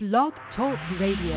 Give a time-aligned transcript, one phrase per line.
[0.00, 1.34] Blog Talk Radio.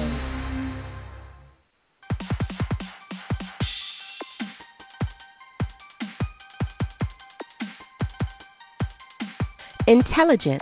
[9.88, 10.62] Intelligent,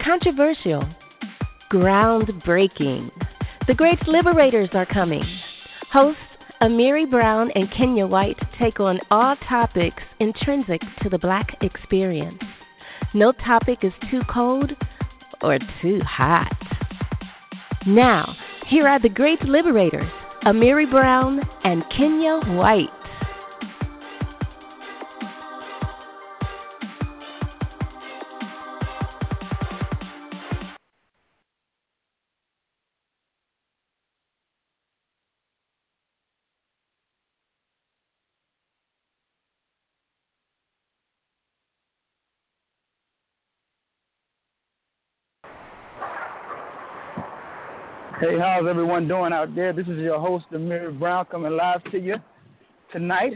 [0.00, 0.84] controversial,
[1.72, 3.10] groundbreaking.
[3.66, 5.24] The Great Liberators are coming.
[5.92, 6.20] Hosts
[6.62, 12.38] Amiri Brown and Kenyah White take on all topics intrinsic to the black experience.
[13.14, 14.70] No topic is too cold
[15.42, 16.71] or too hot.
[17.86, 18.36] Now,
[18.68, 20.10] here are the Great Liberators,
[20.44, 23.01] Amiri Brown and Kenyah White.
[48.22, 49.72] Hey, how's everyone doing out there?
[49.72, 52.14] This is your host, Amiri Brown, coming live to you
[52.92, 53.32] tonight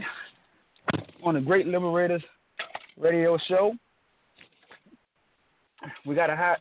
[1.21, 2.23] on the Great Liberators
[2.97, 3.73] radio show.
[6.05, 6.59] We got a hot,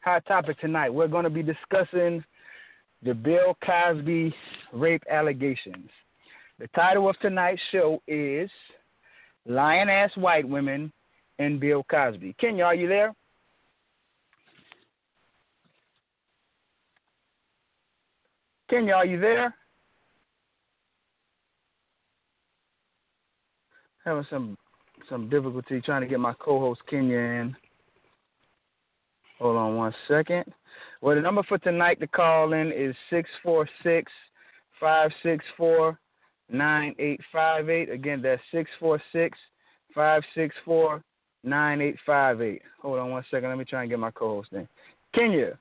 [0.00, 0.92] hot topic tonight.
[0.92, 2.24] We're going to be discussing
[3.04, 4.34] the Bill Cosby
[4.72, 5.90] rape allegations.
[6.58, 8.50] The title of tonight's show is
[9.46, 10.92] Lying Ass White Women
[11.38, 12.34] and Bill Cosby.
[12.42, 13.14] Kenyah, are you there?
[18.70, 19.54] Kenyah, are you there?
[24.04, 24.58] Having some
[25.08, 27.56] some difficulty trying to get my co-host Kenyah in.
[29.38, 30.44] Hold on one second.
[31.00, 34.12] Well, the number for tonight to call in is 646
[34.78, 35.98] 564
[36.50, 37.90] 9858.
[37.90, 39.36] Again, that's 646
[39.94, 41.02] 564
[41.42, 42.62] 9858.
[42.82, 43.48] Hold on one second.
[43.48, 44.68] Let me try and get my co-host in.
[45.14, 45.56] Kenyah.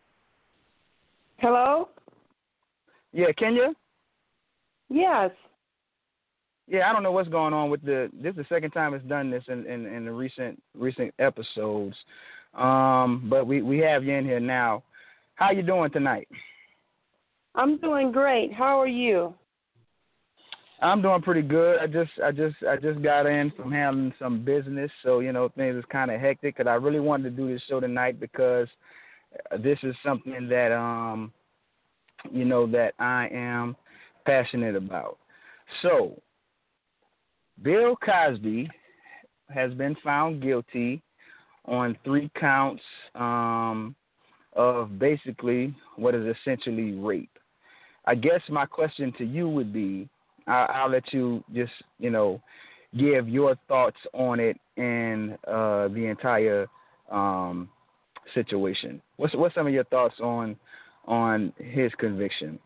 [1.38, 1.90] Hello.
[3.12, 3.74] Yeah, Kenyah.
[4.90, 5.32] Yes.
[6.68, 8.10] Yeah, I don't know what's going on with the.
[8.14, 11.96] This is the second time it's done this in in, in the recent recent episodes.
[12.54, 14.84] Um, but we we have you in here now.
[15.36, 16.28] How you doing tonight?
[17.56, 18.54] I'm doing great.
[18.54, 19.34] How are you?
[20.82, 21.80] I'm doing pretty good.
[21.80, 25.50] I just I just I just got in from handling some business, so you know
[25.50, 26.58] things is kind of hectic.
[26.58, 28.68] Cause I really wanted to do this show tonight because
[29.60, 31.34] this is something that um
[32.32, 33.76] you know that I am
[34.26, 35.18] passionate about.
[35.82, 36.22] So
[37.62, 38.70] Bill Cosby
[39.54, 41.02] has been found guilty
[41.66, 42.84] on three counts
[43.16, 43.96] um,
[44.54, 47.30] of basically what is essentially rape.
[48.06, 50.10] I guess my question to you would be
[50.48, 52.42] I'll, I'll let you just, you know,
[52.98, 56.68] give your thoughts on it and uh, the entire
[57.12, 57.70] um,
[58.34, 59.02] situation.
[59.18, 60.56] What's what's some of your thoughts on
[61.10, 62.60] on his conviction?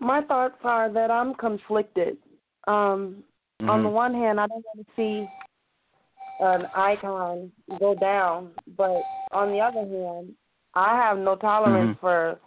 [0.00, 2.16] My thoughts are that I'm conflicted.
[2.66, 3.22] Um,
[3.60, 3.70] mm-hmm.
[3.70, 5.28] On the one hand, I don't want to see
[6.40, 9.02] an icon go down, but
[9.32, 10.32] on the other hand,
[10.74, 12.00] I have no tolerance mm-hmm.
[12.00, 12.38] for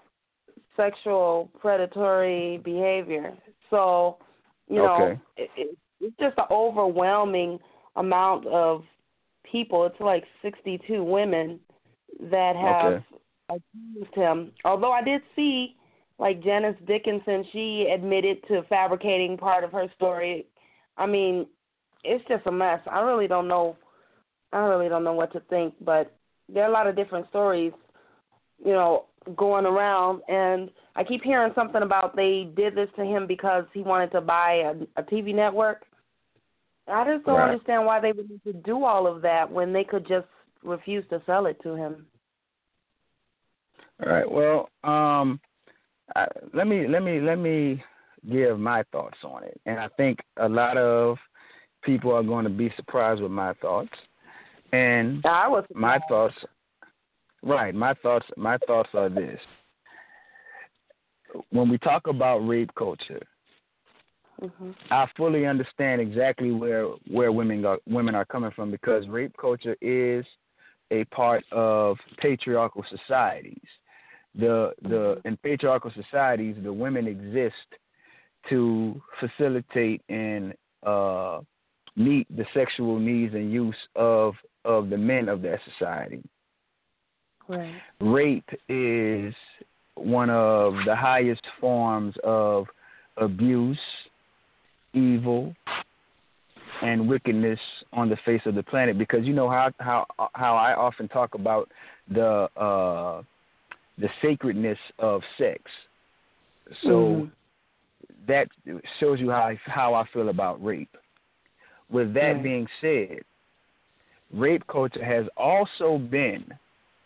[0.78, 3.34] sexual predatory behavior.
[3.70, 4.18] So,
[4.70, 5.22] you know, okay.
[5.38, 7.60] it, it, it's just an overwhelming
[7.98, 8.84] amount of
[9.50, 9.86] people.
[9.86, 11.60] It's like 62 women
[12.22, 13.06] that have okay.
[13.56, 14.52] Accused him.
[14.66, 15.76] Although I did see,
[16.20, 20.46] like Janice Dickinson, she admitted to fabricating part of her story.
[20.98, 21.48] I mean,
[22.04, 22.80] it's just a mess.
[22.90, 23.78] I really don't know.
[24.54, 26.16] I really don't know what to think, but
[26.50, 27.72] there are a lot of different stories,
[28.64, 29.06] you know,
[29.38, 33.82] going around, and I keep hearing something about they did this to him because he
[33.82, 35.84] wanted to buy a, a TV network.
[36.88, 37.52] I just don't right.
[37.52, 40.28] understand why they would need to do all of that when they could just
[40.64, 42.06] refuse to sell it to him.
[44.04, 44.30] All right.
[44.30, 45.40] Well, um,
[46.16, 47.84] I, let me let me let me
[48.30, 51.18] give my thoughts on it, and I think a lot of
[51.84, 53.92] people are going to be surprised with my thoughts.
[54.74, 56.36] And I was my thoughts,
[57.44, 57.76] right?
[57.76, 59.40] My thoughts, my thoughts are this:
[61.52, 63.22] when we talk about rape culture,
[64.42, 64.72] mm-hmm.
[64.90, 69.76] I fully understand exactly where where women are women are coming from because rape culture
[69.82, 70.26] is
[70.92, 73.58] a part of patriarchal societies.
[74.36, 77.56] The the in patriarchal societies, the women exist
[78.50, 81.42] to facilitate and uh,
[81.96, 86.22] meet the sexual needs and use of of the men of that society.
[87.48, 87.74] Right.
[88.00, 89.34] Rape is
[89.96, 92.68] one of the highest forms of
[93.18, 93.78] abuse,
[94.94, 95.54] evil,
[96.82, 97.60] and wickedness
[97.94, 101.36] on the face of the planet because you know how how how I often talk
[101.36, 101.70] about
[102.10, 103.22] the uh
[104.02, 105.62] the sacredness of sex.
[106.84, 107.26] So mm-hmm.
[108.28, 108.48] that
[109.00, 110.98] shows you how I, how I feel about rape.
[111.90, 112.44] With that right.
[112.44, 113.20] being said,
[114.34, 116.46] rape culture has also been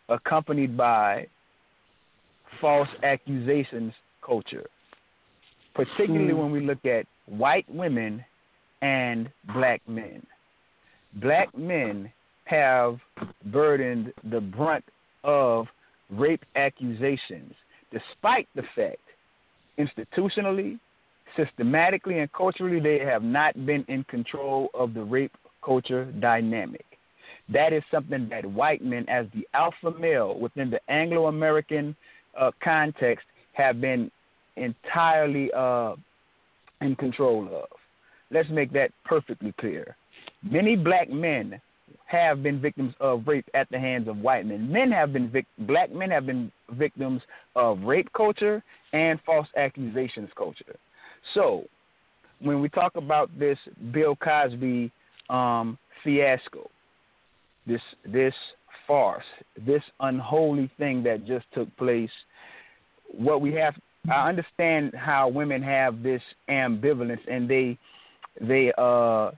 [0.09, 1.27] accompanied by
[2.61, 3.93] false accusations
[4.23, 4.65] culture,
[5.73, 6.37] particularly mm.
[6.37, 8.23] when we look at white women
[8.81, 10.25] and black men.
[11.15, 12.11] Black men
[12.45, 12.99] have
[13.45, 14.85] burdened the brunt
[15.23, 15.65] of
[16.09, 17.53] rape accusations,
[17.91, 18.97] despite the fact
[19.77, 20.79] institutionally,
[21.35, 26.85] systematically, and culturally they have not been in control of the rape culture dynamic.
[27.49, 31.95] That is something that white men, as the alpha male within the Anglo American
[32.39, 34.09] uh, context, have been
[34.55, 35.95] entirely uh,
[36.81, 37.67] in control of.
[38.31, 39.95] Let's make that perfectly clear.
[40.43, 41.61] Many black men
[42.05, 44.71] have been victims of rape at the hands of white men.
[44.71, 47.21] Men have been vic- black men have been victims
[47.55, 50.75] of rape culture and false accusations culture.
[51.33, 51.65] So,
[52.39, 53.57] when we talk about this
[53.91, 54.91] Bill Cosby
[55.29, 56.69] um, fiasco,
[57.65, 58.33] this this
[58.87, 59.25] farce,
[59.65, 62.11] this unholy thing that just took place,
[63.07, 63.75] what we have
[64.09, 67.77] I understand how women have this ambivalence and they
[68.39, 69.31] they uh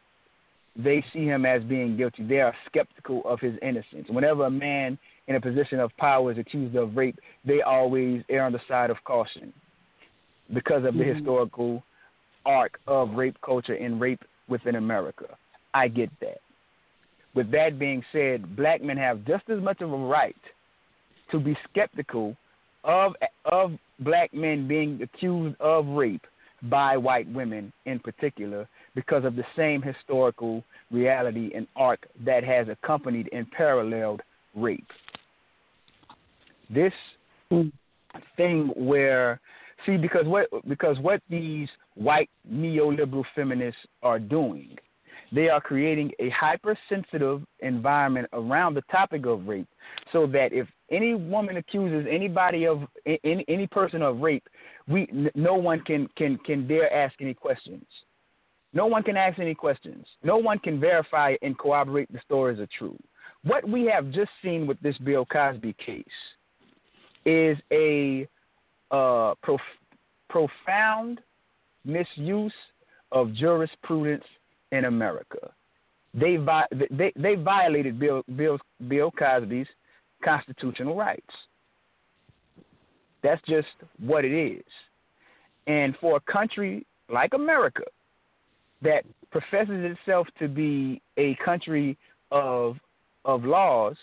[0.77, 2.24] they see him as being guilty.
[2.24, 4.07] They are skeptical of his innocence.
[4.09, 4.97] Whenever a man
[5.27, 8.89] in a position of power is accused of rape, they always err on the side
[8.89, 9.51] of caution
[10.53, 11.15] because of the mm-hmm.
[11.15, 11.83] historical
[12.45, 15.25] arc of rape culture and rape within America.
[15.74, 16.39] I get that.
[17.33, 20.35] With that being said, black men have just as much of a right
[21.31, 22.38] to be skeptical
[22.83, 23.13] of
[23.45, 26.25] of black men being accused of rape
[26.63, 28.68] by white women in particular
[28.98, 34.24] because of the same historical reality and arc that has accompanied and paralleled
[34.56, 34.90] rape.
[36.68, 36.92] This
[37.52, 37.72] mm.
[38.38, 39.40] thing where
[39.86, 44.76] see because what because what these white neoliberal feminists are doing
[45.32, 49.68] they are creating a hypersensitive environment around the topic of rape
[50.12, 52.82] so that if any woman accuses anybody of
[53.24, 54.48] any, any person of rape,
[54.88, 57.86] we no one can can can dare ask any questions.
[58.74, 60.06] No one can ask any questions.
[60.24, 62.98] No one can verify and corroborate the stories are true.
[63.44, 66.06] What we have just seen with this Bill Cosby case
[67.25, 68.28] is a
[68.92, 69.62] uh, prof-
[70.30, 71.22] profound
[71.86, 72.54] misuse
[73.12, 74.24] of jurisprudence
[74.72, 75.52] in America.
[76.13, 79.68] They, vi- they, they violated Bill, Bill, Bill Cosby's
[80.24, 81.24] constitutional rights.
[83.24, 83.68] That's just
[84.00, 84.63] what it is.
[85.68, 87.84] And for a country like America
[88.81, 91.97] that professes itself to be a country
[92.31, 92.77] of
[93.25, 93.95] of laws,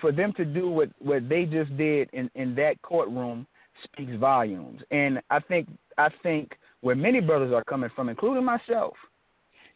[0.00, 3.46] for them to do what, what they just did in, in that courtroom
[3.84, 4.82] speaks volumes.
[4.90, 5.68] And I think
[5.98, 8.94] I think where many brothers are coming from, including myself,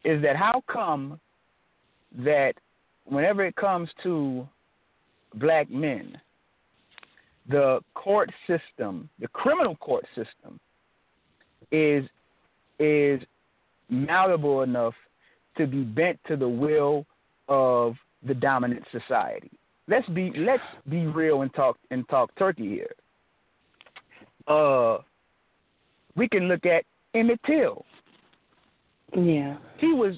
[0.04, 1.20] is that how come
[2.18, 2.54] that
[3.04, 4.46] whenever it comes to
[5.34, 6.20] black men,
[7.48, 10.58] the court system, the criminal court system,
[11.70, 12.04] is
[12.78, 13.20] is
[13.88, 14.94] malleable enough
[15.56, 17.06] to be bent to the will
[17.48, 17.94] of
[18.26, 19.50] the dominant society.
[19.88, 22.92] Let's be let's be real and talk and talk turkey here.
[24.48, 24.98] Uh,
[26.16, 27.84] we can look at Emmett Till.
[29.16, 30.14] Yeah, he was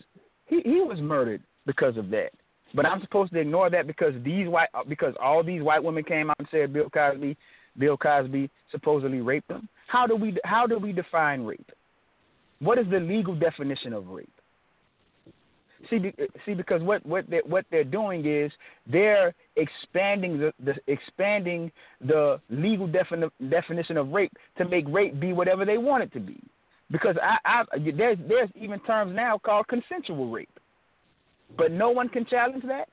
[0.47, 2.31] he he was murdered because of that.
[2.75, 6.31] But I'm supposed to ignore that because these white because all these white women came
[6.31, 7.37] out and said Bill Cosby
[7.79, 9.69] Bill Cosby supposedly raped them.
[9.87, 11.71] How do we how do we define rape?
[12.61, 14.31] What is the legal definition of rape?
[15.91, 16.13] See,
[16.45, 18.51] see, because what what they what they're doing is
[18.91, 25.33] they're expanding the, the expanding the legal defini- definition of rape to make rape be
[25.33, 26.43] whatever they want it to be.
[26.91, 27.65] Because I, I
[27.97, 30.51] there's there's even terms now called consensual rape.
[31.57, 32.89] But no one can challenge that.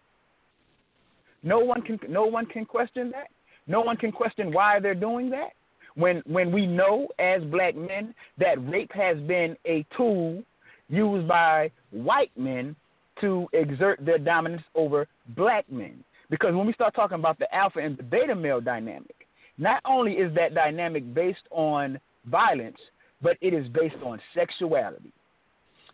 [1.42, 3.28] No one can no one can question that.
[3.66, 5.54] No one can question why they're doing that.
[5.96, 10.44] When when we know as black men that rape has been a tool
[10.90, 12.76] used by white men
[13.22, 16.04] to exert their dominance over black men.
[16.30, 20.14] Because when we start talking about the alpha and the beta male dynamic, not only
[20.14, 22.78] is that dynamic based on violence,
[23.22, 25.12] but it is based on sexuality.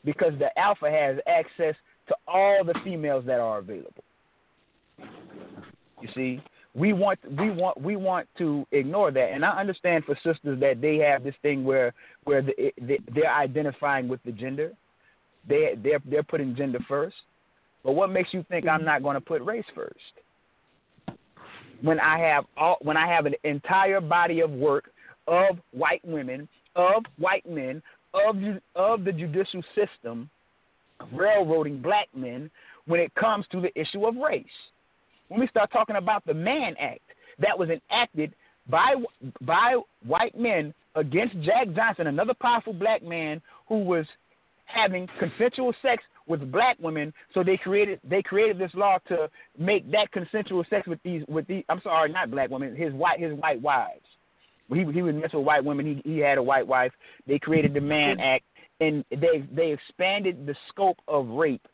[0.04, 1.76] Because the alpha has access
[2.08, 4.04] to all the females that are available.
[4.98, 6.42] You see,
[6.74, 10.80] we want we want we want to ignore that, and I understand for sisters that
[10.82, 14.72] they have this thing where where the, they, they're identifying with the gender,
[15.48, 17.16] they they're they're putting gender first.
[17.84, 20.00] But what makes you think I'm not going to put race first?
[21.82, 24.92] when I have all when I have an entire body of work
[25.28, 27.82] of white women, of white men,
[28.14, 28.38] of
[28.76, 30.30] of the judicial system
[31.12, 32.50] railroading black men
[32.86, 34.46] when it comes to the issue of race.
[35.32, 37.00] When we start talking about the Mann Act
[37.40, 38.36] that was enacted
[38.68, 38.96] by
[39.40, 44.06] by white men against Jack Johnson, another powerful black man who was
[44.66, 47.14] having consensual sex with black women.
[47.34, 51.48] So they created they created this law to make that consensual sex with these with
[51.48, 51.64] these.
[51.70, 52.76] I'm sorry, not black women.
[52.76, 54.04] His white his white wives.
[54.68, 55.86] He he would mess with white women.
[55.86, 56.92] He he had a white wife.
[57.26, 58.44] They created the Mann Act,
[58.82, 61.66] and they they expanded the scope of rape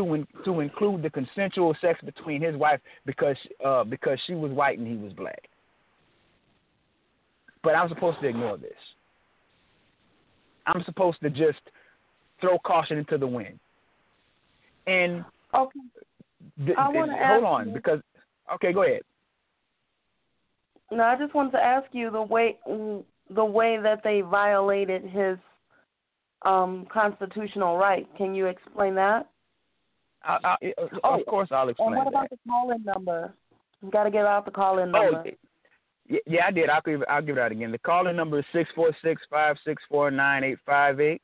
[0.00, 4.50] to in, to include the consensual sex between his wife because uh, because she was
[4.52, 5.48] white and he was black.
[7.62, 8.72] But I'm supposed to ignore this.
[10.66, 11.60] I'm supposed to just
[12.40, 13.58] throw caution into the wind.
[14.86, 15.80] And okay,
[16.64, 18.00] th- I want to hold on you, because
[18.54, 19.02] okay, go ahead.
[20.90, 25.36] No, I just wanted to ask you the way the way that they violated his
[26.42, 28.08] um, constitutional right.
[28.16, 29.28] Can you explain that?
[30.22, 30.56] I, I,
[31.04, 31.94] oh, of course, I'll explain.
[31.94, 32.38] And what about that.
[32.44, 33.32] the call-in number?
[33.82, 35.24] You got to give out the call-in oh, number.
[35.26, 36.68] Oh, yeah, I did.
[36.68, 37.70] I'll give I'll give it out again.
[37.70, 41.22] The call-in number is six four six five six four nine eight five eight.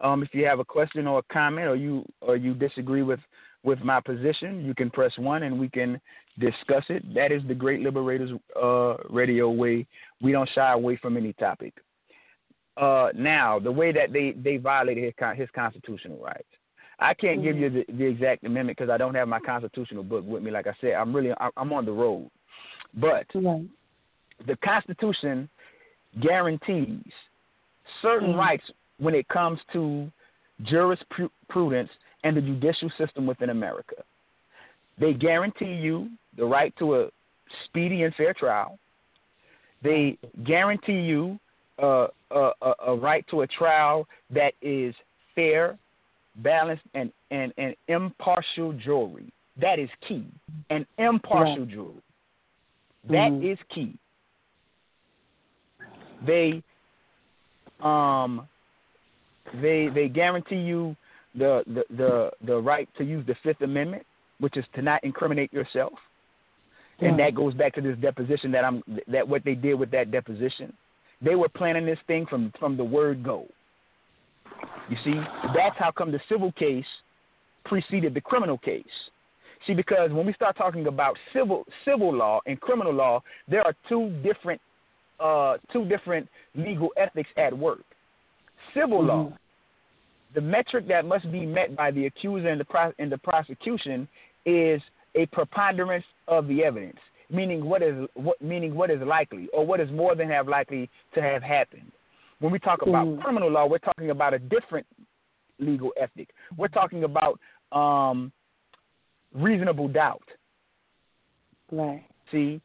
[0.00, 3.20] Um, if you have a question or a comment, or you or you disagree with
[3.62, 6.00] with my position, you can press one and we can
[6.38, 7.14] discuss it.
[7.14, 8.30] That is the Great Liberators
[8.60, 9.86] uh, Radio way.
[10.20, 11.74] We don't shy away from any topic.
[12.76, 16.48] Uh, now, the way that they they violated his his constitutional rights.
[17.02, 17.44] I can't mm-hmm.
[17.44, 20.50] give you the, the exact amendment because I don't have my constitutional book with me.
[20.50, 22.30] Like I said, I'm really I'm on the road,
[22.94, 23.66] but mm-hmm.
[24.46, 25.48] the Constitution
[26.20, 27.12] guarantees
[28.00, 28.38] certain mm-hmm.
[28.38, 28.64] rights
[28.98, 30.10] when it comes to
[30.64, 31.90] jurisprudence
[32.24, 33.96] and the judicial system within America.
[34.98, 37.08] They guarantee you the right to a
[37.64, 38.78] speedy and fair trial.
[39.82, 41.38] They guarantee you
[41.82, 44.94] uh, a, a, a right to a trial that is
[45.34, 45.76] fair,
[46.36, 49.32] balanced, and, and, and impartial jury.
[49.60, 50.26] That is key.
[50.70, 51.74] An impartial yeah.
[51.74, 52.02] jury.
[53.08, 53.50] That mm-hmm.
[53.50, 53.96] is key.
[56.26, 56.62] They
[57.82, 58.46] um
[59.60, 60.96] they they guarantee you
[61.34, 64.06] the, the the the right to use the Fifth Amendment,
[64.38, 65.92] which is to not incriminate yourself.
[67.00, 70.12] And that goes back to this deposition that I'm that what they did with that
[70.12, 70.72] deposition.
[71.20, 73.48] They were planning this thing from from the word go.
[74.88, 75.14] You see,
[75.54, 76.84] that's how come the civil case
[77.64, 78.84] preceded the criminal case.
[79.66, 83.74] See, because when we start talking about civil civil law and criminal law, there are
[83.88, 84.60] two different
[85.20, 87.84] uh, two different legal ethics at work.
[88.74, 89.08] Civil mm-hmm.
[89.08, 89.32] law,
[90.34, 94.08] the metric that must be met by the accuser and the pro- and the prosecution
[94.44, 94.80] is
[95.14, 96.98] a preponderance of the evidence,
[97.30, 100.90] meaning what is what meaning what is likely or what is more than have likely
[101.14, 101.92] to have happened.
[102.42, 103.22] When we talk about mm.
[103.22, 104.84] criminal law, we're talking about a different
[105.60, 106.30] legal ethic.
[106.56, 107.38] We're talking about
[107.70, 108.32] um,
[109.32, 110.24] reasonable doubt.
[111.70, 112.02] Right.
[112.32, 112.60] See,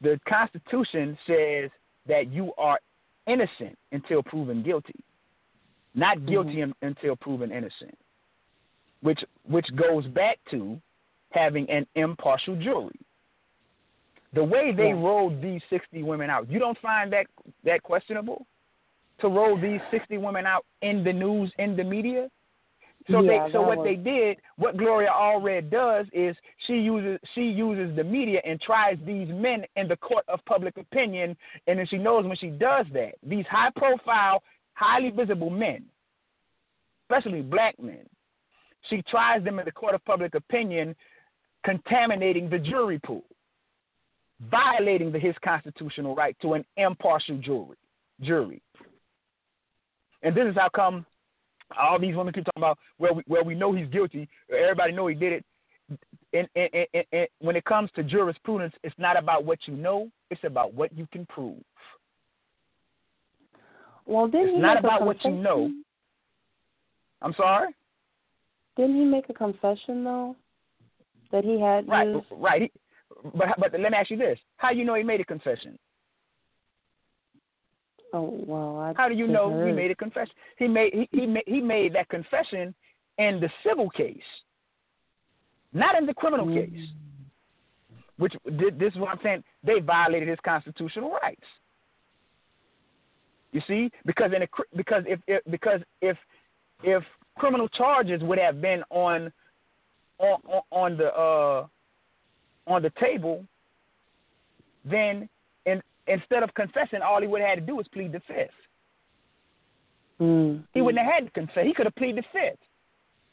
[0.00, 1.70] the Constitution says
[2.08, 2.80] that you are
[3.28, 4.98] innocent until proven guilty,
[5.94, 6.28] not mm-hmm.
[6.28, 6.84] guilty mm-hmm.
[6.84, 7.96] until proven innocent,
[9.00, 10.76] which which goes back to
[11.30, 12.98] having an impartial jury.
[14.34, 14.94] The way they yeah.
[14.94, 17.26] rolled these 60 women out, you don't find that
[17.62, 18.44] that questionable?
[19.22, 22.28] To roll these 60 women out in the news, in the media.
[23.10, 23.86] So yeah, they, so what was...
[23.86, 26.36] they did, what Gloria Allred does is
[26.66, 30.76] she uses she uses the media and tries these men in the court of public
[30.76, 31.36] opinion,
[31.66, 34.42] and then she knows when she does that, these high profile,
[34.74, 35.84] highly visible men,
[37.08, 38.06] especially black men,
[38.88, 40.94] she tries them in the court of public opinion,
[41.64, 43.24] contaminating the jury pool,
[44.50, 47.76] violating the, his constitutional right to an impartial jury.
[48.20, 48.62] Jury.
[50.22, 51.04] And this is how come
[51.78, 54.28] all these women keep talking about where we, where we know he's guilty.
[54.50, 55.44] Everybody know he did it.
[56.32, 60.10] And, and, and, and when it comes to jurisprudence, it's not about what you know;
[60.30, 61.58] it's about what you can prove.
[64.06, 65.70] Well, didn't it's not about what you know.
[67.20, 67.74] I'm sorry.
[68.76, 70.36] Didn't he make a confession though
[71.30, 72.26] that he had right, used...
[72.30, 72.72] right?
[73.34, 75.78] But but let me ask you this: How you know he made a confession?
[78.12, 79.68] Oh well, I how do you know heard.
[79.68, 80.34] he made a confession?
[80.58, 82.74] He made he he made, he made that confession
[83.18, 84.18] in the civil case,
[85.72, 86.74] not in the criminal mm-hmm.
[86.74, 86.88] case.
[88.18, 89.42] Which this is what I'm saying.
[89.64, 91.42] They violated his constitutional rights.
[93.52, 96.16] You see, because in a because if, if because if
[96.82, 97.02] if
[97.38, 99.32] criminal charges would have been on
[100.18, 101.66] on on the uh
[102.66, 103.44] on the table,
[104.84, 105.28] then
[106.06, 108.50] instead of confessing, all he would have had to do was plead the fifth.
[110.20, 110.62] Mm.
[110.72, 111.66] He wouldn't have had to confess.
[111.66, 112.58] He could have pleaded the fifth.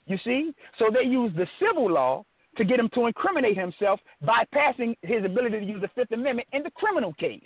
[0.07, 0.53] You see?
[0.77, 2.25] So they used the civil law
[2.57, 6.63] to get him to incriminate himself, bypassing his ability to use the Fifth Amendment in
[6.63, 7.41] the criminal case.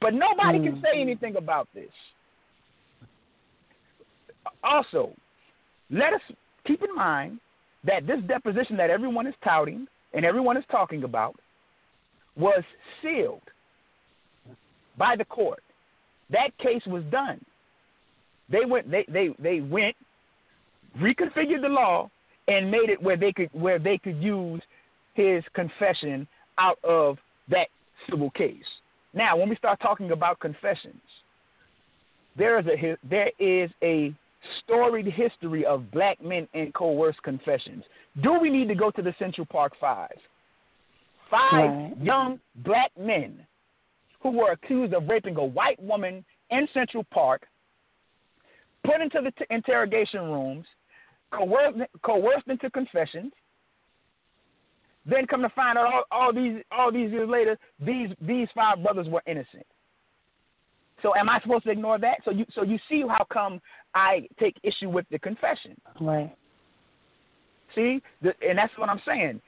[0.00, 0.64] But nobody mm.
[0.64, 1.90] can say anything about this.
[4.62, 5.12] Also,
[5.90, 6.20] let us
[6.66, 7.40] keep in mind
[7.84, 11.34] that this deposition that everyone is touting and everyone is talking about
[12.36, 12.62] was
[13.02, 13.42] sealed
[14.96, 15.62] by the court.
[16.30, 17.40] That case was done.
[18.50, 19.96] They went they, they, they went,
[21.00, 22.10] reconfigured the law
[22.48, 24.62] and made it where they could where they could use
[25.14, 26.26] his confession
[26.58, 27.68] out of that
[28.08, 28.56] civil case.
[29.14, 31.00] Now, when we start talking about confessions,
[32.36, 34.14] there is a there is a
[34.62, 37.82] storied history of black men and coerced confessions.
[38.22, 40.16] Do we need to go to the Central Park Five?
[41.30, 41.92] Five right.
[42.00, 43.40] young black men
[44.26, 47.46] who were accused of raping a white woman in Central Park,
[48.84, 50.66] put into the t- interrogation rooms,
[51.32, 53.32] coerced, coerced into confessions.
[55.08, 58.82] Then come to find out all, all these all these years later, these these five
[58.82, 59.64] brothers were innocent.
[61.02, 62.18] So am I supposed to ignore that?
[62.24, 63.60] So you so you see how come
[63.94, 65.76] I take issue with the confession?
[66.00, 66.34] Right.
[67.76, 69.40] See, the, and that's what I'm saying.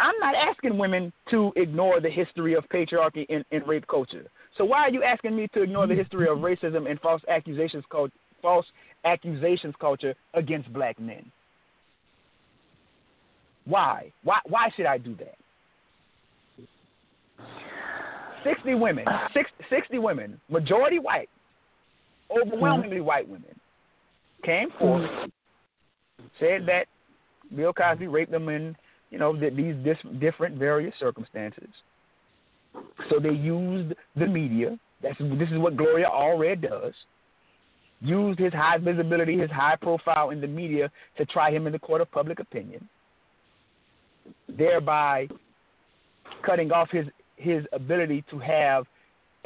[0.00, 4.26] I'm not asking women to ignore the history of patriarchy in, in rape culture.
[4.56, 7.84] So why are you asking me to ignore the history of racism and false accusations
[8.42, 8.66] false
[9.04, 11.30] accusations culture against black men?
[13.64, 14.12] Why?
[14.22, 15.34] Why why should I do that?
[18.44, 19.06] 60 women,
[19.70, 21.30] 60 women, majority white,
[22.30, 23.06] overwhelmingly mm-hmm.
[23.06, 23.58] white women,
[24.44, 25.08] came forth,
[26.38, 26.86] said that
[27.56, 28.76] Bill Cosby raped them in,
[29.14, 29.76] you know, these
[30.18, 31.68] different various circumstances.
[33.08, 34.76] So they used the media.
[35.04, 36.92] That's this is what Gloria Allred does.
[38.00, 41.78] Used his high visibility, his high profile in the media to try him in the
[41.78, 42.88] court of public opinion,
[44.48, 45.28] thereby
[46.44, 48.84] cutting off his his ability to have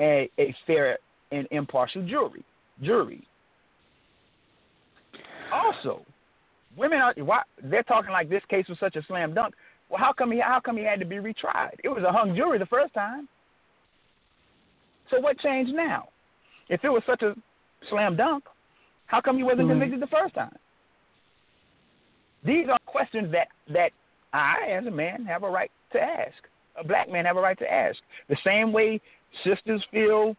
[0.01, 0.97] a, a fair
[1.31, 2.43] and impartial jury.
[2.83, 3.23] Jury.
[5.53, 6.07] Also,
[6.79, 9.55] women are why, they're talking like this case was such a slam dunk.
[9.89, 11.77] Well, how come he how come he had to be retried?
[11.83, 13.29] It was a hung jury the first time.
[15.11, 16.09] So what changed now?
[16.69, 17.35] If it was such a
[17.89, 18.45] slam dunk,
[19.07, 19.81] how come he wasn't mm-hmm.
[19.81, 20.57] convicted the first time?
[22.45, 23.91] These are questions that that
[24.33, 26.37] I, as a man, have a right to ask
[26.79, 27.99] a black man have a right to ask.
[28.29, 29.01] The same way
[29.45, 30.37] sisters feel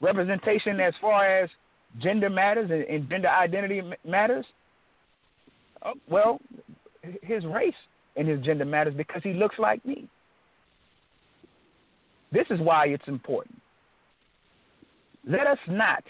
[0.00, 1.48] representation as far as
[2.00, 4.46] gender matters and, and gender identity matters.
[6.08, 6.40] Well,
[7.22, 7.74] his race
[8.16, 10.08] and his gender matters because he looks like me.
[12.30, 13.60] This is why it's important.
[15.26, 16.02] Let us not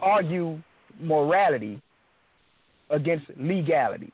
[0.00, 0.58] argue
[1.00, 1.80] morality
[2.90, 4.12] against legality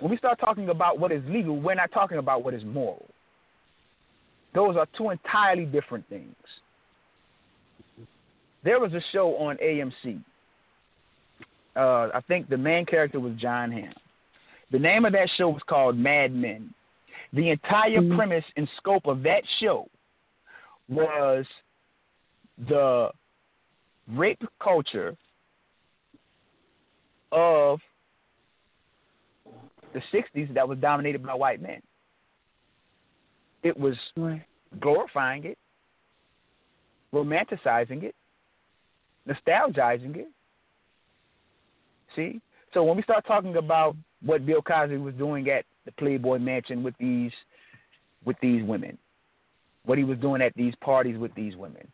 [0.00, 3.06] when we start talking about what is legal, we're not talking about what is moral.
[4.54, 6.34] Those are two entirely different things.
[8.64, 10.22] There was a show on AMC.
[11.76, 13.94] Uh, I think the main character was John Hamm.
[14.72, 16.72] The name of that show was called Mad Men.
[17.32, 18.16] The entire mm-hmm.
[18.16, 19.88] premise and scope of that show
[20.88, 21.46] was
[22.68, 23.10] the
[24.08, 25.16] rape culture
[27.32, 27.78] of
[29.92, 31.80] the 60s that was dominated by white men.
[33.62, 33.94] It was
[34.80, 35.58] glorifying it,
[37.12, 38.14] romanticizing it,
[39.28, 40.28] nostalgizing it.
[42.16, 42.40] See?
[42.72, 46.82] So when we start talking about what Bill Cosby was doing at the Playboy Mansion
[46.82, 47.32] with these
[48.24, 48.98] with these women,
[49.84, 51.86] what he was doing at these parties with these women,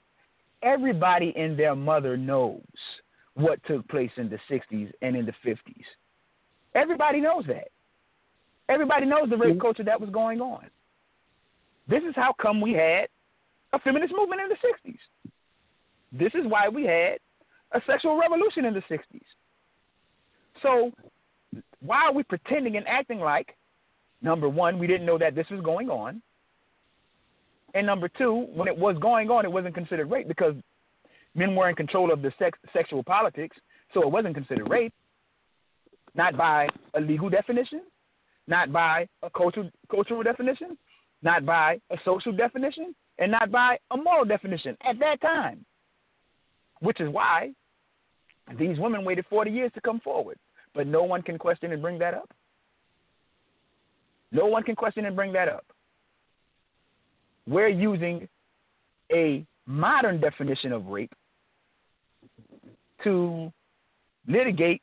[0.62, 2.60] everybody and their mother knows
[3.34, 5.84] what took place in the 60s and in the 50s.
[6.74, 7.68] Everybody knows that.
[8.68, 9.60] Everybody knows the rape mm-hmm.
[9.60, 10.66] culture that was going on.
[11.88, 13.06] This is how come we had
[13.72, 14.98] a feminist movement in the 60s.
[16.12, 17.18] This is why we had
[17.72, 19.20] a sexual revolution in the 60s.
[20.62, 20.92] So,
[21.80, 23.56] why are we pretending and acting like,
[24.22, 26.22] number one, we didn't know that this was going on?
[27.74, 30.54] And number two, when it was going on, it wasn't considered rape because
[31.34, 33.56] men were in control of the sex, sexual politics,
[33.92, 34.94] so it wasn't considered rape,
[36.14, 37.82] not by a legal definition,
[38.46, 40.78] not by a cultural cultural definition,
[41.22, 45.64] not by a social definition, and not by a moral definition at that time.
[46.80, 47.52] Which is why
[48.58, 50.38] these women waited 40 years to come forward.
[50.76, 52.30] But no one can question and bring that up.
[54.30, 55.64] No one can question and bring that up.
[57.46, 58.28] we're using
[59.12, 61.12] a modern definition of rape
[63.04, 63.52] to
[64.26, 64.82] litigate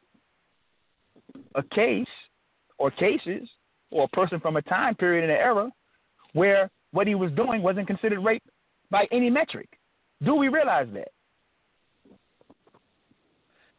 [1.56, 2.08] a case
[2.78, 3.48] or cases
[3.92, 5.70] or a person from a time period in an era
[6.32, 8.44] where what he was doing wasn't considered rape
[8.90, 9.70] by any metric.
[10.24, 11.12] Do we realize that?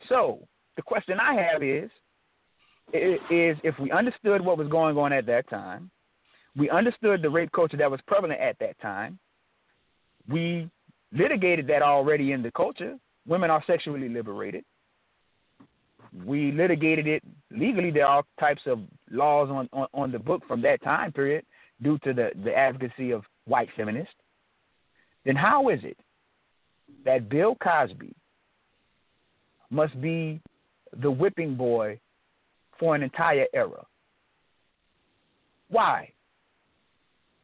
[0.08, 0.46] So
[0.76, 1.90] the question I have is,
[2.94, 5.90] is if we understood what was going on at that time,
[6.56, 9.18] we understood the rape culture that was prevalent at that time,
[10.28, 10.68] we
[11.12, 12.96] litigated that already in the culture.
[13.26, 14.64] Women are sexually liberated.
[16.24, 17.90] We litigated it legally.
[17.90, 18.80] There are types of
[19.10, 21.44] laws on, on, on the book from that time period
[21.82, 24.14] due to the, the advocacy of white feminists.
[25.24, 25.96] Then how is it
[27.04, 28.14] that Bill Cosby
[29.70, 30.40] must be
[31.02, 31.98] the whipping boy
[32.78, 33.84] for an entire era?
[35.68, 36.12] Why?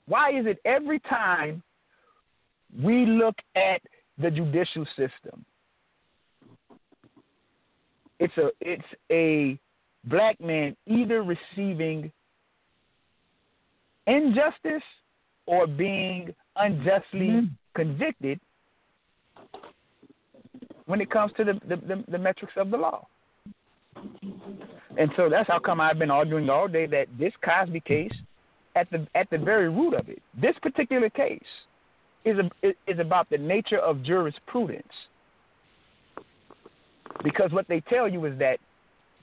[0.06, 1.62] Why is it every time
[2.82, 3.80] we look at
[4.18, 5.44] the judicial system,
[8.18, 9.58] it's a it's a
[10.04, 12.10] black man either receiving
[14.06, 14.82] injustice
[15.46, 17.46] or being unjustly mm-hmm.
[17.74, 18.40] convicted
[20.86, 23.06] when it comes to the, the, the, the metrics of the law.
[24.98, 28.12] And so that's how come I've been arguing all day that this Cosby case,
[28.76, 31.40] at the at the very root of it, this particular case
[32.24, 34.86] is a, is about the nature of jurisprudence.
[37.22, 38.58] Because what they tell you is that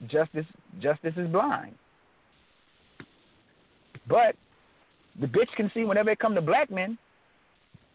[0.06, 0.46] justice
[0.80, 1.74] justice is blind.
[4.08, 4.36] But
[5.20, 6.96] the bitch can see whenever it come to black men.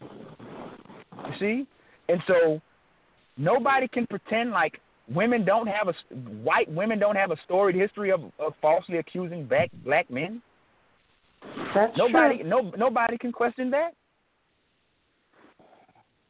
[0.01, 1.67] You see?
[2.09, 2.61] And so
[3.37, 4.79] nobody can pretend like
[5.13, 5.93] women don't have a
[6.43, 10.41] white women don't have a storied history of, of falsely accusing black black men.
[11.75, 12.49] That's nobody true.
[12.49, 13.93] no nobody can question that.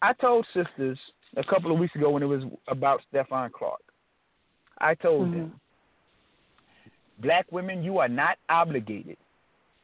[0.02, 0.98] I told sisters
[1.38, 3.80] a couple of weeks ago when it was about Stephon Clark.
[4.80, 5.38] I told mm-hmm.
[5.38, 5.62] them,
[7.20, 9.18] black women, you are not obligated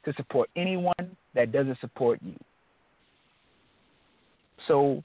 [0.06, 2.36] to support anyone that doesn't support you.
[4.68, 5.04] So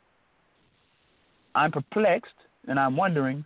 [1.54, 2.32] I'm perplexed
[2.66, 3.44] and I'm wondering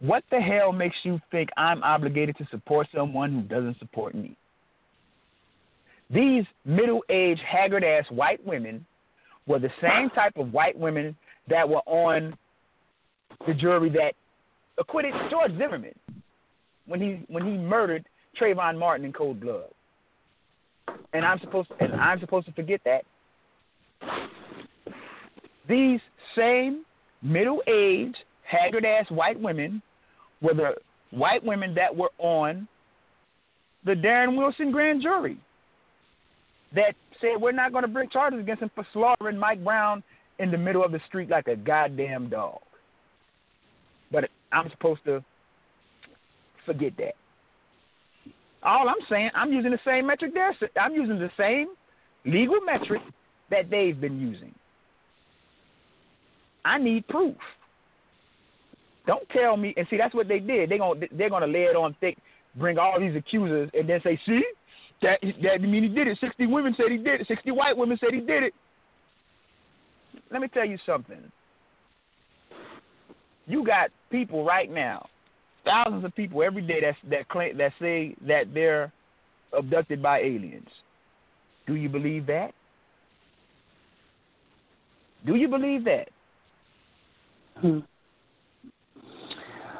[0.00, 4.36] what the hell makes you think I'm obligated to support someone who doesn't support me?
[6.10, 8.86] These middle aged, haggard ass white women
[9.46, 11.16] were the same type of white women
[11.48, 12.36] that were on
[13.46, 14.12] the jury that
[14.78, 15.94] acquitted George Zimmerman
[16.86, 18.04] when he when he murdered
[18.40, 19.68] Trayvon Martin in cold blood.
[21.12, 23.04] And I'm supposed to, and I'm supposed to forget that.
[25.68, 26.00] These
[26.36, 26.84] same
[27.20, 29.82] middle aged, haggard ass white women
[30.40, 30.74] were the
[31.10, 32.68] white women that were on
[33.84, 35.38] the Darren Wilson grand jury
[36.74, 40.02] that said we're not going to bring charges against him for slaughtering Mike Brown
[40.38, 42.58] in the middle of the street like a goddamn dog.
[44.10, 45.24] But I'm supposed to
[46.64, 47.14] forget that.
[48.62, 50.54] All I'm saying, I'm using the same metric there.
[50.80, 51.68] I'm using the same
[52.24, 53.02] legal metric
[53.50, 54.54] that they've been using.
[56.64, 57.36] I need proof.
[59.08, 59.72] Don't tell me.
[59.78, 60.70] And see, that's what they did.
[60.70, 62.18] They're gonna they're gonna lay it on thick,
[62.56, 64.42] bring all these accusers, and then say, see,
[65.00, 66.18] that that mean he did it.
[66.20, 67.26] Sixty women said he did it.
[67.26, 68.54] Sixty white women said he did it.
[70.30, 71.32] Let me tell you something.
[73.46, 75.08] You got people right now,
[75.64, 78.92] thousands of people every day that that claim that say that they're
[79.56, 80.68] abducted by aliens.
[81.66, 82.50] Do you believe that?
[85.24, 86.08] Do you believe that?
[87.56, 87.78] Hmm.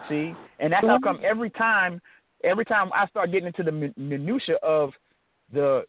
[0.08, 1.04] See, and that's how mm-hmm.
[1.04, 2.00] come every time,
[2.44, 4.92] every time I start getting into the minutia of
[5.52, 5.84] the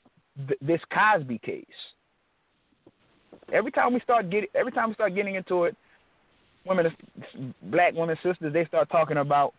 [0.61, 1.65] this Cosby case,
[3.53, 5.75] every time we start getting, every time we start getting into it,
[6.65, 6.87] women,
[7.63, 9.53] black women, sisters, they start talking about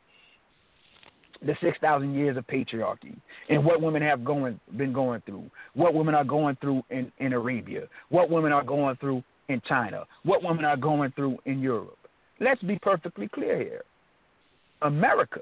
[1.42, 3.16] the six thousand years of patriarchy
[3.48, 7.32] and what women have going been going through, what women are going through in in
[7.32, 11.98] Arabia, what women are going through in China, what women are going through in Europe.
[12.40, 13.82] Let's be perfectly clear here.
[14.82, 15.40] America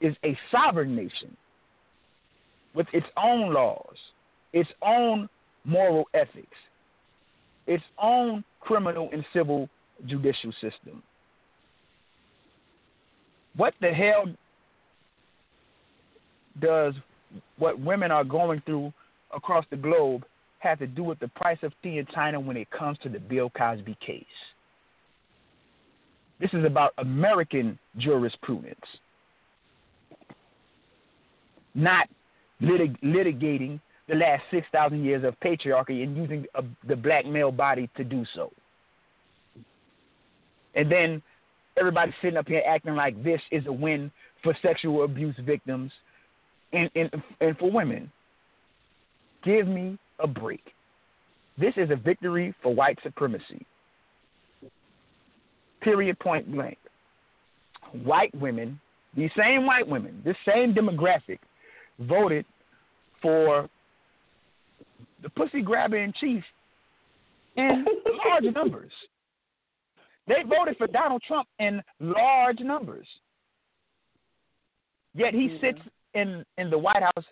[0.00, 1.36] is a sovereign nation
[2.74, 3.96] with its own laws,
[4.52, 5.28] its own
[5.64, 6.56] moral ethics,
[7.66, 9.68] its own criminal and civil
[10.06, 11.02] judicial system.
[13.56, 14.26] What the hell
[16.60, 16.94] does
[17.58, 18.92] what women are going through
[19.34, 20.24] across the globe
[20.60, 23.18] have to do with the price of tea in China when it comes to the
[23.18, 24.24] Bill Cosby case?
[26.40, 28.80] This is about American jurisprudence,
[31.74, 32.08] not
[32.62, 37.88] litig- litigating the last 6,000 years of patriarchy and using a, the black male body
[37.96, 38.50] to do so.
[40.74, 41.22] And then
[41.76, 44.10] everybody sitting up here acting like this is a win
[44.42, 45.92] for sexual abuse victims
[46.72, 48.10] and, and, and for women.
[49.44, 50.62] Give me a break.
[51.58, 53.66] This is a victory for white supremacy.
[55.80, 56.78] Period, point blank.
[58.04, 58.80] White women,
[59.16, 61.38] these same white women, this same demographic,
[62.00, 62.44] voted
[63.20, 63.68] for
[65.22, 66.42] the pussy grabber in chief
[67.56, 67.84] in
[68.26, 68.92] large numbers.
[70.28, 73.06] They voted for Donald Trump in large numbers.
[75.14, 75.80] Yet he sits
[76.14, 77.24] in, in the White House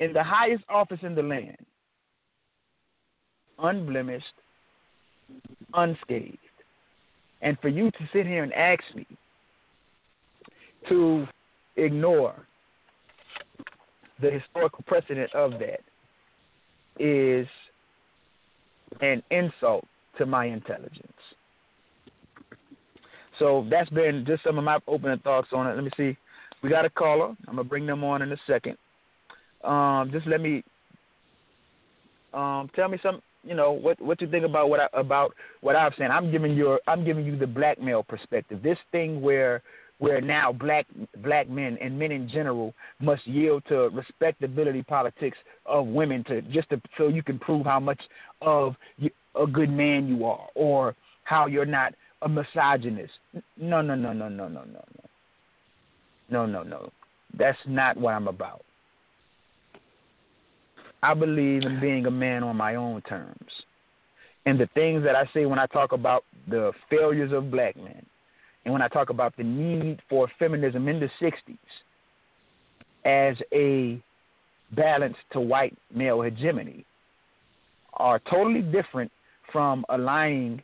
[0.00, 1.56] in the highest office in the land,
[3.58, 4.24] unblemished,
[5.74, 6.38] unscathed.
[7.42, 9.06] And for you to sit here and ask me
[10.88, 11.26] to
[11.76, 12.34] ignore
[14.20, 15.80] the historical precedent of that
[16.98, 17.46] is
[19.00, 19.86] an insult
[20.18, 21.12] to my intelligence.
[23.38, 25.74] So that's been just some of my opening thoughts on it.
[25.74, 26.16] Let me see.
[26.62, 27.34] We got a caller.
[27.48, 28.76] I'm gonna bring them on in a second.
[29.64, 30.62] Um, just let me
[32.34, 33.22] um, tell me some.
[33.42, 36.10] You know what what you think about what I, about what I've said.
[36.10, 38.62] I'm giving you I'm giving you the black male perspective.
[38.62, 39.62] This thing where
[39.98, 40.86] where now black
[41.22, 46.68] black men and men in general must yield to respectability politics of women to just
[46.70, 48.00] to, so you can prove how much
[48.40, 48.74] of
[49.40, 53.12] a good man you are or how you're not a misogynist.
[53.56, 54.84] No, no, no, no, no, no, no, no.
[56.30, 56.90] No, no, no.
[57.36, 58.64] That's not what I'm about.
[61.02, 63.50] I believe in being a man on my own terms.
[64.46, 68.04] And the things that I say when I talk about the failures of black men,
[68.64, 71.56] and when I talk about the need for feminism in the 60s
[73.04, 74.02] as a
[74.74, 76.84] balance to white male hegemony,
[77.94, 79.10] are totally different
[79.52, 80.62] from aligning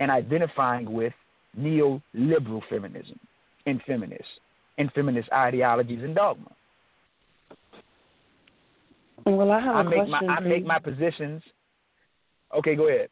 [0.00, 1.12] and identifying with
[1.58, 3.18] neoliberal feminism
[3.66, 4.28] and feminists
[4.76, 6.50] and feminist ideologies and dogma.
[9.26, 10.26] Well, I have a I make question.
[10.26, 11.42] my I make my positions.
[12.56, 13.10] Okay, go ahead.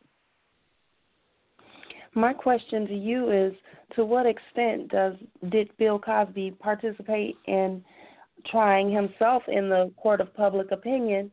[2.14, 3.52] My question to you is:
[3.96, 5.14] To what extent does
[5.50, 7.84] did Bill Cosby participate in
[8.50, 11.30] trying himself in the court of public opinion?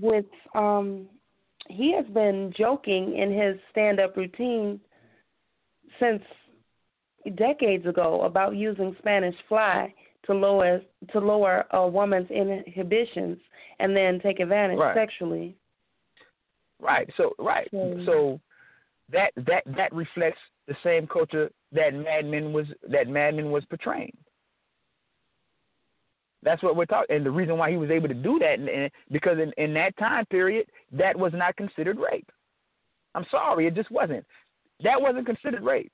[0.00, 1.06] With um,
[1.68, 4.80] he has been joking in his stand-up routine
[6.00, 6.22] since
[7.36, 9.92] decades ago about using Spanish fly
[10.28, 10.80] to lower
[11.12, 13.38] to lower a woman's inhibitions
[13.80, 14.94] and then take advantage right.
[14.94, 15.56] sexually.
[16.80, 17.08] Right.
[17.16, 17.68] So right.
[17.72, 18.40] So, so
[19.10, 20.38] that that that reflects
[20.68, 24.16] the same culture that Mad Men was that Mad Men was portraying.
[26.42, 28.68] That's what we're talking, and the reason why he was able to do that, and,
[28.68, 32.30] and because in, in that time period, that was not considered rape.
[33.16, 34.24] I'm sorry, it just wasn't.
[34.84, 35.90] That wasn't considered rape.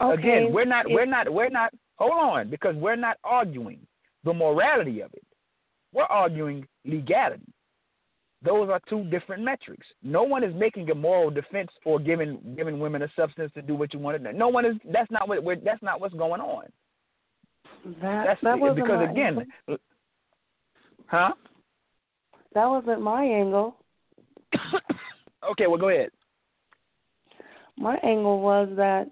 [0.00, 0.20] Okay.
[0.20, 1.72] Again, we're not, we're not, we're not.
[1.96, 3.78] Hold on, because we're not arguing
[4.24, 5.24] the morality of it.
[5.92, 7.46] We're arguing legality.
[8.42, 9.86] Those are two different metrics.
[10.02, 13.74] No one is making a moral defense for giving giving women a substance to do
[13.74, 14.36] what you want to do.
[14.36, 14.76] No one is.
[14.92, 15.42] That's not what.
[15.42, 16.64] We're, that's not what's going on.
[18.02, 19.78] That That's that wasn't because again, angle.
[21.06, 21.32] huh?
[22.54, 23.76] that wasn't my angle.
[25.50, 26.10] okay, well, go ahead.
[27.76, 29.10] My angle was that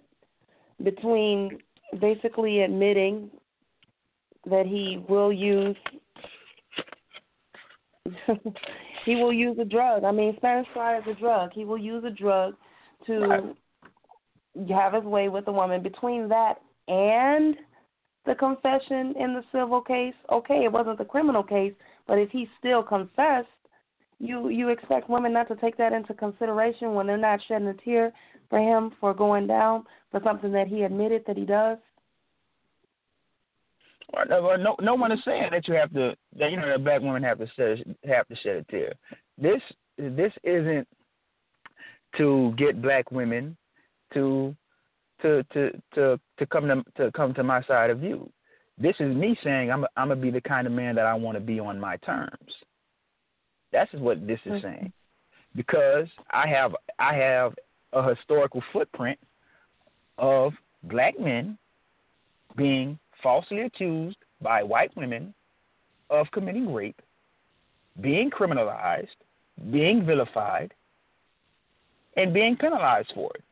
[0.83, 1.59] between
[2.01, 3.31] basically admitting
[4.47, 5.77] that he will use
[9.07, 10.05] he will use a drug.
[10.05, 11.53] I mean, Spanish fly is a drug.
[11.55, 12.55] He will use a drug
[13.07, 13.55] to
[14.57, 14.69] Right.
[14.69, 15.83] have his way with a woman.
[15.83, 17.57] Between that and
[18.27, 21.75] the confession in the civil case, okay, it wasn't the criminal case,
[22.07, 23.49] but if he still confessed,
[24.21, 27.75] you you expect women not to take that into consideration when they're not shedding a
[27.75, 28.13] tear
[28.51, 31.79] for him for going down for something that he admitted that he does.
[34.13, 36.17] Well, no- no, one is saying that you have to.
[36.39, 38.93] That you know, that black women have to shed have to shed a tear.
[39.39, 39.61] This
[39.97, 40.87] this isn't
[42.19, 43.57] to get black women
[44.13, 44.55] to
[45.23, 48.31] to to to to come to to come to my side of view.
[48.79, 51.37] This is me saying I'm I'm gonna be the kind of man that I want
[51.37, 52.53] to be on my terms.
[53.73, 54.63] That's what this is Mhm.
[54.63, 54.93] saying,
[55.57, 57.59] because I have I have
[57.95, 59.19] a historical footprint
[60.19, 60.53] of
[60.85, 61.57] black men
[62.57, 65.33] being falsely accused by white women
[66.11, 67.01] of committing rape,
[68.01, 69.17] being criminalized,
[69.71, 70.73] being vilified,
[72.17, 73.43] and being penalized for it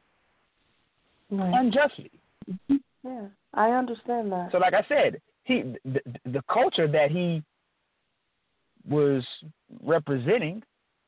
[1.31, 1.55] Right.
[1.55, 2.11] unjustly.
[3.03, 4.53] Yeah, I understand that.
[4.53, 7.43] So, like I said, he the, the culture that he
[8.87, 9.25] was
[9.83, 10.63] representing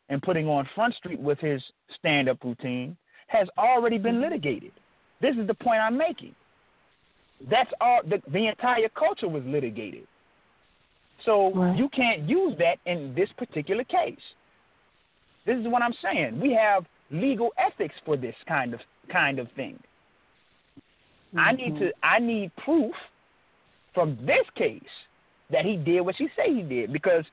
[0.09, 1.62] and putting on Front Street with his
[1.99, 2.97] stand up routine
[3.28, 4.24] has already been mm-hmm.
[4.24, 4.72] litigated.
[5.20, 6.34] This is the point I'm making.
[7.50, 10.06] That's all the, the entire culture was litigated.
[11.24, 11.76] So right.
[11.76, 14.18] you can't use that in this particular case.
[15.46, 16.40] This is what I'm saying.
[16.40, 19.78] We have legal ethics for this kind of kind of thing.
[21.34, 21.38] Mm-hmm.
[21.38, 22.94] I need to I need proof
[23.94, 24.82] from this case
[25.50, 27.24] that he did what she say he did because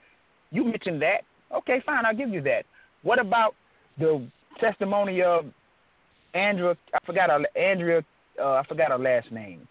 [0.51, 1.21] you mentioned that.
[1.55, 2.65] Okay, fine, I'll give you that.
[3.03, 3.55] What about
[3.97, 4.25] the
[4.59, 5.45] testimony of
[6.33, 6.75] Andrea?
[6.93, 8.03] I forgot her Andrea.
[8.39, 9.67] Uh, I forgot her last name.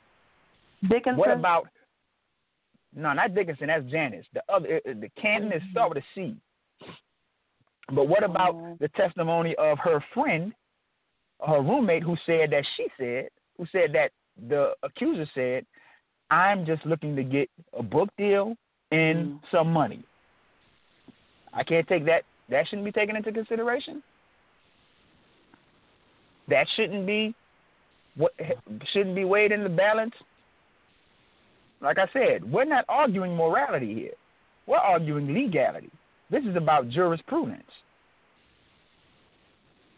[0.88, 1.16] Dickinson.
[1.16, 1.68] What about?
[2.94, 3.68] No, not Dickinson.
[3.68, 4.26] That's Janice.
[4.34, 6.36] The other, uh, the Canton is start with a C.
[7.92, 8.76] But what about oh.
[8.80, 10.52] the testimony of her friend,
[11.46, 14.10] her roommate, who said that she said, who said that
[14.48, 15.66] the accuser said,
[16.30, 18.54] "I'm just looking to get a book deal
[18.90, 19.40] and mm.
[19.50, 20.04] some money."
[21.52, 22.22] I can't take that.
[22.48, 24.02] That shouldn't be taken into consideration.
[26.50, 27.34] That shouldn't be
[28.16, 28.32] what
[28.92, 30.14] shouldn't be weighed in the balance.
[31.80, 34.12] Like I said, we're not arguing morality here.
[34.66, 35.90] We're arguing legality.
[36.30, 37.62] This is about jurisprudence.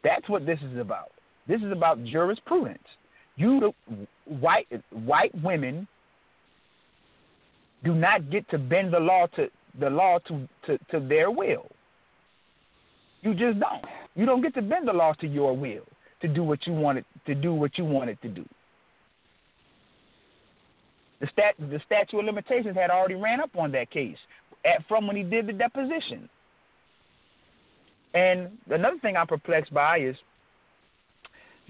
[0.04, 1.10] That's what this is about.
[1.48, 2.78] This is about jurisprudence.
[3.36, 3.72] You,
[4.26, 5.88] white white women,
[7.82, 9.48] do not get to bend the law to
[9.80, 11.66] the law to, to, to their will.
[13.22, 13.84] You just don't.
[14.14, 15.86] You don't get to bend the law to your will
[16.22, 18.44] to do what you wanted to do what you wanted to do.
[21.20, 24.16] The stat the statute of limitations had already ran up on that case
[24.64, 26.28] at, from when he did the deposition.
[28.14, 30.16] And another thing I'm perplexed by is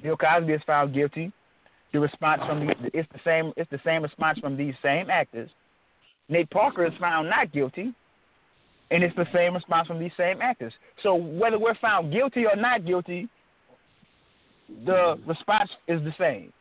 [0.03, 1.33] Bill Cosby is found guilty.
[1.93, 5.51] The response from the it's the same it's the same response from these same actors.
[6.29, 7.93] Nate Parker is found not guilty,
[8.91, 10.73] and it's the same response from these same actors.
[11.03, 13.29] So whether we're found guilty or not guilty,
[14.85, 16.53] the response is the same.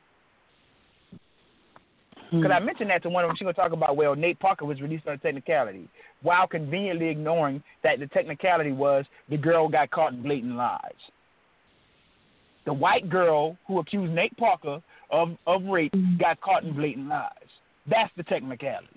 [2.31, 2.51] Because hmm.
[2.51, 4.79] I mentioned that to one of them, she's gonna talk about well, Nate Parker was
[4.81, 5.89] released on a technicality,
[6.21, 10.79] while conveniently ignoring that the technicality was the girl got caught in blatant lies.
[12.65, 16.17] The white girl who accused Nate Parker of, of rape hmm.
[16.17, 17.31] got caught in blatant lies.
[17.89, 18.87] That's the technicality.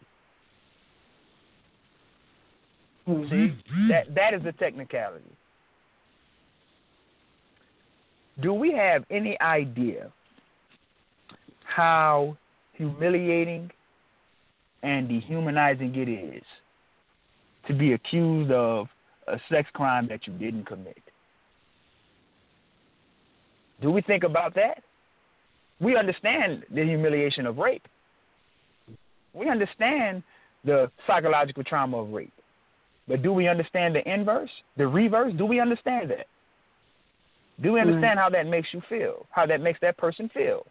[3.08, 3.30] Mm-hmm.
[3.30, 5.24] See, that that is the technicality.
[8.40, 10.10] Do we have any idea
[11.64, 12.36] how
[12.72, 13.70] humiliating
[14.82, 16.42] and dehumanizing it is
[17.66, 18.86] to be accused of
[19.28, 21.02] a sex crime that you didn't commit?
[23.80, 24.82] Do we think about that?
[25.80, 27.86] We understand the humiliation of rape.
[29.32, 30.22] We understand
[30.64, 32.32] the psychological trauma of rape.
[33.06, 35.32] But do we understand the inverse, the reverse?
[35.36, 36.26] Do we understand that?
[37.62, 37.88] Do we mm-hmm.
[37.88, 39.26] understand how that makes you feel?
[39.30, 40.66] How that makes that person feel?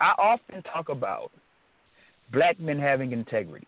[0.00, 1.30] I often talk about
[2.32, 3.66] black men having integrity.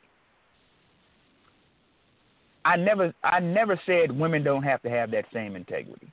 [2.64, 6.10] I never I never said women don't have to have that same integrity.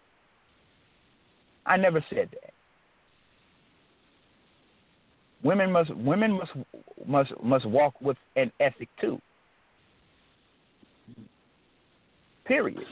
[1.66, 2.54] I never said that.
[5.44, 6.52] Women must women must
[7.08, 9.20] must must walk with an ethic too.
[12.46, 12.84] Period.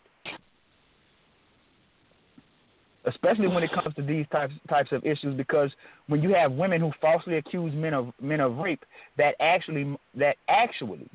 [3.09, 5.71] Especially when it comes to these types types of issues, because
[6.07, 8.83] when you have women who falsely accuse men of men of rape,
[9.17, 11.09] that actually that actually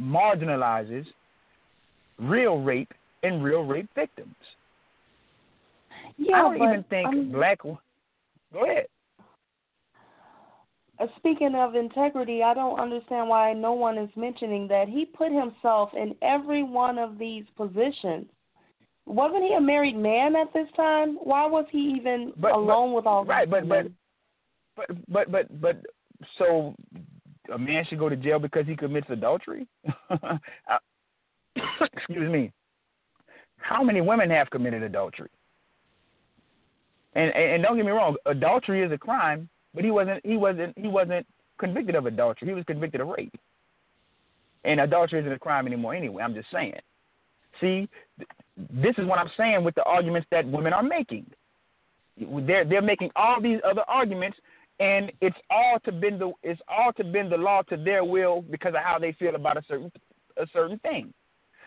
[0.00, 1.06] marginalizes
[2.18, 4.34] real rape and real rape victims.
[6.16, 7.62] Yeah, I don't but, even think um, black.
[7.62, 7.78] Go
[8.64, 8.86] ahead.
[10.98, 15.32] Uh, speaking of integrity, I don't understand why no one is mentioning that he put
[15.32, 18.26] himself in every one of these positions.
[19.06, 21.16] Wasn't he a married man at this time?
[21.22, 23.86] Why was he even but, alone but, with all right, these but, but
[24.76, 25.76] but but but but
[26.38, 26.74] so
[27.52, 29.66] a man should go to jail because he commits adultery?
[30.10, 30.78] Uh,
[31.94, 32.52] excuse me.
[33.56, 35.30] How many women have committed adultery?
[37.14, 40.36] And, and and don't get me wrong, adultery is a crime, but he wasn't he
[40.36, 41.26] wasn't he wasn't
[41.58, 42.48] convicted of adultery.
[42.48, 43.34] He was convicted of rape.
[44.64, 46.22] And adultery isn't a crime anymore anyway.
[46.22, 46.74] I'm just saying.
[47.60, 47.88] See,
[48.56, 51.26] this is what I'm saying with the arguments that women are making.
[52.16, 54.36] They're they're making all these other arguments,
[54.78, 58.42] and it's all to bend the it's all to bend the law to their will
[58.42, 59.90] because of how they feel about a certain
[60.36, 61.12] a certain thing.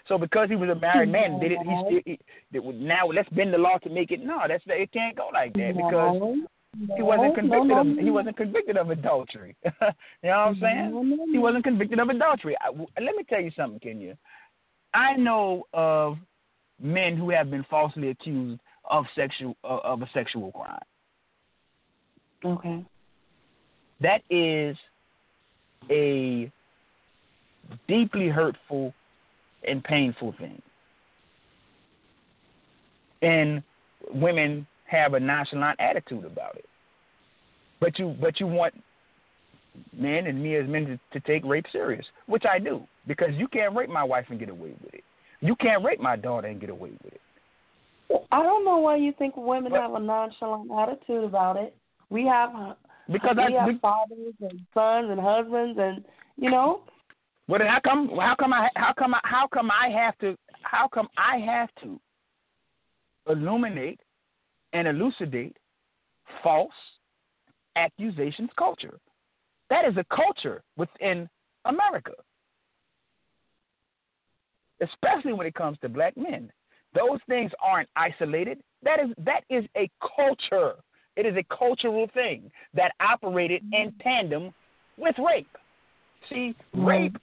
[0.07, 1.59] So because he was a married man, did it?
[2.05, 2.17] He,
[2.51, 4.23] he, now let's bend the law to make it.
[4.23, 6.37] No, that's it can't go like that because
[6.95, 9.55] he wasn't convicted no, no, of he wasn't convicted of adultery.
[9.63, 11.29] you know what I'm saying?
[11.31, 12.55] He wasn't convicted of adultery.
[12.59, 12.69] I,
[13.01, 14.17] let me tell you something, Kenyah.
[14.93, 16.17] I know of
[16.79, 20.79] men who have been falsely accused of sexual of a sexual crime.
[22.45, 22.85] Okay.
[24.01, 24.75] That is
[25.89, 26.51] a
[27.87, 28.93] deeply hurtful
[29.67, 30.61] and painful thing.
[33.21, 33.63] And
[34.13, 36.65] women have a nonchalant attitude about it.
[37.79, 38.73] But you but you want
[39.91, 43.47] men and me as men to, to take rape serious, which I do, because you
[43.47, 45.03] can't rape my wife and get away with it.
[45.41, 47.21] You can't rape my daughter and get away with it.
[48.31, 51.75] I don't know why you think women but, have a nonchalant attitude about it.
[52.09, 52.73] We have uh,
[53.11, 56.03] because we I, have fathers and sons and husbands and
[56.37, 56.81] you know.
[57.47, 58.09] Well, then how come?
[58.19, 58.69] How come I?
[58.75, 59.13] How come?
[59.15, 60.37] I, how come I have to?
[60.61, 61.99] How come I have to
[63.29, 63.99] illuminate
[64.73, 65.57] and elucidate
[66.41, 66.71] false
[67.75, 68.99] accusations culture?
[69.73, 71.27] That is a culture within
[71.65, 72.11] America,
[74.83, 76.51] especially when it comes to black men.
[76.93, 78.59] Those things aren't isolated.
[78.83, 80.73] That is that is a culture.
[81.15, 83.97] It is a cultural thing that operated in mm-hmm.
[84.07, 84.53] tandem
[84.95, 85.57] with rape.
[86.29, 87.17] See, rape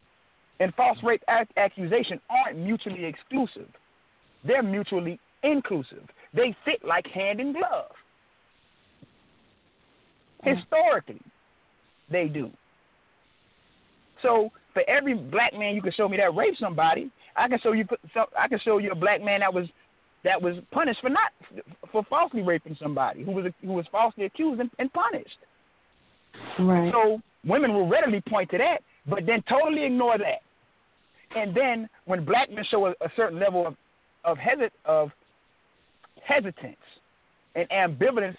[0.59, 3.69] and false rape ac- accusation aren't mutually exclusive.
[4.45, 6.03] They're mutually inclusive.
[6.35, 7.93] They fit like hand in glove.
[10.45, 10.57] Mm-hmm.
[10.57, 11.23] Historically,
[12.11, 12.51] they do.
[14.23, 17.73] So for every black man you can show me that raped somebody, I can show
[17.73, 17.85] you
[18.39, 19.67] I can show you a black man that was
[20.25, 21.33] that was punished for not
[21.91, 25.39] for falsely raping somebody who was who was falsely accused and, and punished.
[26.59, 26.93] Right.
[26.93, 30.43] So women will readily point to that, but then totally ignore that.
[31.37, 33.77] And then when black men show a, a certain level of
[34.25, 35.11] of, hesit, of
[36.23, 36.77] hesitance
[37.55, 38.37] and ambivalence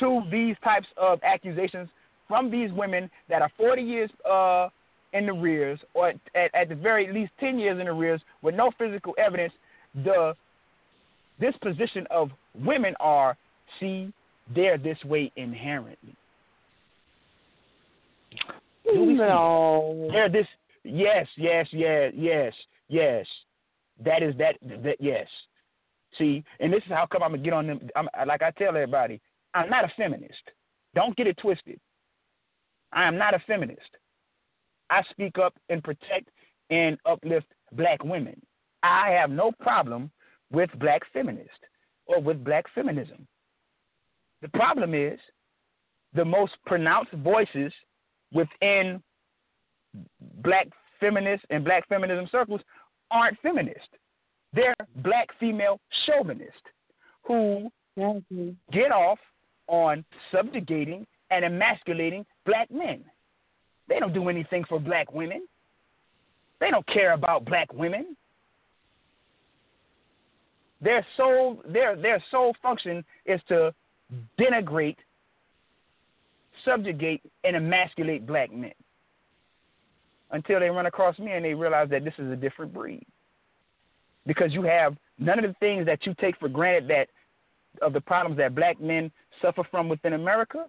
[0.00, 1.88] to these types of accusations
[2.34, 4.68] from these women that are 40 years uh,
[5.12, 8.56] in the rears, or at, at the very least 10 years in the rears, with
[8.56, 9.52] no physical evidence,
[10.04, 10.34] the
[11.40, 13.36] disposition of women are
[13.78, 14.12] see,
[14.52, 16.16] they're this way inherently.
[18.92, 20.08] No.
[20.10, 20.46] They're this.
[20.82, 22.52] Yes, yes, yes, yes,
[22.88, 23.26] yes.
[24.04, 24.56] That is that.
[24.82, 25.28] That yes.
[26.18, 27.88] See, and this is how come I'm gonna get on them.
[27.94, 29.20] I'm, like I tell everybody,
[29.54, 30.34] I'm not a feminist.
[30.96, 31.78] Don't get it twisted.
[32.94, 33.80] I am not a feminist.
[34.90, 36.30] I speak up and protect
[36.70, 38.40] and uplift black women.
[38.82, 40.10] I have no problem
[40.52, 41.50] with black feminists
[42.06, 43.26] or with black feminism.
[44.42, 45.18] The problem is
[46.14, 47.72] the most pronounced voices
[48.32, 49.02] within
[50.42, 50.68] black
[51.00, 52.60] feminists and black feminism circles
[53.10, 53.88] aren't feminist.
[54.52, 56.60] They're black female chauvinists
[57.24, 57.70] who
[58.72, 59.18] get off
[59.66, 63.04] on subjugating and emasculating black men.
[63.88, 65.46] They don't do anything for black women.
[66.60, 68.16] They don't care about black women.
[70.80, 73.74] Their sole their their sole function is to
[74.38, 74.96] denigrate,
[76.64, 78.72] subjugate, and emasculate black men.
[80.30, 83.06] Until they run across me and they realize that this is a different breed.
[84.26, 87.08] Because you have none of the things that you take for granted that
[87.82, 90.66] of the problems that black men suffer from within America,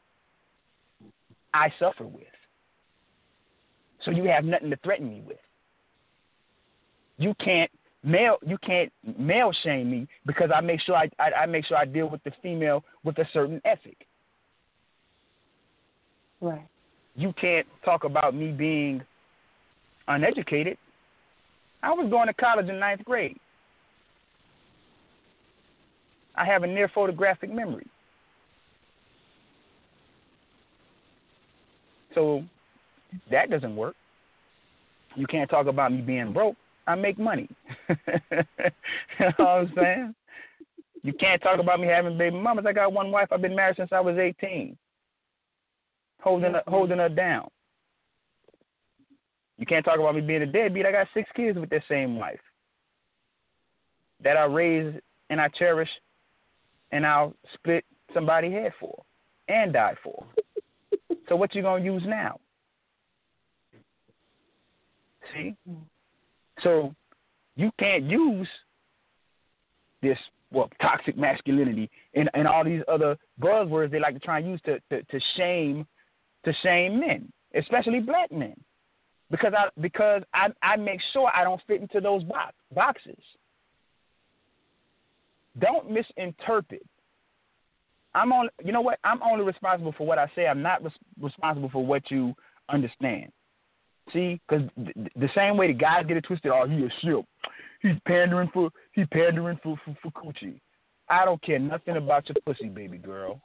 [1.55, 2.23] I suffer with.
[4.03, 5.37] So you have nothing to threaten me with.
[7.17, 7.71] You can't
[8.03, 11.77] male you can't male shame me because I make sure I, I, I make sure
[11.77, 14.05] I deal with the female with a certain ethic.
[16.41, 16.67] Right.
[17.15, 19.01] You can't talk about me being
[20.09, 20.77] uneducated.
[21.81, 23.37] I was going to college in ninth grade.
[26.35, 27.87] I have a near photographic memory.
[32.15, 32.43] So
[33.29, 33.95] that doesn't work.
[35.15, 36.55] You can't talk about me being broke.
[36.87, 37.49] I make money.
[37.89, 37.95] you
[39.19, 40.15] know what I'm saying?
[41.03, 42.65] You can't talk about me having baby mamas.
[42.67, 43.27] I got one wife.
[43.31, 44.75] I've been married since I was 18.
[46.21, 47.47] Holding her, holding her down.
[49.57, 50.85] You can't talk about me being a deadbeat.
[50.85, 52.39] I got six kids with that same wife
[54.23, 54.97] that I raised
[55.29, 55.89] and I cherish,
[56.91, 59.03] and I'll split somebody head for
[59.47, 60.25] and die for.
[61.27, 62.39] So what you gonna use now?
[65.33, 65.55] See?
[66.61, 66.93] So
[67.55, 68.47] you can't use
[70.01, 70.17] this
[70.51, 74.61] well toxic masculinity and, and all these other buzzwords they like to try and use
[74.65, 75.85] to, to, to shame
[76.45, 78.55] to shame men, especially black men.
[79.31, 83.17] Because I because I, I make sure I don't fit into those box, boxes.
[85.59, 86.85] Don't misinterpret
[88.15, 88.49] I'm on.
[88.63, 88.97] You know what?
[89.03, 90.47] I'm only responsible for what I say.
[90.47, 92.33] I'm not res- responsible for what you
[92.69, 93.31] understand.
[94.13, 97.25] See, because th- the same way the guys get it twisted, oh, he a ship.
[97.81, 100.59] He's pandering for he pandering for, for for coochie.
[101.09, 103.41] I don't care nothing about your pussy, baby girl.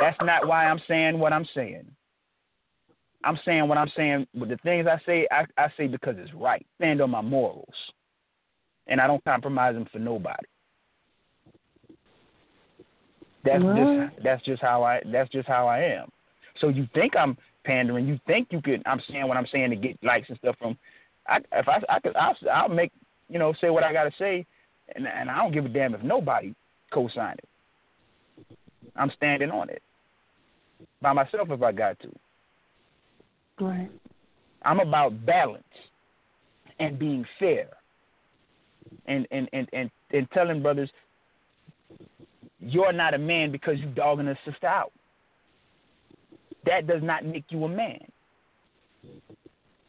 [0.00, 1.86] That's not why I'm saying what I'm saying.
[3.24, 4.26] I'm saying what I'm saying.
[4.34, 6.64] But the things I say, I, I say because it's right.
[6.76, 7.74] Stand on my morals,
[8.86, 10.46] and I don't compromise them for nobody.
[13.44, 16.08] That's just that's just how I that's just how I am.
[16.60, 18.06] So you think I'm pandering?
[18.06, 18.82] You think you could?
[18.86, 20.76] I'm saying what I'm saying to get likes and stuff from.
[21.26, 22.92] I, if I I could I'll, I'll make
[23.28, 24.46] you know say what I gotta say,
[24.94, 26.54] and and I don't give a damn if nobody
[26.92, 28.58] co-sign it.
[28.96, 29.82] I'm standing on it
[31.02, 32.08] by myself if I got to.
[33.60, 33.90] Right.
[34.62, 35.62] I'm about balance
[36.78, 37.68] and being fair,
[39.06, 40.90] and and and and, and telling brothers
[42.64, 44.92] you're not a man because you're dogging a sister out.
[46.66, 48.00] That does not make you a man.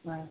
[0.04, 0.28] Right.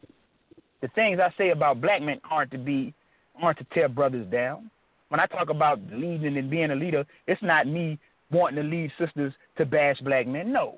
[0.83, 2.93] The things I say about black men aren't to be
[3.41, 4.71] aren't to tear brothers down.
[5.09, 7.99] When I talk about leading and being a leader, it's not me
[8.31, 10.53] wanting to lead sisters to bash black men.
[10.53, 10.77] No.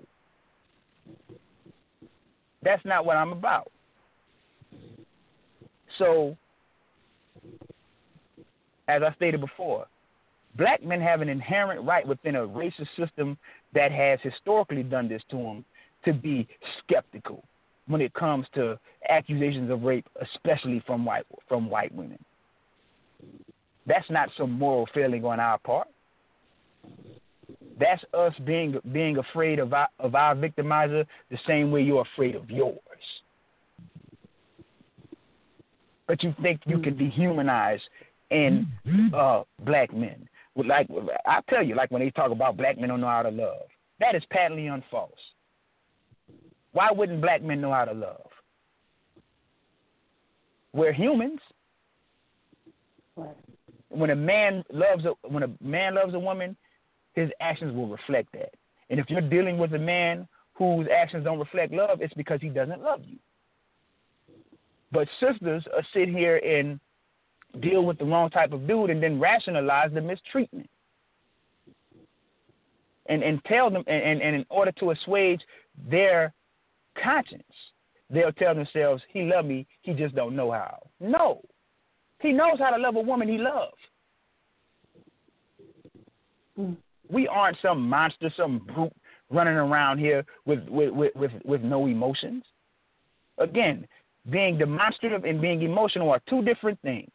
[2.63, 3.71] That's not what I'm about.
[5.99, 6.37] So,
[8.89, 9.87] as I stated before,
[10.57, 13.37] black men have an inherent right within a racist system
[13.75, 15.65] that has historically done this to them
[16.05, 16.47] to be
[16.83, 17.43] skeptical
[17.89, 18.79] when it comes to
[19.09, 22.19] accusations of rape, especially from white from white women.
[23.87, 25.89] That's not some moral failing on our part.
[27.79, 32.35] That's us being being afraid of our, of our victimizer the same way you're afraid
[32.35, 32.79] of yours.
[36.09, 37.81] But you think you can dehumanize
[38.31, 38.69] in
[39.15, 40.29] uh, black men?
[40.57, 40.89] Like
[41.27, 43.67] I tell you, like when they talk about black men don't know how to love,
[44.01, 45.11] that is patently unfalse.
[46.73, 48.31] Why wouldn't black men know how to love?
[50.73, 51.41] We're humans.
[53.89, 56.57] When a man loves a when a man loves a woman,
[57.15, 58.55] his actions will reflect that.
[58.91, 62.49] And if you're dealing with a man whose actions don't reflect love, it's because he
[62.49, 63.19] doesn't love you.
[64.93, 66.79] But sisters uh, sit here and
[67.61, 70.69] deal with the wrong type of dude and then rationalize the mistreatment.
[73.09, 75.41] And and tell them and, and in order to assuage
[75.89, 76.33] their
[77.03, 77.45] conscience,
[78.11, 80.79] they'll tell themselves, He loved me, he just don't know how.
[81.01, 81.41] No.
[82.21, 83.77] He knows how to love a woman he loves.
[87.09, 88.93] We aren't some monster, some brute
[89.31, 92.45] running around here with with, with, with, with no emotions.
[93.39, 93.87] Again,
[94.31, 97.11] being demonstrative and being emotional are two different things.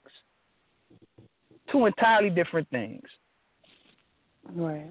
[1.72, 3.04] Two entirely different things.
[4.54, 4.90] Right.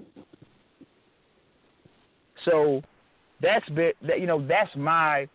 [2.45, 2.83] So
[3.43, 5.29] that's bit that you know that's my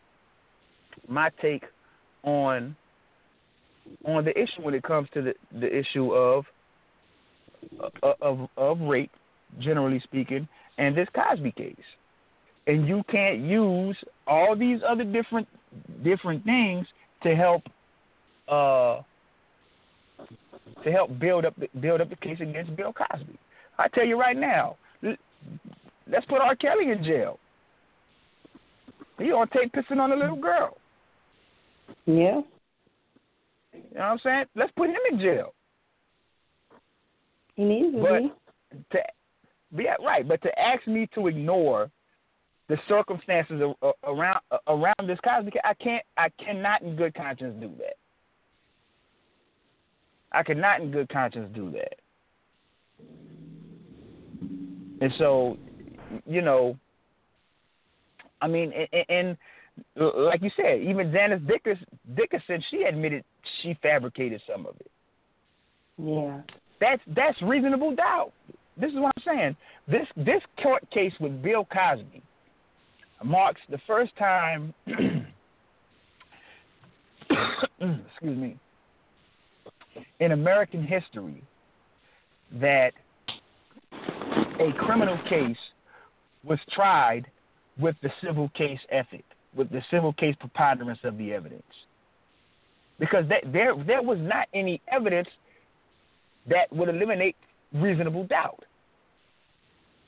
[1.08, 1.64] my take
[2.24, 2.76] on
[4.06, 6.46] on the issue when it comes to the the issue of
[8.22, 9.12] of of rape,
[9.60, 11.76] generally speaking, and this Cosby case.
[12.68, 15.48] And you can't use all these other different
[16.04, 16.88] different things
[17.24, 17.64] to help
[18.48, 19.02] uh
[20.84, 23.38] to help build up the, build up the case against Bill Cosby.
[23.78, 26.56] I tell you right now, let's put R.
[26.56, 27.40] Kelly in jail.
[29.18, 30.78] He on tape pissing on a little girl.
[32.06, 32.42] Yeah.
[33.74, 34.46] You know what I'm saying?
[34.56, 35.54] Let's put him in jail.
[37.56, 38.32] He needs to But be.
[38.92, 39.04] to
[39.76, 41.90] be right, but to ask me to ignore
[42.68, 43.62] the circumstances
[44.04, 47.96] around around this Cosby, I can't, I cannot in good conscience do that.
[50.36, 51.96] I could not in good conscience do that.
[55.02, 55.58] And so,
[56.26, 56.78] you know,
[58.42, 59.38] I mean, and, and
[59.96, 63.24] like you said, even Janice Dickerson, Dickerson, she admitted
[63.62, 64.92] she fabricated some of it.
[65.98, 66.42] Yeah.
[66.80, 68.32] That's that's reasonable doubt.
[68.78, 69.56] This is what I'm saying.
[69.88, 72.22] This this court case with Bill Cosby
[73.24, 74.74] marks the first time.
[77.30, 78.58] excuse me.
[80.20, 81.44] In American history,
[82.60, 82.92] that
[84.60, 85.58] a criminal case
[86.44, 87.26] was tried
[87.80, 91.64] with the civil case ethic, with the civil case preponderance of the evidence,
[93.00, 95.28] because that, there there was not any evidence
[96.48, 97.36] that would eliminate
[97.74, 98.64] reasonable doubt.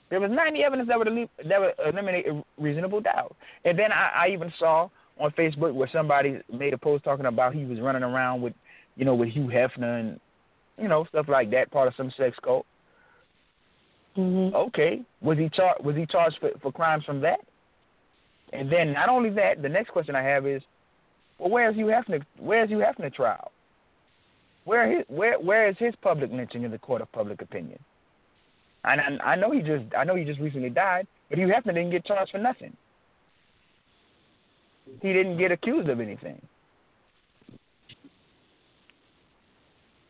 [0.09, 1.07] There was not any evidence that would,
[1.49, 2.27] that would eliminate
[2.57, 3.35] reasonable doubt.
[3.65, 4.87] And then I, I even saw
[5.19, 8.53] on Facebook where somebody made a post talking about he was running around with,
[8.97, 10.19] you know, with Hugh Hefner and,
[10.81, 12.65] you know, stuff like that, part of some sex cult.
[14.17, 14.55] Mm-hmm.
[14.55, 15.85] Okay, was he charged?
[15.85, 17.39] Was he charged for, for crimes from that?
[18.51, 20.61] And then not only that, the next question I have is,
[21.37, 22.23] well, where's Hugh Hefner?
[22.39, 23.51] Where's Hugh Hefner trial?
[24.65, 27.79] Where his, where where is his public lynching in the court of public opinion?
[28.83, 31.73] And I, I know he just I know he just recently died, but Hugh Hefner
[31.73, 32.75] didn't get charged for nothing.
[35.01, 36.41] He didn't get accused of anything.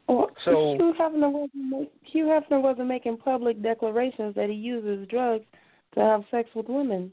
[0.08, 5.08] Well, So- Hugh Hefner wasn't make, Hugh Hefner wasn't making public declarations that he uses
[5.08, 5.46] drugs
[5.96, 7.12] to have sex with women.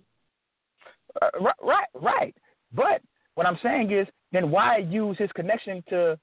[1.20, 2.36] Uh, right, right, right.
[2.72, 3.02] But
[3.34, 6.18] what I'm saying is, then why use his connection to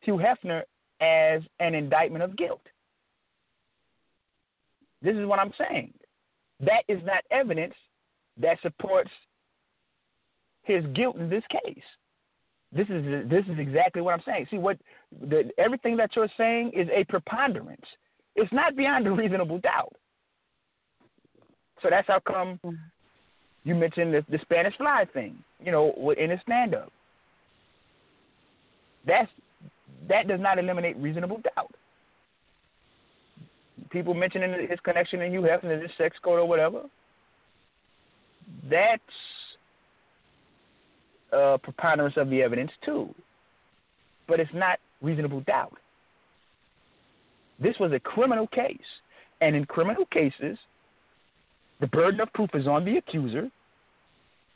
[0.00, 0.62] Hugh Hefner
[1.00, 2.62] as an indictment of guilt?
[5.02, 5.92] This is what I'm saying.
[6.60, 7.74] That is not evidence
[8.38, 9.10] that supports
[10.62, 11.84] his guilt in this case.
[12.76, 14.46] This is this is exactly what I'm saying.
[14.50, 14.78] See what
[15.20, 17.86] the, everything that you're saying is a preponderance.
[18.34, 19.94] It's not beyond a reasonable doubt.
[21.82, 22.60] So that's how come
[23.64, 26.92] you mentioned the, the Spanish fly thing, you know, in his stand up.
[29.06, 29.30] That's
[30.08, 31.74] that does not eliminate reasonable doubt.
[33.90, 36.82] People mentioning his connection to Hugh Hefner, his sex code or whatever.
[38.68, 39.02] That's
[41.32, 43.14] a preponderance of the evidence too.
[44.28, 45.76] But it's not reasonable doubt.
[47.58, 48.78] This was a criminal case.
[49.40, 50.58] And in criminal cases,
[51.80, 53.50] the burden of proof is on the accuser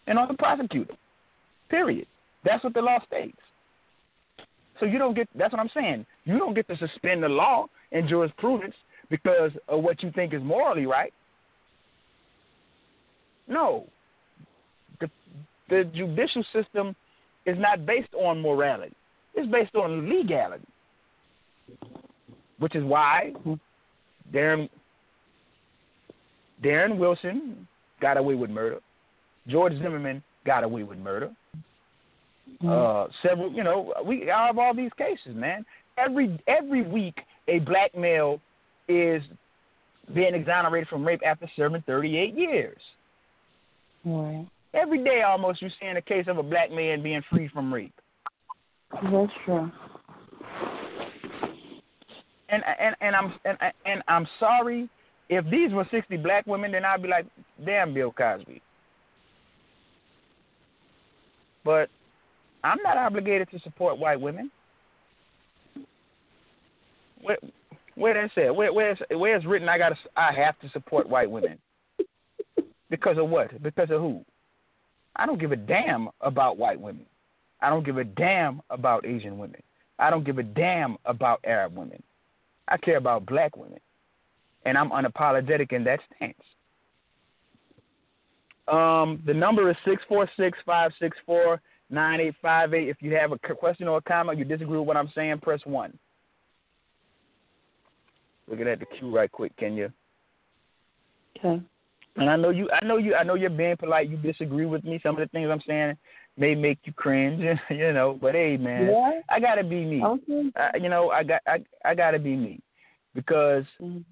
[0.06, 0.94] and on the prosecutor.
[1.68, 2.06] Period.
[2.44, 3.36] That's what the law states.
[4.78, 6.06] So you don't get that's what I'm saying.
[6.24, 8.74] You don't get to suspend the law and jurisprudence
[9.10, 11.12] because of what you think is morally right.
[13.46, 13.86] No.
[15.70, 16.94] The judicial system
[17.46, 18.94] is not based on morality.
[19.34, 20.66] It's based on legality.
[22.58, 23.32] Which is why
[24.34, 24.68] Darren
[26.62, 27.66] Darren Wilson
[28.00, 28.80] got away with murder.
[29.48, 31.30] George Zimmerman got away with murder.
[32.66, 35.64] Uh, several, you know, we have all these cases, man.
[35.96, 37.18] Every every week,
[37.48, 38.40] a black male
[38.88, 39.22] is
[40.14, 42.78] being exonerated from rape after serving 38 years.
[44.04, 44.46] Right.
[44.72, 47.94] Every day, almost, you're seeing a case of a black man being free from rape.
[48.92, 49.70] That's true.
[52.48, 53.56] And and and I'm and,
[53.86, 54.88] and I'm sorry
[55.30, 57.24] if these were 60 black women, then I'd be like,
[57.64, 58.60] damn, Bill Cosby.
[61.64, 61.88] But
[62.64, 64.50] I'm not obligated to support white women.
[67.22, 67.38] Where,
[67.94, 68.50] where that said?
[68.50, 69.68] Where, where's where's written?
[69.68, 71.58] I got I have to support white women.
[72.88, 73.62] Because of what?
[73.62, 74.24] Because of who?
[75.16, 77.06] I don't give a damn about white women.
[77.60, 79.62] I don't give a damn about Asian women.
[79.98, 82.02] I don't give a damn about Arab women.
[82.68, 83.80] I care about black women.
[84.64, 86.34] And I'm unapologetic in that stance.
[88.68, 92.88] Um, the number is six four six five six four nine eight five eight.
[92.88, 95.60] If you have a question or a comment, you disagree with what I'm saying, press
[95.64, 95.98] one.
[98.48, 99.92] Look at the queue right quick, can you?
[101.38, 101.62] Okay.
[102.20, 102.68] And I know you.
[102.70, 103.14] I know you.
[103.14, 104.10] I know you're being polite.
[104.10, 105.00] You disagree with me.
[105.02, 105.96] Some of the things I'm saying
[106.36, 108.18] may make you cringe, you know.
[108.20, 109.20] But hey, man, Yeah.
[109.30, 110.04] I gotta be me.
[110.04, 110.50] Okay.
[110.54, 111.40] I, you know, I got.
[111.46, 112.60] I I gotta be me,
[113.14, 114.04] because Mhm.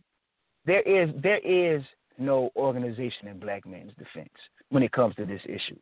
[0.65, 1.83] there is there is
[2.17, 4.33] no organization in black men's defense
[4.71, 5.77] when it comes to this issue.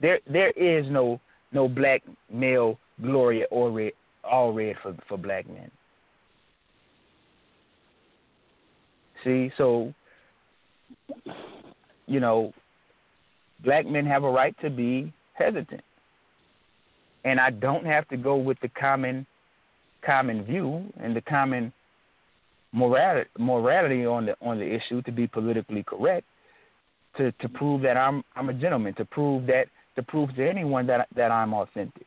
[0.00, 1.20] There there is no
[1.50, 5.72] no black male Gloria Allred all red for for black men.
[9.26, 9.92] See, so
[12.06, 12.52] you know,
[13.64, 15.82] black men have a right to be hesitant.
[17.24, 19.26] And I don't have to go with the common
[20.04, 21.72] common view and the common
[22.72, 26.24] morality morality on the on the issue to be politically correct
[27.16, 29.66] to to prove that I'm I'm a gentleman to prove that
[29.96, 32.06] to prove to anyone that that I'm authentic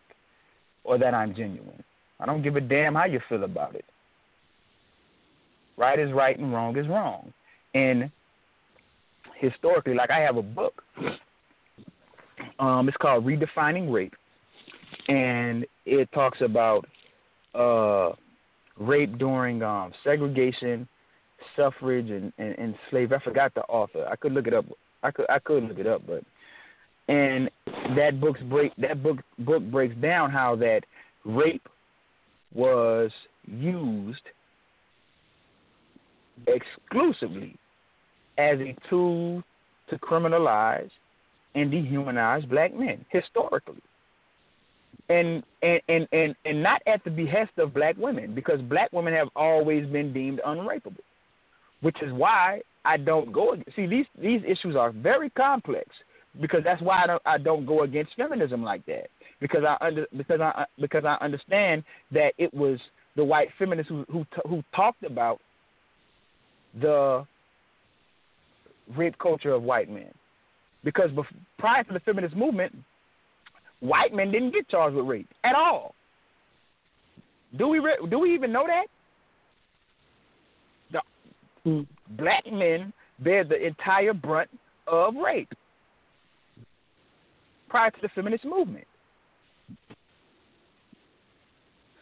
[0.86, 1.84] or that I'm genuine.
[2.22, 3.86] I don't give a damn how you feel about it.
[5.80, 7.32] Right is right and wrong is wrong.
[7.74, 8.12] And
[9.38, 10.84] historically, like I have a book.
[12.60, 14.14] Um, it's called Redefining Rape,
[15.08, 16.86] and it talks about
[17.56, 18.12] uh,
[18.78, 20.86] rape during um, segregation,
[21.56, 23.18] suffrage, and, and, and slavery.
[23.18, 24.06] I forgot the author.
[24.06, 24.66] I could look it up.
[25.02, 26.24] I could I could look it up, but
[27.08, 27.50] and
[27.96, 30.82] that book's break that book book breaks down how that
[31.24, 31.70] rape
[32.54, 33.12] was
[33.48, 34.20] used
[36.48, 37.56] exclusively
[38.38, 39.44] as a tool
[39.90, 40.90] to criminalize
[41.56, 43.82] and dehumanize black men historically.
[45.10, 49.14] and and and and, and not at the behest of black women because black women
[49.14, 51.04] have always been deemed unrapeable,
[51.82, 53.56] which is why I don't go.
[53.76, 55.88] See, these these issues are very complex
[56.40, 59.08] because that's why I don't I don't go against feminism like that
[59.42, 62.80] because I under because I because I understand that it was
[63.16, 65.42] the white feminists who who who talked about
[66.80, 67.26] the
[68.96, 70.12] rape culture of white men
[70.84, 72.76] because before, prior to the feminist movement,
[73.80, 75.94] white men didn't get charged with rape at all.
[77.58, 78.86] Do we re- do we even know that?
[80.92, 81.88] The mm.
[82.10, 84.50] black men bear the entire brunt
[84.88, 85.52] of rape
[87.70, 88.86] prior to the feminist movement.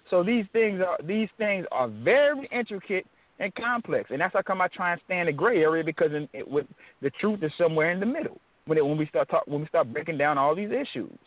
[0.09, 3.05] So these things are these things are very intricate
[3.40, 6.12] and complex, and that's how come I try and stay in the gray area because
[6.12, 6.66] in, it, with,
[7.02, 8.40] the truth is somewhere in the middle.
[8.66, 11.18] When it, when we start talk, when we start breaking down all these issues,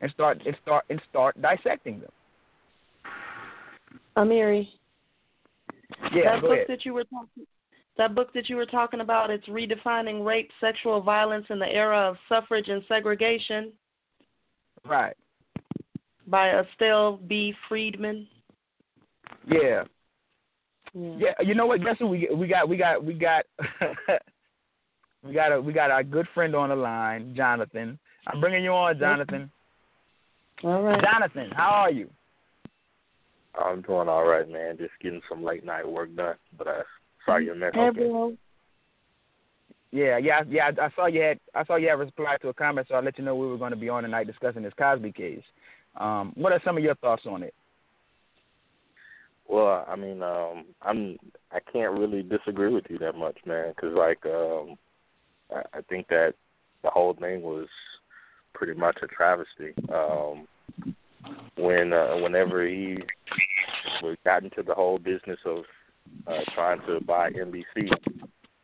[0.00, 2.10] and start and start and start dissecting them.
[4.16, 4.68] Amiri.
[6.12, 6.66] Yeah, that book ahead.
[6.68, 7.46] that you were talking
[7.96, 11.98] that book that you were talking about, it's redefining rape, sexual violence in the era
[11.98, 13.72] of suffrage and segregation.
[14.86, 15.14] Right.
[16.26, 17.52] By Estelle B.
[17.68, 18.26] Freedman.
[19.46, 19.84] Yeah.
[20.94, 21.14] Yeah.
[21.18, 21.82] yeah you know what?
[21.82, 22.68] Guess who we we got?
[22.68, 23.44] We got we got
[25.24, 27.98] we got a we got our good friend on the line, Jonathan.
[28.26, 29.50] I'm bringing you on, Jonathan.
[30.62, 31.02] All right.
[31.02, 32.08] Jonathan, how are you?
[33.58, 34.76] I'm doing all right, man.
[34.78, 36.82] Just getting some late night work done, but I
[37.26, 37.76] saw your message.
[37.76, 38.36] Okay.
[39.92, 40.70] Yeah, yeah, yeah.
[40.80, 43.18] I saw you had I saw you had replied to a comment, so I let
[43.18, 45.42] you know we were going to be on tonight discussing this Cosby case.
[45.96, 47.54] Um, what are some of your thoughts on it?
[49.50, 51.16] Well, I mean, um, I'm
[51.50, 54.76] I can't really disagree with you that much, man, because like um,
[55.50, 56.34] I, I think that
[56.84, 57.66] the whole thing was
[58.54, 59.74] pretty much a travesty.
[59.92, 60.46] Um,
[61.56, 62.98] when uh, whenever he
[64.04, 65.64] was got into the whole business of
[66.28, 67.90] uh, trying to buy NBC,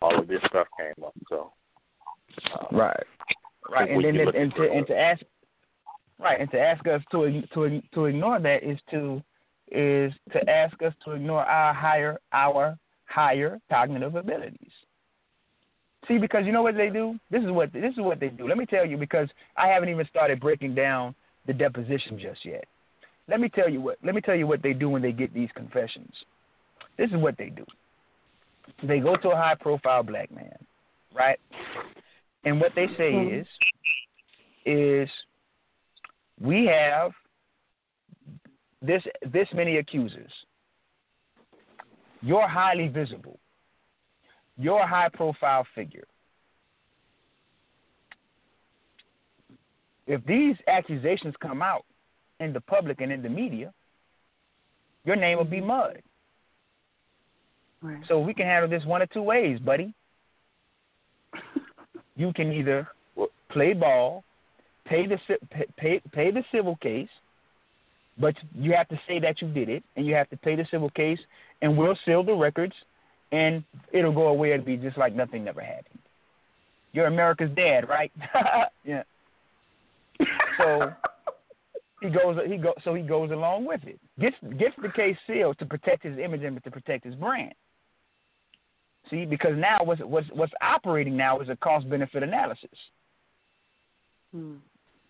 [0.01, 1.15] all of this stuff came up.
[1.29, 1.51] So
[2.55, 3.05] uh, right,
[3.69, 5.23] right, and then and to and to ask
[6.21, 9.21] right and to ask us to to to ignore that is to
[9.71, 14.71] is to ask us to ignore our higher our higher cognitive abilities.
[16.09, 17.19] See, because you know what they do.
[17.31, 18.47] This is what this is what they do.
[18.47, 21.15] Let me tell you, because I haven't even started breaking down
[21.47, 22.65] the deposition just yet.
[23.29, 23.99] Let me tell you what.
[24.05, 26.13] Let me tell you what they do when they get these confessions.
[26.97, 27.65] This is what they do.
[28.83, 30.57] They go to a high-profile black man,
[31.15, 31.39] right?
[32.45, 33.41] And what they say mm-hmm.
[33.41, 33.47] is,
[34.65, 35.09] is
[36.41, 37.13] we have
[38.83, 39.03] this
[39.33, 40.31] this many accusers.
[42.23, 43.39] You're highly visible.
[44.59, 46.07] You're a high profile figure.
[50.07, 51.85] If these accusations come out
[52.41, 53.73] in the public and in the media,
[55.05, 55.67] your name will be mm-hmm.
[55.67, 56.03] mud.
[57.83, 58.03] Right.
[58.09, 59.95] So we can handle this one of two ways, buddy.
[62.17, 62.89] you can either
[63.51, 64.25] play ball,
[64.87, 65.19] pay the
[65.77, 67.09] pay, pay the civil case,
[68.19, 70.67] but you have to say that you did it, and you have to pay the
[70.71, 71.19] civil case,
[71.63, 72.73] and we'll seal the records,
[73.33, 73.63] and
[73.93, 74.53] it'll go away.
[74.53, 75.99] It'll be just like nothing never happened.
[76.93, 78.11] You're America's dad, right?
[78.85, 79.03] yeah.
[80.59, 80.93] So
[82.01, 82.39] he goes.
[82.47, 82.73] He go.
[82.85, 83.99] So he goes along with it.
[84.19, 87.55] Gets gets the case sealed to protect his image and to protect his brand.
[89.11, 92.71] See, because now what's what's what's operating now is a cost benefit analysis.
[94.35, 94.55] Hmm.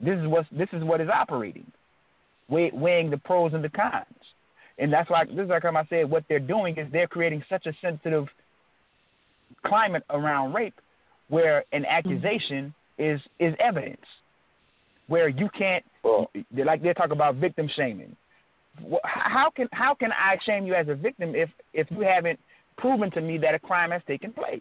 [0.00, 1.70] This is what this is what is operating
[2.48, 4.06] weighing the pros and the cons.
[4.78, 7.66] And that's why this is like I said, what they're doing is they're creating such
[7.66, 8.26] a sensitive
[9.64, 10.74] climate around rape
[11.28, 13.14] where an accusation mm-hmm.
[13.14, 14.04] is is evidence.
[15.08, 18.16] Where you can't well, like they talk about victim shaming.
[19.04, 22.38] How can how can I shame you as a victim if if you haven't
[22.76, 24.60] proven to me that a crime has taken place?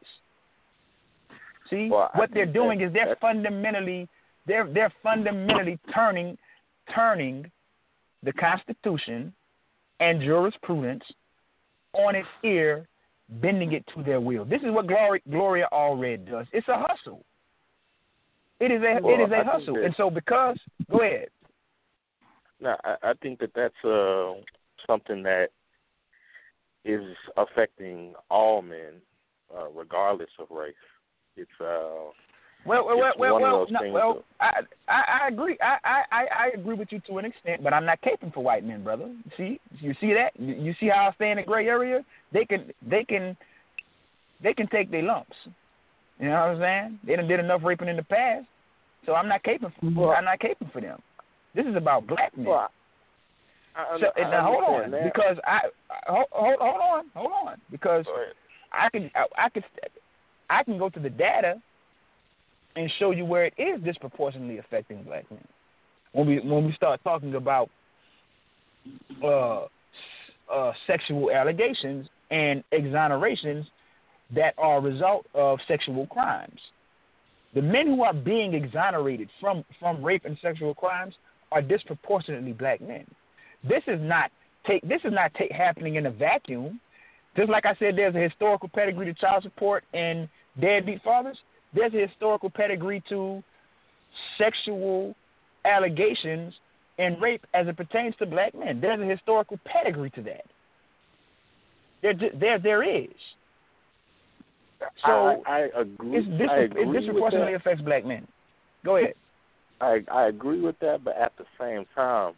[1.69, 4.07] See, well, what they're doing that, is they're fundamentally
[4.45, 6.37] they're they're fundamentally turning
[6.93, 7.51] turning
[8.25, 9.31] the Constitution
[9.99, 11.03] and jurisprudence
[11.93, 12.87] on its ear,
[13.29, 14.43] bending it to their will.
[14.43, 16.47] This is what Gloria, Gloria Allred does.
[16.51, 17.23] It's a hustle.
[18.59, 20.57] It is a well, it is a I hustle, and so because
[20.89, 21.27] go ahead.
[22.59, 24.33] No, I, I think that that's uh,
[24.87, 25.47] something that
[26.85, 27.03] is
[27.35, 29.01] affecting all men,
[29.55, 30.73] uh, regardless of race.
[31.35, 32.11] It's uh,
[32.65, 35.57] well, well, well, well, well, no, well I, I, I agree.
[35.61, 38.65] I, I, I agree with you to an extent, but I'm not caping for white
[38.65, 39.13] men, brother.
[39.37, 40.31] See, you see that?
[40.39, 42.03] You see how I stay in the gray area?
[42.33, 43.37] They can, they can,
[44.41, 45.35] they can take their lumps.
[46.19, 46.99] You know what I'm saying?
[47.05, 48.45] They done did enough raping in the past,
[49.05, 49.71] so I'm not caping.
[49.79, 50.99] For, well, I'm not caping for them.
[51.53, 52.47] This is about black men.
[52.47, 52.69] Well,
[53.75, 55.03] I, so, I, now hold on, that.
[55.03, 55.59] because I
[56.07, 58.05] hold, hold hold on, hold on, because
[58.71, 59.63] I can I, I can
[60.49, 61.61] I can go to the data
[62.75, 65.43] and show you where it is disproportionately affecting black men.
[66.11, 67.69] When we when we start talking about
[69.23, 69.65] uh,
[70.51, 73.65] uh, sexual allegations and exonerations
[74.33, 76.59] that are a result of sexual crimes.
[77.53, 81.15] The men who are being exonerated from, from rape and sexual crimes
[81.51, 83.05] are disproportionately black men.
[83.63, 84.31] This is not
[84.67, 86.79] take this is not take, happening in a vacuum.
[87.37, 90.27] Just like I said, there's a historical pedigree to child support and
[90.59, 91.37] deadbeat fathers.
[91.75, 93.43] There's a historical pedigree to
[94.37, 95.13] sexual
[95.65, 96.53] allegations
[96.97, 98.79] and rape as it pertains to black men.
[98.79, 100.45] There's a historical pedigree to that.
[102.01, 103.09] There, there, there is.
[105.05, 106.17] So I, I agree.
[106.17, 108.27] It's dis- I agree it disproportionately affects black men.
[108.83, 109.13] Go ahead.
[109.81, 112.33] I I agree with that, but at the same time,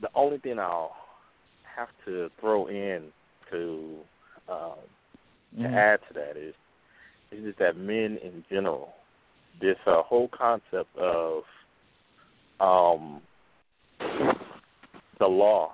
[0.00, 0.96] the only thing I'll
[1.76, 3.04] have to throw in
[3.50, 3.98] to
[4.48, 4.78] um,
[5.58, 5.74] to Mhm.
[5.74, 6.54] add to that is
[7.38, 8.90] is just that men in general,
[9.60, 11.42] this uh, whole concept of
[12.60, 13.20] um,
[15.18, 15.72] the law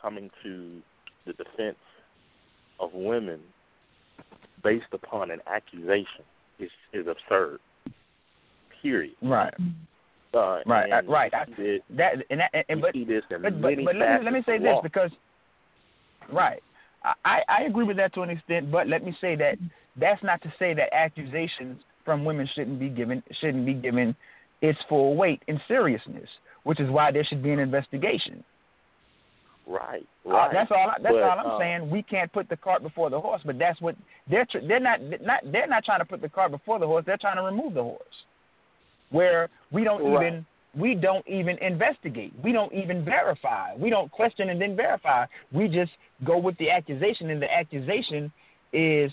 [0.00, 0.80] coming to
[1.26, 1.76] the defense
[2.78, 3.40] of women
[4.62, 6.24] based upon an accusation
[6.58, 7.58] is is absurd.
[8.82, 9.14] Period.
[9.22, 9.54] Right.
[10.32, 10.92] Uh, Right.
[10.92, 11.32] uh, right.
[11.34, 11.44] I,
[11.96, 14.42] that and that, and, but see this in but, but, but let me let me
[14.46, 15.10] say this because
[16.32, 16.62] right.
[17.24, 19.56] I, I agree with that to an extent, but let me say that
[19.96, 24.14] that's not to say that accusations from women shouldn't be given shouldn't be given
[24.62, 26.28] its full weight and seriousness,
[26.64, 28.44] which is why there should be an investigation.
[29.66, 30.90] Right, Uh, that's all.
[30.90, 31.90] I, That's But, all I'm uh, saying.
[31.90, 33.94] We can't put the cart before the horse, but that's what
[34.28, 37.04] they're tr- they're not not they're not trying to put the cart before the horse.
[37.06, 38.24] They're trying to remove the horse,
[39.10, 40.26] where we don't Right.
[40.26, 42.32] even we don't even investigate.
[42.42, 43.74] We don't even verify.
[43.76, 45.26] We don't question and then verify.
[45.52, 45.92] We just
[46.24, 48.32] go with the accusation, and the accusation
[48.72, 49.12] is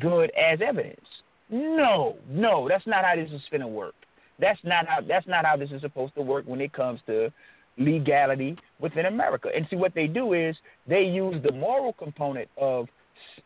[0.00, 1.06] good as evidence.
[1.50, 3.94] No, no, that's not how this is going to work.
[4.38, 7.30] That's not how that's not how this is supposed to work when it comes to
[7.78, 9.48] legality within America.
[9.54, 10.56] And see what they do is
[10.86, 12.88] they use the moral component of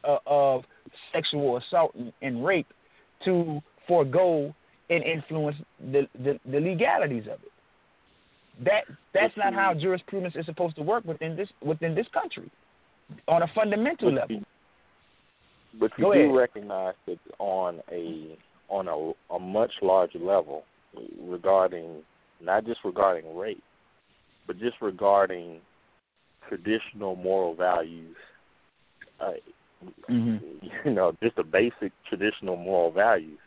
[0.04, 0.64] uh, of
[1.12, 2.66] sexual assault and, and rape
[3.24, 4.54] to forego
[4.88, 5.56] and influence
[5.92, 7.52] the, the the legalities of it.
[8.64, 12.50] That that's not how jurisprudence is supposed to work within this within this country
[13.28, 14.42] on a fundamental level.
[15.78, 16.34] But you Go do ahead.
[16.34, 18.36] recognize that on a
[18.68, 20.64] on a, a much larger level
[21.20, 22.02] regarding
[22.40, 23.62] not just regarding rape,
[24.46, 25.60] but just regarding
[26.48, 28.16] traditional moral values.
[29.20, 29.32] Uh,
[30.10, 30.40] Mhm.
[30.84, 33.38] You know, just the basic traditional moral values.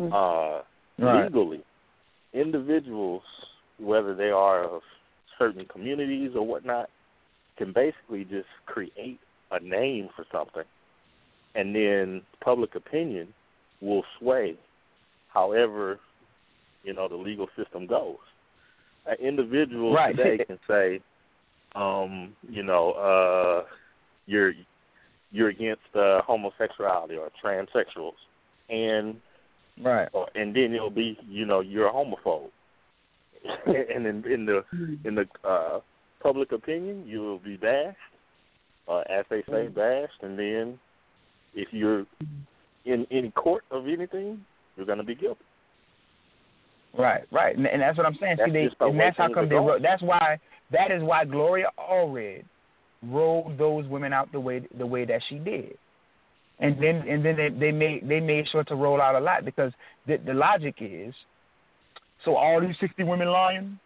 [0.00, 0.12] Mm.
[0.12, 0.62] Uh,
[0.98, 1.24] Right.
[1.24, 1.64] legally,
[2.34, 3.22] individuals,
[3.78, 4.82] whether they are of
[5.38, 6.90] certain communities or whatnot,
[7.56, 9.18] can basically just create
[9.50, 10.64] a name for something,
[11.54, 13.32] and then public opinion
[13.80, 14.56] will sway
[15.28, 15.98] however
[16.84, 18.16] you know the legal system goes.
[19.06, 20.16] An individual Right.
[20.16, 21.00] today can say,
[21.74, 23.64] um, you know, uh,
[24.26, 24.52] you're
[25.32, 28.12] you're against uh, homosexuality or transsexuals,
[28.68, 29.16] and
[29.82, 30.08] Right.
[30.12, 32.50] or, and then it'll be you know you're a homophobe
[33.66, 34.64] and in, in the
[35.04, 35.80] in the uh
[36.22, 37.96] public opinion you will be bashed
[38.88, 40.78] uh as they say bashed and then
[41.54, 42.06] if you're
[42.84, 44.44] in any court of anything
[44.76, 45.44] you're going to be guilty
[46.96, 48.36] Right, right, and, and that's what I'm saying.
[48.38, 49.54] That's See, they, and that's how come they.
[49.54, 50.38] Wrote, that's why.
[50.72, 52.44] That is why Gloria Allred
[53.02, 55.78] rolled those women out the way the way that she did,
[56.58, 59.44] and then and then they they made they made sure to roll out a lot
[59.44, 59.72] because
[60.06, 61.14] the the logic is,
[62.24, 63.78] so all these sixty women lying,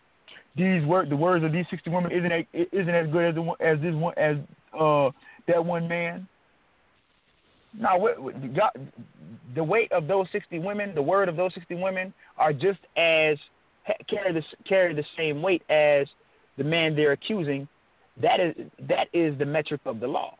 [0.56, 3.42] these word the words of these sixty women isn't a, isn't as good as the
[3.42, 4.36] one, as this one as
[4.78, 5.10] uh
[5.46, 6.26] that one man.
[7.78, 8.70] No, what, what- y'all-
[9.54, 13.38] the weight of those sixty women, the word of those sixty women, are just as
[14.08, 16.06] carry the carry the same weight as
[16.56, 17.68] the man they're accusing.
[18.20, 18.54] That is
[18.88, 20.36] that is the metric of the law.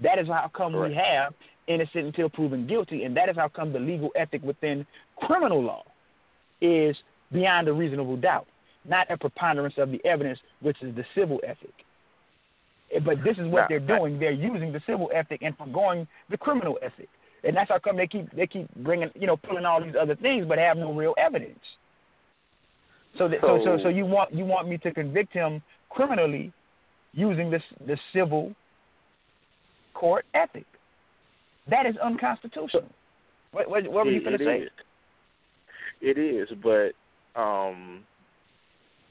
[0.00, 1.34] That is how come we have
[1.68, 4.84] innocent until proven guilty, and that is how come the legal ethic within
[5.16, 5.84] criminal law
[6.60, 6.96] is
[7.32, 8.46] beyond a reasonable doubt,
[8.84, 11.72] not a preponderance of the evidence, which is the civil ethic.
[13.04, 14.18] But this is what they're doing.
[14.18, 17.08] They're using the civil ethic and forgoing the criminal ethic,
[17.42, 20.14] and that's how come they keep they keep bringing you know pulling all these other
[20.16, 21.58] things, but have no real evidence.
[23.18, 26.52] So, that, so, so, So- you want you want me to convict him criminally
[27.12, 28.54] using this the civil
[29.94, 30.66] court ethic?
[31.68, 32.88] That is unconstitutional.
[33.52, 34.68] What, what, what were you going to say?
[36.00, 36.92] It is, but
[37.40, 38.04] um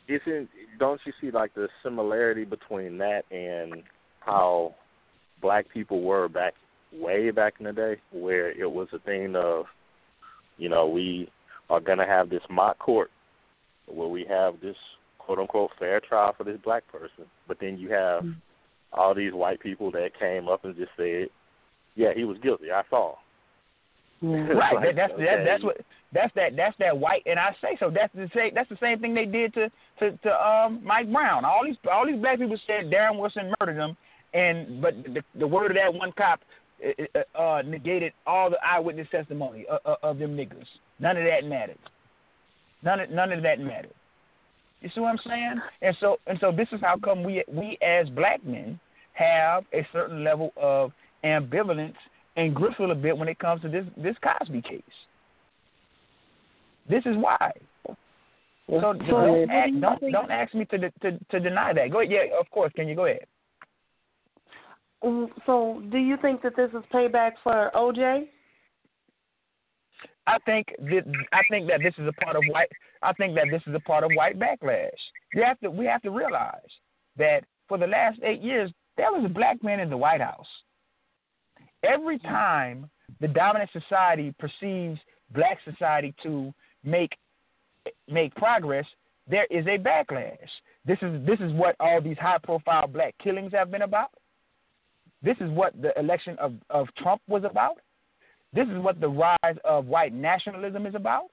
[0.08, 0.50] isn't
[0.80, 3.84] don't you see like the similarity between that and
[4.20, 4.76] how
[5.42, 6.54] black people were back
[6.94, 9.66] way back in the day where it was a thing of
[10.58, 11.30] you know we
[11.70, 13.10] are going to have this mock court
[13.88, 14.76] where we have this
[15.18, 18.32] quote unquote fair trial for this black person but then you have mm-hmm.
[18.94, 21.28] all these white people that came up and just said
[21.96, 23.16] yeah he was guilty i saw
[24.22, 24.76] right.
[24.76, 25.24] like, that's okay.
[25.26, 25.78] that, that's what
[26.14, 27.90] that's that that's that white and I say so.
[27.90, 31.46] That's the same that's the same thing they did to to to um Mike Brown.
[31.46, 33.96] All these all these black people said Darren Wilson murdered him,
[34.34, 36.42] and but the, the word of that one cop
[37.16, 40.66] uh, uh, negated all the eyewitness testimony of, of, of them niggas.
[41.00, 41.78] None of that mattered.
[42.84, 43.94] None of none of that mattered.
[44.82, 45.62] You see what I'm saying?
[45.82, 48.80] And so and so this is how come we we as black men
[49.14, 50.92] have a certain level of
[51.24, 51.96] ambivalence
[52.36, 54.82] and gristle a bit when it comes to this this Cosby case.
[56.92, 57.52] This is why.
[57.88, 57.96] So,
[58.70, 61.90] so don't, ask, don't don't ask me to to to deny that.
[61.90, 62.12] Go ahead.
[62.12, 62.72] Yeah, of course.
[62.76, 63.26] Can you go ahead?
[65.04, 68.28] Mm, so, do you think that this is payback for OJ?
[70.28, 72.70] I think that I think that this is a part of white.
[73.02, 74.90] I think that this is a part of white backlash.
[75.34, 76.60] You have to we have to realize
[77.18, 80.48] that for the last eight years there was a black man in the White House.
[81.84, 82.90] Every time
[83.22, 85.00] the dominant society perceives
[85.34, 86.54] black society to
[86.84, 87.14] make
[88.08, 88.86] make progress,
[89.28, 90.38] there is a backlash.
[90.86, 94.12] This is this is what all these high profile black killings have been about.
[95.24, 97.78] This is what the election of, of Trump was about.
[98.54, 101.26] This is what the rise of white nationalism is about.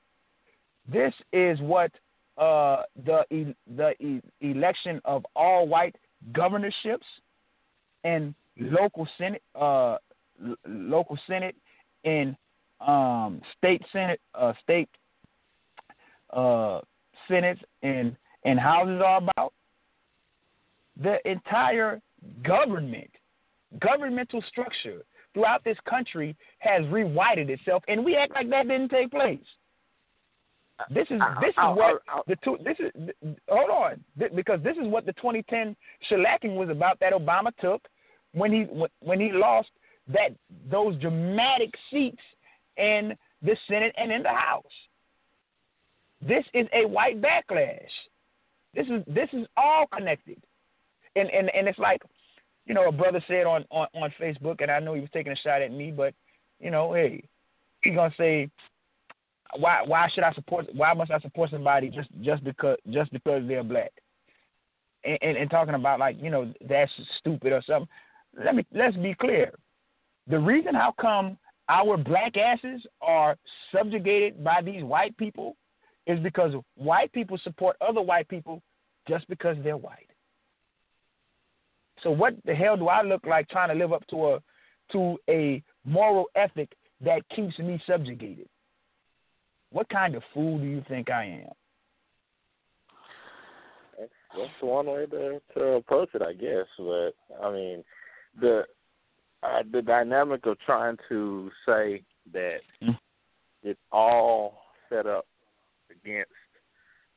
[0.90, 1.90] This is what
[2.36, 5.96] uh, the the election of all white
[6.32, 7.06] governorships
[8.04, 9.96] and local senate uh,
[10.66, 11.56] local senate
[12.04, 12.36] and
[12.80, 14.88] um, state senate, uh, state
[16.32, 16.80] uh,
[17.28, 19.52] senates and and houses are about.
[21.00, 22.00] The entire
[22.42, 23.10] government,
[23.80, 29.10] governmental structure throughout this country has rewided itself, and we act like that didn't take
[29.10, 29.38] place.
[30.90, 32.56] This is this is what the two.
[32.64, 32.92] This is
[33.48, 34.04] hold on
[34.34, 35.74] because this is what the 2010
[36.10, 37.82] shellacking was about that Obama took
[38.32, 38.66] when he
[39.00, 39.70] when he lost
[40.06, 40.30] that
[40.70, 42.22] those dramatic seats
[42.76, 44.64] in the Senate and in the House.
[46.20, 47.78] This is a white backlash.
[48.74, 50.42] This is this is all connected,
[51.16, 52.02] and and and it's like,
[52.66, 55.32] you know, a brother said on on on Facebook, and I know he was taking
[55.32, 56.14] a shot at me, but
[56.60, 57.22] you know, hey,
[57.82, 58.50] he's gonna say,
[59.56, 60.66] why why should I support?
[60.74, 63.92] Why must I support somebody just just because just because they're black?
[65.04, 66.90] And, and, and talking about like you know that's
[67.20, 67.88] stupid or something.
[68.44, 69.52] Let me let's be clear.
[70.26, 71.38] The reason how come
[71.68, 73.36] our black asses are
[73.72, 75.56] subjugated by these white people
[76.08, 78.62] is because white people support other white people
[79.06, 80.08] just because they're white.
[82.02, 84.42] So what the hell do I look like trying to live up to a
[84.92, 88.48] to a moral ethic that keeps me subjugated?
[89.70, 91.52] What kind of fool do you think I am?
[93.98, 96.66] That's, that's one way to, to approach it, I guess.
[96.78, 97.10] But
[97.44, 97.84] I mean,
[98.40, 98.64] the
[99.42, 102.02] uh, the dynamic of trying to say
[102.32, 102.96] that mm.
[103.62, 105.26] it's all set up
[106.04, 106.30] against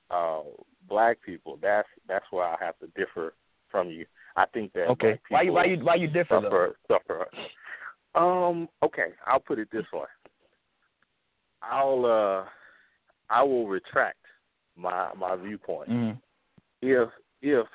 [0.09, 0.41] uh,
[0.87, 1.57] black people.
[1.61, 3.33] That's that's where I have to differ
[3.69, 4.05] from you.
[4.35, 5.19] I think that okay.
[5.29, 6.97] Why you why you why you differ suffer, though?
[6.97, 7.27] Suffer.
[8.15, 8.69] Um.
[8.83, 9.09] Okay.
[9.25, 10.05] I'll put it this way.
[11.61, 12.45] I'll uh,
[13.29, 14.17] I will retract
[14.75, 16.17] my my viewpoint mm.
[16.81, 17.09] if
[17.41, 17.67] if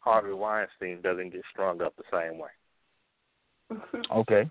[0.00, 2.50] Harvey Weinstein doesn't get strung up the same way.
[4.14, 4.48] okay.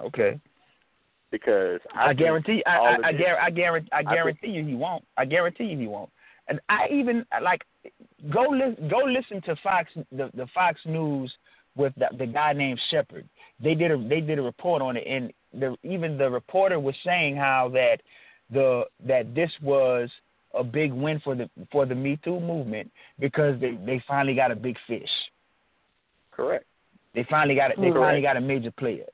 [0.00, 0.40] Okay.
[1.30, 5.04] Because I, I guarantee, I, I, I, guarantee, I guarantee, I guarantee you he won't.
[5.16, 6.10] I guarantee you he won't.
[6.48, 7.62] And I even like
[8.32, 11.32] go listen, go listen to Fox, the, the Fox News
[11.76, 13.28] with the, the guy named Shepard.
[13.62, 16.94] They did a they did a report on it, and the, even the reporter was
[17.04, 17.98] saying how that
[18.50, 20.08] the that this was
[20.54, 24.50] a big win for the for the Me Too movement because they they finally got
[24.50, 25.10] a big fish.
[26.30, 26.64] Correct.
[27.14, 27.78] They finally got it.
[27.78, 27.98] They Correct.
[27.98, 29.06] finally got a major player.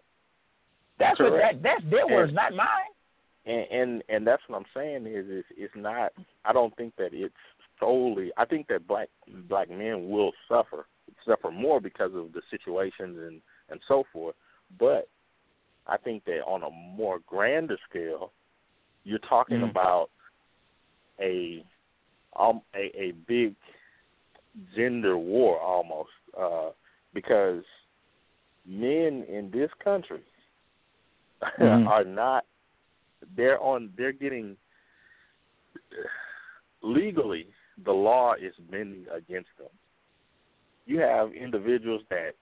[1.03, 1.57] That's Correct.
[1.57, 2.69] what that that's their and, not mine.
[3.45, 6.13] And, and and that's what I'm saying is is it's not.
[6.45, 7.35] I don't think that it's
[7.81, 8.31] solely.
[8.37, 9.09] I think that black
[9.49, 10.87] black men will suffer
[11.27, 14.37] suffer more because of the situations and and so forth.
[14.79, 15.09] But
[15.89, 18.31] I think that on a more grander scale,
[19.03, 19.71] you're talking mm.
[19.71, 20.11] about
[21.21, 21.65] a
[22.39, 23.57] um a, a big
[24.77, 26.71] gender war almost uh,
[27.13, 27.65] because
[28.65, 30.23] men in this country
[31.61, 31.89] mm-hmm.
[31.89, 32.45] are not
[33.37, 34.57] they're on they're getting
[36.83, 37.47] legally
[37.85, 39.69] the law is bending against them.
[40.87, 42.33] You have individuals that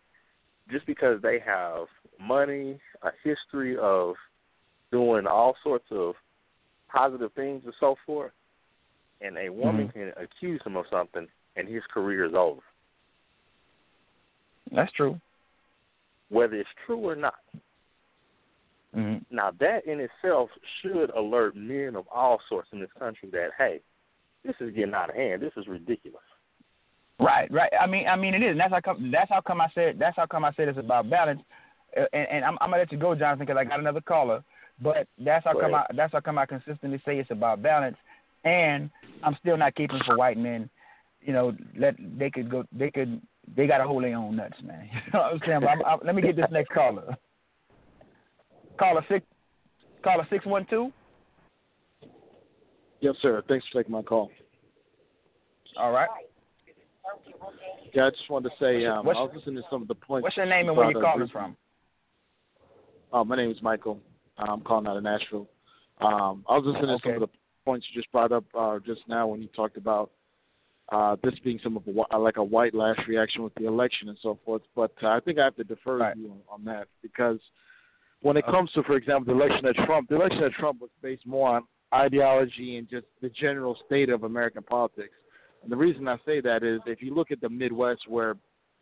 [0.70, 1.86] just because they have
[2.20, 4.14] money, a history of
[4.90, 6.14] doing all sorts of
[6.92, 8.32] positive things and so forth,
[9.20, 9.98] and a woman mm-hmm.
[9.98, 11.26] can accuse him of something
[11.56, 12.60] and his career is over.
[14.72, 15.20] That's true.
[16.28, 17.34] Whether it's true or not.
[18.96, 19.34] Mm-hmm.
[19.34, 20.50] Now that in itself
[20.82, 23.80] should alert men of all sorts in this country that hey,
[24.44, 25.42] this is getting out of hand.
[25.42, 26.22] This is ridiculous.
[27.20, 27.70] Right, right.
[27.78, 28.52] I mean, I mean, it is.
[28.52, 29.10] And that's how come.
[29.12, 29.98] That's how come I said.
[29.98, 31.42] That's how come I said it's about balance.
[31.94, 34.42] And, and I'm, I'm gonna let you go, Jonathan, because I got another caller.
[34.82, 35.74] But that's how come.
[35.74, 37.96] I, that's how come I consistently say it's about balance.
[38.44, 38.90] And
[39.22, 40.70] I'm still not keeping for white men.
[41.20, 42.64] You know, let they could go.
[42.72, 43.20] They could.
[43.54, 44.88] They got to hold their own nuts, man.
[45.06, 45.60] You know what I'm saying?
[45.60, 47.16] But I'm, I'm, let me get this next caller.
[48.80, 49.24] Caller six.
[50.02, 50.90] Call Caller six one two.
[53.00, 53.42] Yes, sir.
[53.48, 54.30] Thanks for taking my call.
[55.76, 56.08] All right.
[57.94, 60.22] Yeah, I just wanted to say um, I was listening to some of the points.
[60.22, 61.56] What's your name and where you calling from?
[63.12, 64.00] Oh, my name is Michael.
[64.38, 65.48] I'm calling out of Nashville.
[66.00, 66.96] Um, I was listening okay.
[66.96, 69.76] to some of the points you just brought up uh, just now when you talked
[69.76, 70.10] about
[70.92, 74.18] uh, this being some of a, like a white lash reaction with the election and
[74.22, 74.62] so forth.
[74.74, 76.14] But uh, I think I have to defer right.
[76.14, 77.38] to you on, on, that because
[78.22, 80.90] when it comes to, for example, the election of Trump, the election of Trump was
[81.02, 81.62] based more on
[81.94, 85.14] ideology and just the general state of American politics.
[85.62, 88.36] And the reason I say that is if you look at the Midwest, where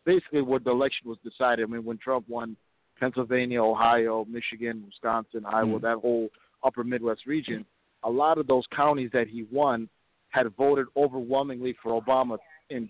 [0.05, 2.57] basically where the election was decided, I mean, when Trump won
[2.99, 5.85] Pennsylvania, Ohio, Michigan, Wisconsin, Iowa, mm-hmm.
[5.85, 6.29] that whole
[6.65, 7.65] upper Midwest region,
[8.05, 9.89] a lot of those counties that he won
[10.31, 12.39] had voted overwhelmingly for Obama
[12.71, 12.89] in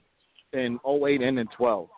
[0.52, 1.88] in 08 and in 12.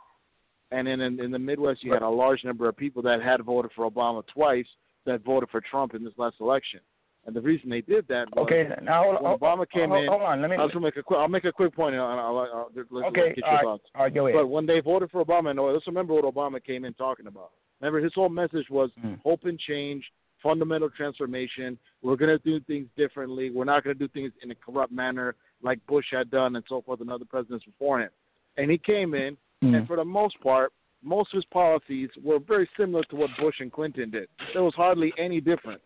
[0.71, 3.43] And then in in the Midwest, you had a large number of people that had
[3.43, 4.66] voted for Obama twice
[5.07, 6.81] that voted for Trump in this last election.
[7.27, 8.68] And the reason they did that was okay.
[8.83, 10.09] Now hold, when Obama came hold, in.
[10.09, 10.57] Hold on, let me.
[10.57, 11.18] I'll make a quick.
[11.18, 11.95] I'll make a quick point.
[11.95, 13.21] And I'll, I'll, I'll, let's, okay.
[13.21, 13.81] Let's get all your right.
[13.95, 14.14] All right.
[14.14, 14.41] Go ahead.
[14.41, 17.51] But when they voted for Obama, no, let's remember what Obama came in talking about.
[17.81, 19.21] Remember, his whole message was mm.
[19.23, 20.05] hope and change,
[20.43, 21.79] fundamental transformation.
[22.03, 23.51] We're going to do things differently.
[23.51, 26.64] We're not going to do things in a corrupt manner like Bush had done and
[26.68, 28.11] so forth and other presidents before him.
[28.57, 29.77] And he came in, mm.
[29.77, 33.57] and for the most part, most of his policies were very similar to what Bush
[33.61, 34.29] and Clinton did.
[34.53, 35.83] There was hardly any difference.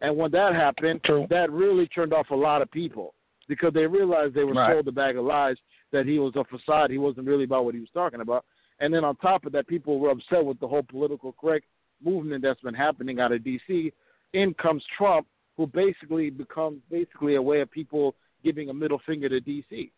[0.00, 1.26] And when that happened, True.
[1.30, 3.14] that really turned off a lot of people
[3.48, 4.74] because they realized they were right.
[4.74, 5.56] sold a bag of lies
[5.92, 6.90] that he was a facade.
[6.90, 8.44] He wasn't really about what he was talking about.
[8.80, 11.66] And then on top of that, people were upset with the whole political correct
[12.02, 13.92] movement that's been happening out of D.C.
[14.32, 19.28] In comes Trump, who basically becomes basically a way of people giving a middle finger
[19.28, 19.92] to D.C.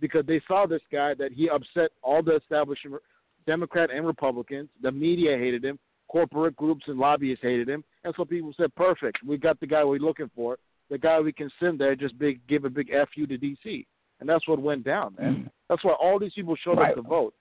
[0.00, 3.02] because they saw this guy that he upset all the establishment,
[3.46, 4.68] Democrat and Republicans.
[4.82, 5.78] The media hated him.
[6.08, 7.82] Corporate groups and lobbyists hated him.
[8.04, 10.56] And so people said, perfect, we got the guy we're looking for,
[10.88, 13.86] the guy we can send there, just big, give a big F you to D.C.
[14.20, 15.34] And that's what went down, man.
[15.34, 15.50] Mm.
[15.68, 16.90] That's why all these people showed right.
[16.90, 17.34] up to vote.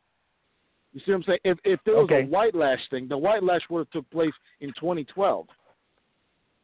[0.93, 1.39] You see what I'm saying?
[1.43, 2.23] If if there was okay.
[2.23, 5.45] a white lash thing, the white lash would have took place in 2012.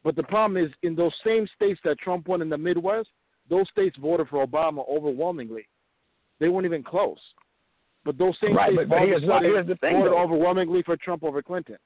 [0.02, 3.10] But the problem is, in those same states that Trump won in the Midwest,
[3.48, 5.68] those states voted for Obama overwhelmingly.
[6.42, 7.20] They weren't even close.
[8.04, 10.18] But those same right, states but, but here's, voted, here's the thing, voted though.
[10.18, 11.76] overwhelmingly for Trump over Clinton.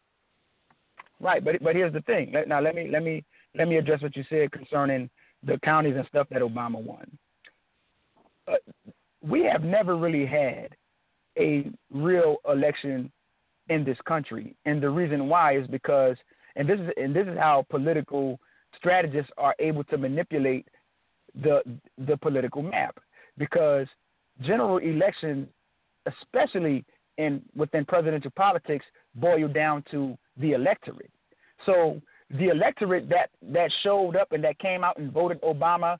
[1.21, 2.33] Right, but but here's the thing.
[2.47, 3.23] Now let me let me
[3.55, 5.11] let me address what you said concerning
[5.43, 7.07] the counties and stuff that Obama won.
[8.49, 8.55] Uh,
[9.23, 10.69] we have never really had
[11.39, 13.13] a real election
[13.69, 16.17] in this country, and the reason why is because,
[16.57, 18.41] and this is and this is how political
[18.75, 20.67] strategists are able to manipulate
[21.43, 21.61] the
[22.09, 22.97] the political map,
[23.37, 23.87] because
[24.43, 25.49] general elections,
[26.07, 26.85] especially
[27.19, 28.85] in within presidential politics,
[29.15, 31.11] boil down to the electorate.
[31.65, 32.01] So
[32.31, 35.99] the electorate that that showed up and that came out and voted Obama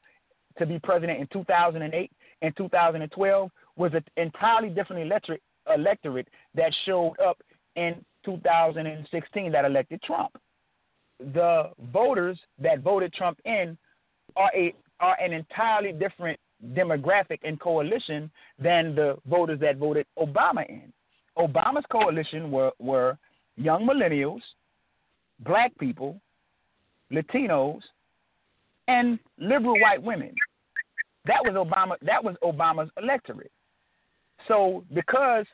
[0.59, 2.11] to be president in 2008
[2.43, 5.43] and 2012 was an entirely different electorate
[5.75, 7.39] electorate that showed up
[7.77, 10.37] in 2016 that elected Trump.
[11.35, 13.77] The voters that voted Trump in
[14.37, 16.39] are a are an entirely different
[16.75, 20.93] demographic and coalition than the voters that voted Obama in.
[21.39, 23.19] Obama's coalition were, were
[23.57, 24.41] young millennials,
[25.41, 26.21] black people,
[27.13, 27.81] Latinos,
[28.89, 30.35] and liberal white women.
[31.27, 31.97] That was Obama.
[32.03, 33.51] That was Obama's electorate.
[34.49, 35.45] So because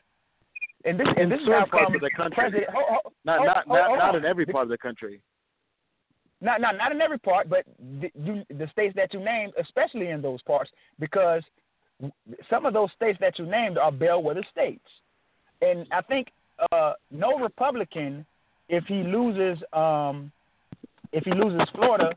[0.84, 3.68] and this in and this is how the country, President, oh, oh, not oh, not
[3.68, 5.20] not, not in every part of the country.
[6.42, 7.64] Not, not, not in every part, but
[8.00, 11.42] the, you, the states that you named, especially in those parts, because
[12.50, 14.84] some of those states that you named are bellwether states.
[15.60, 16.28] And I think
[16.72, 18.26] uh, no Republican,
[18.68, 20.32] if he loses, um,
[21.12, 22.12] if he loses Florida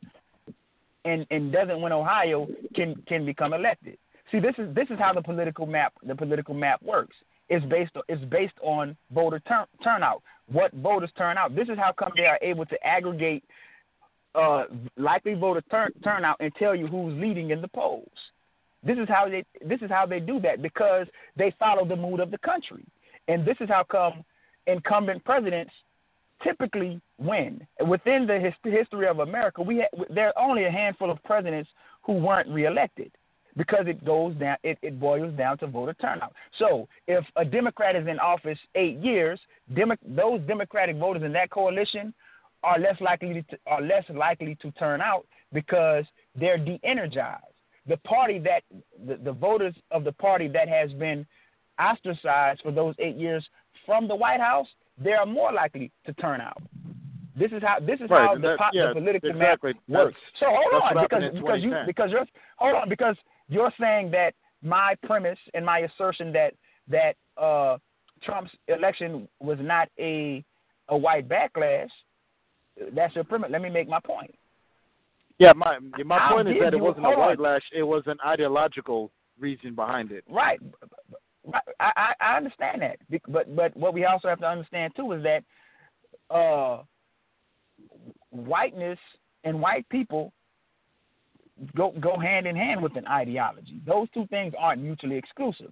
[1.05, 3.97] and, and doesn't win Ohio, can can become elected.
[4.31, 7.15] See, this is this is how the political map the political map works.
[7.49, 10.23] It's based it's based on voter turn, turnout.
[10.51, 11.55] What voters turn out.
[11.55, 13.43] This is how come they are able to aggregate
[14.35, 14.65] uh,
[14.97, 18.07] likely voter turn, turnout and tell you who's leading in the polls.
[18.83, 22.19] This is how they this is how they do that because they follow the mood
[22.19, 22.85] of the country,
[23.27, 24.23] and this is how come
[24.67, 25.71] incumbent presidents
[26.43, 27.65] typically win.
[27.87, 31.69] Within the hist- history of America, we ha- there are only a handful of presidents
[32.03, 33.11] who weren't reelected
[33.57, 36.33] because it goes down it, it boils down to voter turnout.
[36.59, 39.39] So if a Democrat is in office eight years,
[39.73, 42.13] Demo- those Democratic voters in that coalition
[42.65, 46.05] are less likely to, are less likely to turn out because
[46.39, 47.43] they're de-energized.
[47.87, 48.63] The party that
[49.07, 51.25] the, the voters of the party that has been
[51.79, 53.47] ostracized for those eight years
[53.85, 54.67] from the White House,
[54.97, 56.61] they are more likely to turn out.
[57.37, 59.73] This is how this is right, how the, that, yeah, political exactly.
[59.87, 60.19] map works.
[60.39, 62.25] So hold on, because because you because you're
[62.57, 63.17] hold on because
[63.49, 64.33] you're saying that
[64.63, 66.53] my premise and my assertion that
[66.87, 67.77] that uh,
[68.23, 70.43] Trump's election was not a
[70.87, 71.89] a white backlash.
[72.93, 73.49] That's your premise.
[73.51, 74.33] Let me make my point.
[75.39, 78.17] Yeah, my my I'll point is that it wasn't a white lash; it was an
[78.25, 80.23] ideological reason behind it.
[80.29, 80.59] Right.
[81.45, 81.63] Right.
[81.79, 82.97] I, I I understand that,
[83.27, 85.43] but but what we also have to understand too is that
[86.33, 86.83] uh,
[88.31, 88.99] whiteness
[89.43, 90.31] and white people
[91.75, 93.79] go go hand in hand with an ideology.
[93.85, 95.71] Those two things aren't mutually exclusive.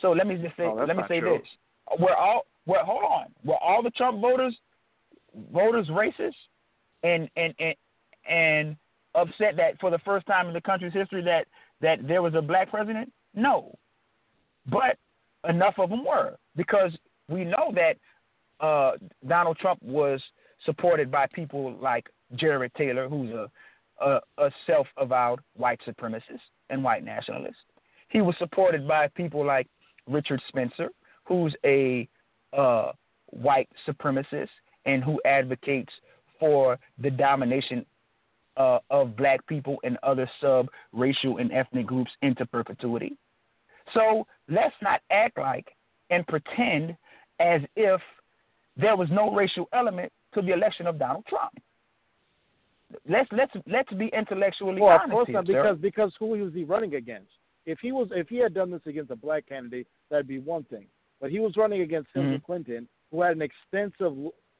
[0.00, 1.38] So let me just say Oh, let me say true.
[1.38, 4.56] this: we're all we're hold on, were all the Trump voters
[5.52, 6.34] voters racist
[7.02, 7.74] and and and
[8.28, 8.76] and
[9.14, 11.46] upset that for the first time in the country's history that
[11.80, 13.12] that there was a black president?
[13.34, 13.74] No,
[14.70, 14.98] but
[15.48, 16.92] enough of them were because
[17.28, 17.96] we know that
[18.64, 18.92] uh,
[19.26, 20.20] Donald Trump was
[20.64, 22.06] supported by people like
[22.36, 23.50] Jared Taylor, who's a
[24.00, 26.40] a, a self-avowed white supremacist
[26.70, 27.56] and white nationalist.
[28.08, 29.68] He was supported by people like
[30.08, 30.88] Richard Spencer,
[31.24, 32.08] who's a
[32.52, 32.92] uh,
[33.26, 34.48] white supremacist
[34.86, 35.92] and who advocates
[36.38, 37.84] for the domination
[38.56, 43.16] uh, of black people and other sub-racial and ethnic groups into perpetuity.
[43.92, 45.66] So let's not act like
[46.10, 46.96] and pretend
[47.40, 48.00] as if
[48.76, 51.52] there was no racial element to the election of Donald Trump.
[53.08, 55.52] Let's let's let's be intellectually Well, of honest course here, not, sir.
[55.52, 57.30] because because who was he running against?
[57.66, 60.64] If he was if he had done this against a black candidate, that'd be one
[60.64, 60.86] thing.
[61.20, 62.44] But he was running against Hillary Mhm.
[62.44, 64.12] Clinton, who had an extensive,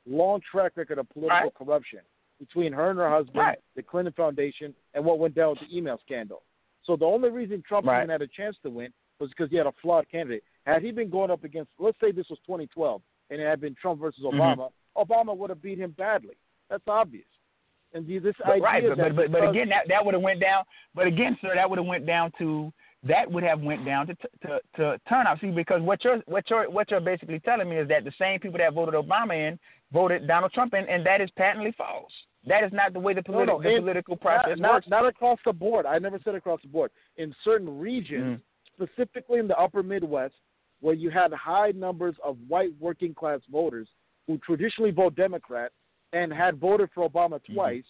[0.06, 1.54] long track record of political Right.
[1.54, 2.00] corruption
[2.38, 3.58] between her and her husband, Right.
[3.74, 6.42] the Clinton Foundation, and what went down with the email scandal.
[6.84, 7.98] So the only reason Trump Right.
[7.98, 10.44] even had a chance to win was because he had a flawed candidate.
[10.66, 13.00] Had he been going up against, let's say this was 2012,
[13.30, 14.40] and it had been Trump versus Mm-hmm.
[14.40, 16.36] Obama, Obama would have beat him badly.
[16.68, 17.26] That's obvious.
[17.92, 20.40] And this But, idea right, but, but but but again, that that would have went
[20.40, 20.64] down.
[20.94, 22.72] But again, sir, that would have went down to
[23.06, 25.40] that would have went down to to to turnout.
[25.40, 28.40] See, because what you're what you're what you're basically telling me is that the same
[28.40, 29.58] people that voted Obama in
[29.92, 32.10] voted Donald Trump in, and that is patently false.
[32.46, 34.88] That is not the way the, politi- no, the political process not, works.
[34.88, 35.86] Not, not across the board.
[35.86, 36.90] I never said across the board.
[37.16, 38.86] In certain regions, Mm.
[38.88, 40.34] specifically in the upper Midwest,
[40.80, 43.88] where you had high numbers of white working class voters
[44.26, 45.72] who traditionally vote Democrat
[46.12, 47.54] and had voted for Obama Mm-hmm.
[47.54, 47.84] twice,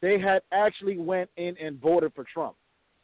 [0.00, 2.54] they had actually went in and voted for Trump.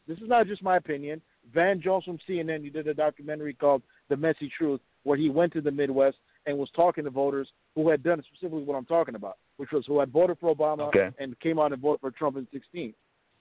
[0.08, 1.20] This is not just my opinion.
[1.52, 5.52] Van Jones from CNN, he did a documentary called The Messy Truth, where he went
[5.54, 9.14] to the Midwest and was talking to voters who had done specifically what I'm talking
[9.14, 11.10] about, which was who had voted for Obama Okay.
[11.18, 12.94] and came out and voted for Trump in 16.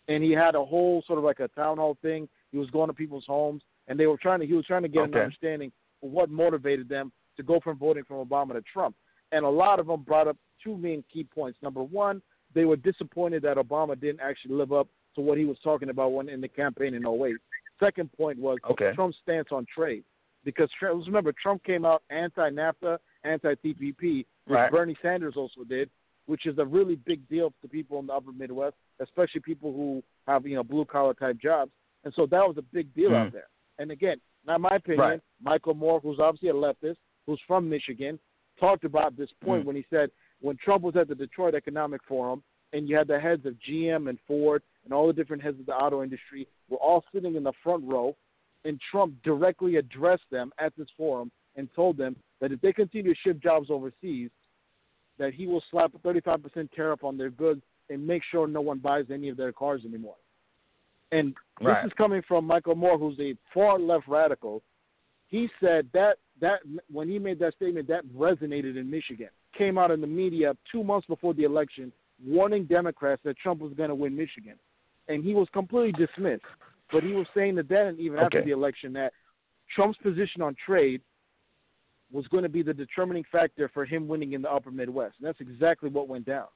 [0.08, 2.28] And he had a whole sort of like a town hall thing.
[2.52, 4.48] He was going to people's homes, and they were trying to.
[4.48, 5.72] He was trying to get an understanding
[6.02, 8.96] of what motivated them to go from voting from Obama to Trump.
[9.32, 11.60] And a lot of them brought up two main key points.
[11.62, 12.22] Number one,
[12.56, 16.12] they were disappointed that Obama didn't actually live up to what he was talking about
[16.12, 17.36] when in the campaign in 08.
[17.80, 18.94] Second point was Okay.
[18.94, 20.04] Trump's stance on trade.
[20.46, 24.02] Because remember, Trump came out anti-NAFTA, anti-TPP,
[24.46, 24.72] which Right.
[24.72, 25.90] Bernie Sanders also did,
[26.26, 30.04] which is a really big deal to people in the upper Midwest, especially people who
[30.28, 31.72] have you know blue collar type jobs.
[32.04, 33.34] And so that was a big deal out Mm.
[33.34, 33.48] there.
[33.80, 35.00] And again, not my opinion.
[35.00, 35.22] Right.
[35.42, 38.20] Michael Moore, who's obviously a leftist, who's from Michigan,
[38.58, 39.68] talked about this point Mm.
[39.68, 42.42] when he said when Trump was at the Detroit Economic Forum
[42.72, 45.66] and you had the heads of GM and Ford and all the different heads of
[45.66, 48.16] the auto industry were all sitting in the front row,
[48.66, 53.14] and Trump directly addressed them at this forum and told them that if they continue
[53.14, 54.30] to ship jobs overseas,
[55.18, 58.80] that he will slap a 35% tariff on their goods and make sure no one
[58.80, 60.16] buys any of their cars anymore.
[61.12, 61.84] And Right.
[61.84, 64.62] this is coming from Michael Moore, who's a far left radical.
[65.28, 69.30] He said that that when he made that statement, that resonated in Michigan.
[69.58, 71.92] Came out in the media two months before the election,
[72.26, 74.58] warning Democrats that Trump was going to win Michigan,
[75.10, 76.44] and he was completely dismissed.
[76.92, 78.26] But he was saying that then, even okay.
[78.26, 79.12] after the election, that
[79.76, 81.02] Trump's position on trade
[82.12, 85.28] was going to be the determining factor for him winning in the Upper Midwest, and
[85.28, 86.48] that's exactly what went down.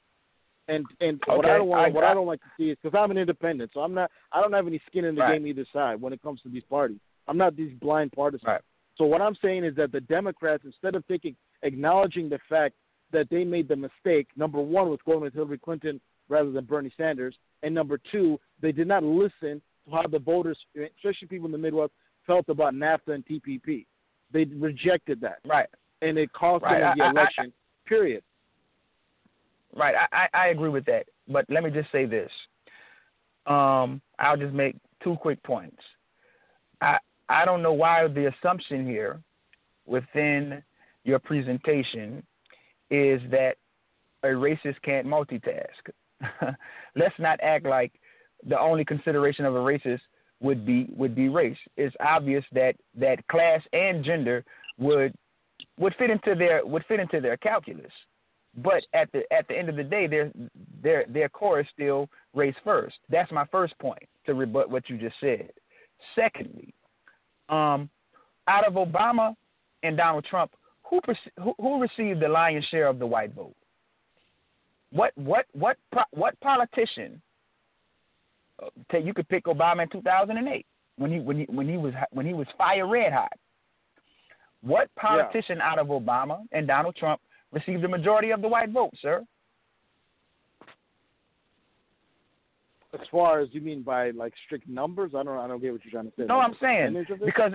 [0.70, 1.36] And and okay.
[1.36, 3.18] what I don't want, I, what I, don't like to see is because I'm an
[3.18, 5.34] independent, so I'm not, I don't have any skin in the right.
[5.34, 7.00] game either side when it comes to these parties.
[7.28, 8.48] I'm not these blind partisans.
[8.48, 8.62] Right.
[8.98, 12.76] So what I'm saying is that the Democrats, instead of taking acknowledging the fact
[13.12, 16.00] that they made the mistake, number one, with going with Hillary Clinton
[16.30, 20.58] rather than Bernie Sanders, and number two, they did not listen to how the voters,
[20.76, 21.92] especially people in the Midwest,
[22.26, 23.86] felt about NAFTA and TPP.
[24.32, 25.40] They rejected that.
[25.46, 25.68] Right.
[26.02, 26.80] And it cost right.
[26.80, 27.54] them the I, election.
[27.54, 28.24] I, period.
[29.76, 29.96] Right.
[30.12, 31.06] I, I agree with that.
[31.28, 32.30] But let me just say this.
[33.46, 35.82] Um, I'll just make two quick points.
[36.82, 36.98] I
[37.30, 39.22] I don't know why the assumption here
[39.86, 40.62] within
[41.04, 42.24] your presentation
[42.90, 43.56] is that
[44.24, 45.90] a racist can't multitask.
[46.96, 47.92] Let's not act like
[48.46, 50.02] the only consideration of a racist
[50.42, 51.58] would be would be race.
[51.78, 54.44] It's obvious that that class and gender
[54.78, 55.14] would
[55.80, 57.92] would fit into their would fit into their calculus.
[58.58, 60.32] But at the at the end of the day, their
[60.82, 62.98] their their core is still race first.
[63.10, 65.50] That's my first point to rebut what you just said.
[66.14, 66.74] Secondly,
[67.50, 67.90] um,
[68.48, 69.36] out of Obama
[69.82, 70.52] and Donald Trump,
[70.84, 71.00] who,
[71.42, 73.56] who who received the lion's share of the white vote?
[74.94, 75.78] What what what
[76.12, 77.20] what politician?
[78.62, 80.66] Uh, you could pick Obama in 2008
[80.98, 83.34] when he when he when he was when he was fire red hot.
[84.62, 85.72] What politician yeah.
[85.72, 87.20] out of Obama and Donald Trump
[87.52, 89.24] received the majority of the white vote, sir?
[92.94, 95.84] As far as you mean by like strict numbers, I don't I don't get what
[95.84, 96.26] you're trying to say.
[96.28, 97.54] No, I'm saying because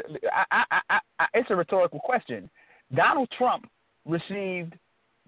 [0.50, 2.50] I, I, I, it's a rhetorical question.
[2.92, 3.70] Donald Trump
[4.04, 4.74] received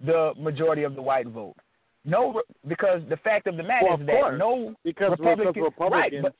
[0.05, 1.55] the majority of the white vote.
[2.03, 4.39] No, because the fact of the matter well, is that course.
[4.39, 6.33] no because Republican, because Republicans, right,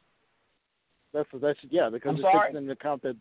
[1.14, 3.16] but, that's that's yeah because it takes into account that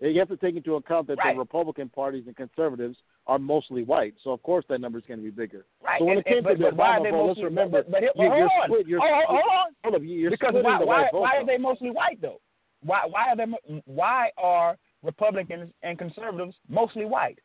[0.00, 1.34] you have to take into account that right.
[1.34, 2.96] the Republican parties and conservatives
[3.28, 5.64] are mostly white, so of course that number is going to be bigger.
[5.82, 6.00] Right.
[6.00, 7.90] So when and, it came but, to the but why Obama vote, let's remember but,
[7.92, 8.88] but, but, you're, you're hold split.
[8.88, 9.22] You're on.
[9.24, 9.66] split, hold on.
[9.84, 10.08] Hold on.
[10.08, 12.40] You're because why, why, why are they mostly white though?
[12.82, 13.44] Why why are they
[13.86, 17.38] why are Republicans and conservatives mostly white?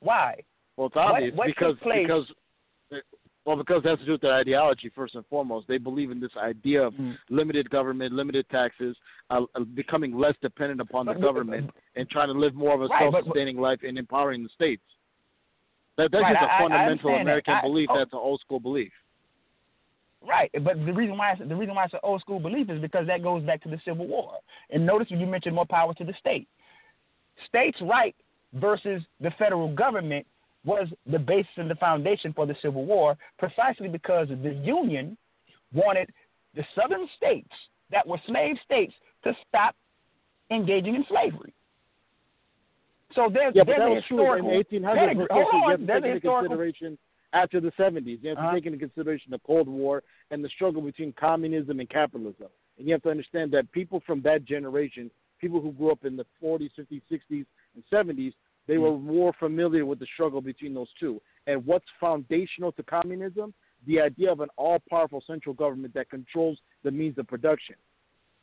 [0.00, 0.42] Why?
[0.76, 2.26] Well, it's obvious what, what because because
[3.46, 5.68] well, because it has to do with their ideology first and foremost.
[5.68, 7.16] They believe in this idea of mm.
[7.30, 8.96] limited government, limited taxes,
[9.30, 12.86] uh, uh, becoming less dependent upon the government, and trying to live more of a
[12.86, 14.82] right, self-sustaining but, life and empowering the states.
[15.96, 17.62] That, that's right, just a I, fundamental I American that.
[17.62, 17.88] belief.
[17.88, 18.92] I, oh, that's an old school belief.
[20.26, 22.80] Right, but the reason why it's, the reason why it's an old school belief is
[22.80, 24.32] because that goes back to the Civil War.
[24.70, 26.48] And notice when you mentioned more power to the state,
[27.46, 28.16] states' right
[28.54, 30.26] versus the federal government
[30.66, 35.16] was the basis and the foundation for the Civil War, precisely because the Union
[35.72, 36.10] wanted
[36.54, 37.48] the southern states
[37.90, 38.92] that were slave states
[39.24, 39.74] to stop
[40.50, 41.54] engaging in slavery.
[43.14, 44.90] So there's, yeah, there's that a was true in historical.
[45.14, 45.28] 1800s.
[45.28, 46.48] But Hold on, there's a historical.
[46.48, 46.98] consideration
[47.32, 48.18] after the 70s.
[48.22, 48.54] You have to Uh-huh.
[48.54, 52.48] take into consideration the Cold War and the struggle between communism and capitalism.
[52.78, 55.10] And you have to understand that people from that generation,
[55.40, 58.32] people who grew up in the 40s, 50s, 60s, and 70s,
[58.66, 58.82] they mm-hmm.
[58.82, 61.20] were more familiar with the struggle between those two.
[61.46, 63.54] And what's foundational to communism?
[63.86, 67.76] The idea of an all powerful central government that controls the means of production.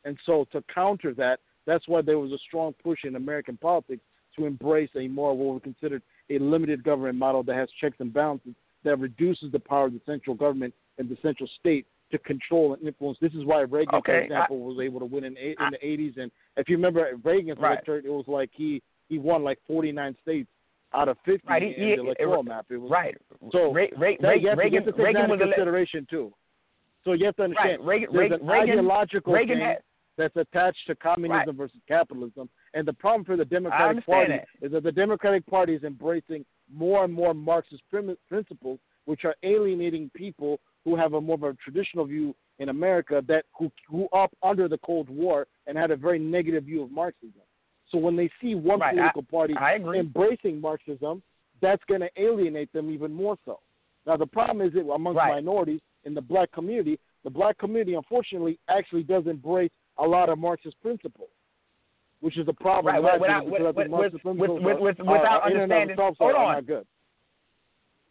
[0.05, 4.03] And so, to counter that, that's why there was a strong push in American politics
[4.37, 8.13] to embrace a more what we considered a limited government model that has checks and
[8.13, 12.73] balances that reduces the power of the central government and the central state to control
[12.73, 13.17] and influence.
[13.21, 15.77] This is why Reagan, okay, for example, I, was able to win in, in the
[15.83, 16.21] 80s.
[16.21, 17.79] And if you remember Reagan's right.
[17.87, 18.81] it was like he
[19.13, 20.49] he won like 49 states
[20.93, 22.65] out of 50 right, in he, the electoral map.
[22.69, 23.15] It was, right.
[23.51, 26.33] So Ra- Ra- that, you have to, Reagan, to take Reagan that into consideration too.
[27.03, 27.87] So you have to understand right.
[27.87, 29.77] Reagan, there's Reagan, an ideological Reagan thing had,
[30.17, 31.55] that's attached to communism Right.
[31.55, 32.49] versus capitalism.
[32.73, 34.47] And the problem for the Democratic Party that.
[34.65, 39.35] is that the Democratic Party is embracing more and more Marxist prim- principles, which are
[39.43, 44.07] alienating people who have a more of a traditional view in America that who grew
[44.13, 47.41] up under the Cold War and had a very negative view of Marxism.
[47.93, 51.21] So when they see one Right, I- political party I embracing Marxism,
[51.61, 53.59] that's going to alienate them even more so.
[54.05, 55.35] Now the problem is that amongst Right.
[55.35, 60.39] minorities in the black community, the black community unfortunately actually does embrace a lot of
[60.39, 61.29] Marxist principles,
[62.19, 62.95] which is a problem.
[62.95, 64.15] Right, without- I with- with- with-
[64.81, 66.63] with- are- without are in and of understanding- hold on.
[66.65, 66.87] good.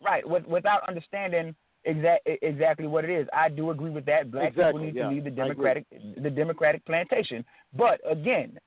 [0.00, 1.54] right, with, without understanding
[1.84, 3.28] exact, exactly what it is.
[3.32, 4.30] I do agree with that.
[4.30, 5.84] Black Exactly, people need yeah, to leave the Democratic
[6.16, 7.44] the Democratic plantation.
[7.74, 8.58] But again,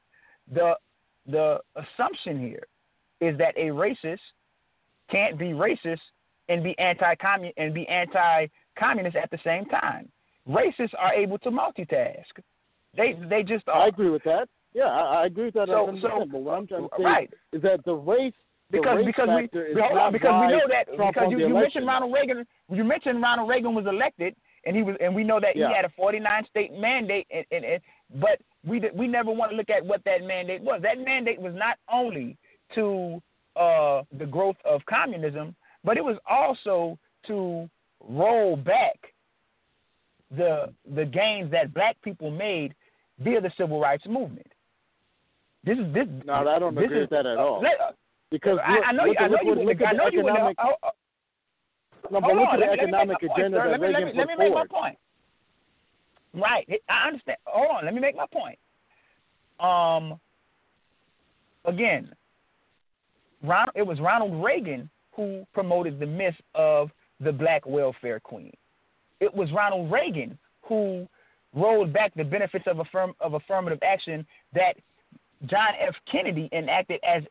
[0.51, 0.77] the
[1.27, 2.63] the assumption here
[3.21, 4.19] is that a racist
[5.09, 5.99] can't be racist
[6.49, 7.15] and be anti
[7.57, 8.47] and be anti
[8.77, 10.09] communist at the same time.
[10.47, 12.23] Racists are able to multitask.
[12.95, 13.83] They they just are.
[13.83, 14.47] I agree with that.
[14.73, 15.67] Yeah, I, I agree with that.
[15.67, 17.33] So, 100%, so but what I'm trying to say right.
[17.53, 18.33] is that the race
[18.71, 21.85] the because because we hold on, because we know that Trump because you, you mentioned
[21.85, 24.35] Ronald Reagan you mentioned Ronald Reagan was elected
[24.65, 25.69] and he was and we know that Yeah.
[25.69, 27.81] he had a 49 state mandate and, and, and
[28.21, 31.53] but we we never want to look at what that mandate was that mandate was
[31.55, 32.37] not only
[32.73, 33.21] to
[33.55, 36.97] uh, the growth of communism but it was also
[37.27, 37.69] to
[38.07, 38.97] roll back
[40.35, 42.73] the the gains that black people made
[43.19, 44.47] via the civil rights movement
[45.63, 47.61] this is this No, I don't agree is, with that at uh, all.
[47.61, 47.91] let- uh,
[48.31, 49.25] Because I, look, I know look you.
[49.25, 49.65] I know look you.
[49.65, 50.19] look I know you.
[50.19, 50.89] economic- oh, oh,
[52.11, 52.63] No, but hold look on.
[52.63, 53.63] at Let the me, let me economic make my point, agenda sir.
[53.63, 54.71] that let me, Reagan let me, let me put make forward.
[54.71, 54.97] my point.
[56.33, 56.81] Right.
[56.89, 57.37] I understand.
[57.45, 57.85] Hold on.
[57.85, 58.59] Let me make my point.
[59.59, 60.19] Um.
[61.65, 62.13] Again,
[63.43, 68.51] Ron, it was Ronald Reagan who promoted the myth of the black welfare queen.
[69.19, 71.07] It was Ronald Reagan who
[71.55, 74.73] rolled back the benefits of affirm of affirmative action that
[75.47, 75.95] John F.
[76.11, 77.23] Kennedy enacted as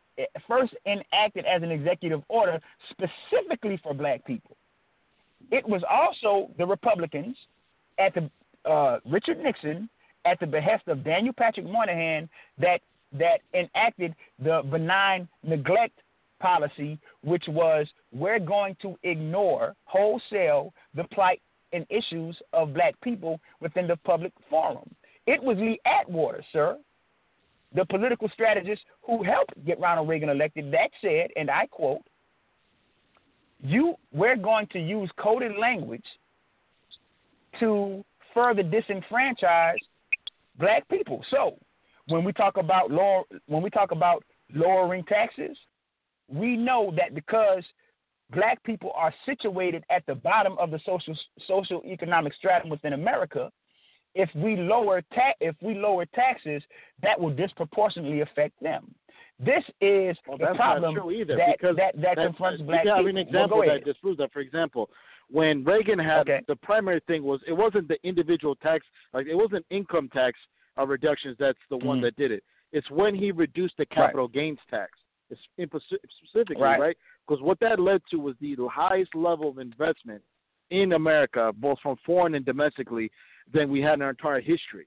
[0.48, 2.58] first enacted as an executive order
[2.90, 4.56] specifically for black people.
[5.50, 7.36] It was also the Republicans
[7.98, 8.30] at the
[8.68, 9.88] uh, Richard Nixon
[10.24, 12.80] at the behest of Daniel Patrick Moynihan that
[13.12, 15.98] that enacted the benign neglect
[16.40, 21.40] policy, which was we're going to ignore wholesale the plight
[21.72, 24.88] and issues of black people within the public forum.
[25.26, 26.76] It was Lee Atwater, sir,
[27.74, 32.02] the political strategist who helped get Ronald Reagan elected, that said, and I quote,
[33.64, 36.04] you we're going to use coded language
[37.58, 39.78] to further disenfranchise
[40.58, 41.24] black people.
[41.30, 41.56] So
[42.08, 44.22] when we talk about lower when we talk about
[44.54, 45.56] lowering taxes,
[46.28, 47.64] we know that because
[48.30, 51.16] black people are situated at the bottom of the social
[51.46, 53.50] social economic stratum within America,
[54.14, 56.62] if we lower ta- if we lower taxes,
[57.02, 58.94] that will disproportionately affect them.
[59.40, 62.66] This is Well, the problem not true either that, because that, that That- confronts you
[62.66, 63.06] black have people.
[63.08, 64.32] an Well, example go that disproves that.
[64.32, 64.90] For example,
[65.28, 66.40] when Reagan had Okay.
[66.46, 70.38] the primary thing was it wasn't the individual tax like it wasn't income tax
[70.78, 72.02] uh, reductions that's the one Mhm.
[72.02, 72.44] that did it.
[72.72, 74.98] It's when he reduced the capital gains tax.
[75.30, 75.68] It's in
[76.18, 76.78] specifically Right.
[76.80, 80.22] right because what that led to was the highest level of investment
[80.70, 83.10] in America, both from foreign and domestically,
[83.50, 84.86] than we had in our entire history.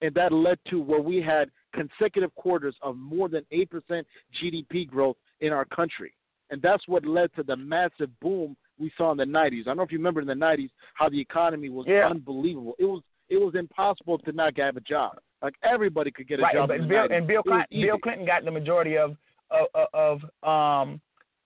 [0.00, 4.04] And that led to where we had consecutive quarters of more than 8%
[4.42, 6.12] GDP growth in our country.
[6.50, 9.62] And that's what led to the massive boom we saw in the 90s.
[9.62, 12.08] I don't know if you remember in the 90s how the economy was Yeah.
[12.08, 12.74] unbelievable.
[12.78, 15.16] It was it was impossible to not have a job.
[15.40, 16.68] Like everybody could get a right, job.
[16.68, 17.16] but in the Bill 90s.
[17.16, 17.42] and Bill.
[17.70, 19.16] Bill Clinton got the majority of
[19.50, 21.00] of, of um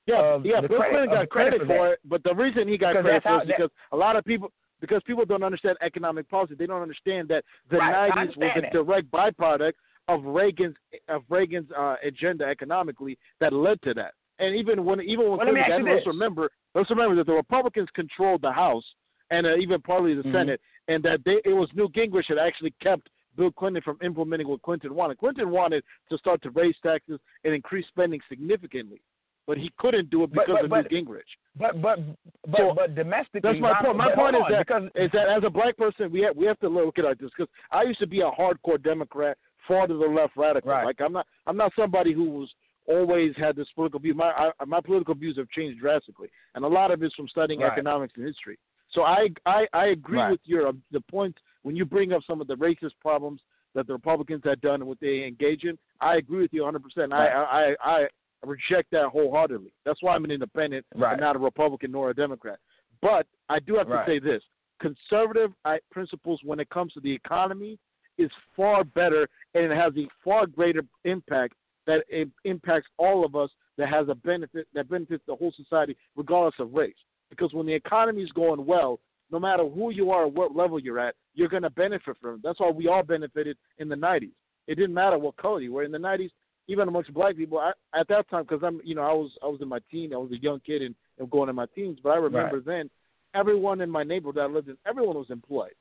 [0.06, 0.60] Yeah, of yeah.
[0.62, 3.04] Bill credit- Clinton got credit credit for for it, but the reason he got Because
[3.04, 4.50] credit for it is that- because a lot of people
[4.80, 6.54] because people don't understand economic policy.
[6.54, 8.72] They don't understand that the Right, 90s was a that.
[8.72, 9.72] direct byproduct
[10.08, 10.76] of Reagan's
[11.08, 14.14] of Reagan's uh, agenda economically that led to that.
[14.38, 16.50] And even when even when Well, let me Clinton ask you got in, let's remember
[16.74, 18.84] let's remember that the Republicans controlled the House
[19.30, 20.32] and uh, even partly the Mhm.
[20.32, 24.48] Senate, and that they it was Newt Gingrich that actually kept Bill Clinton from implementing
[24.48, 25.18] what Clinton wanted.
[25.18, 29.00] Clinton wanted to start to raise taxes and increase spending significantly,
[29.46, 31.32] but he couldn't do it because but- of but- Newt Gingrich.
[31.56, 31.98] but but
[32.46, 33.96] but So, but domestically That's my point.
[33.96, 36.46] My point is on, that because is that as a black person, we have we
[36.46, 39.36] have to look at it like this because I used to be a hardcore Democrat,
[39.68, 40.70] far to the left radical.
[40.70, 40.84] Right.
[40.84, 42.48] Like I'm not I'm not somebody who was
[42.86, 44.14] always had this political view.
[44.14, 47.60] My I, my political views have changed drastically, and a lot of it's from studying
[47.60, 47.72] Right.
[47.72, 48.58] economics and history.
[48.90, 50.30] So I I, I agree Right.
[50.30, 53.40] with your um, the point when you bring up some of the racist problems
[53.74, 55.76] that the Republicans had done and what they engage in.
[56.00, 56.82] I agree with you 100.
[56.82, 58.06] percent I, I I
[58.44, 59.72] reject that wholeheartedly.
[59.84, 61.12] That's why I'm an independent Right.
[61.12, 62.58] and not a Republican nor a Democrat.
[63.02, 64.42] But I do have to say this:
[64.80, 65.52] conservative
[65.90, 67.78] principles when it comes to the economy
[68.18, 71.54] is far better, and it has a far greater impact
[71.86, 73.50] that it impacts all of us.
[73.78, 76.94] That has a benefit that benefits the whole society, regardless of race.
[77.28, 80.78] Because when the economy is going well, no matter who you are or what level
[80.78, 82.40] you're at, you're going to benefit from it.
[82.42, 84.30] That's why we all benefited in the 90s.
[84.66, 85.84] It didn't matter what color you were.
[85.84, 86.30] In the 90s,
[86.68, 89.46] even amongst black people, I, at that time, because I'm, you know, I was I
[89.46, 91.98] was in my teen, I was a young kid and, and going in my teens.
[92.02, 92.90] But I remember then,
[93.34, 95.74] everyone in my neighborhood that I lived in, everyone was employed.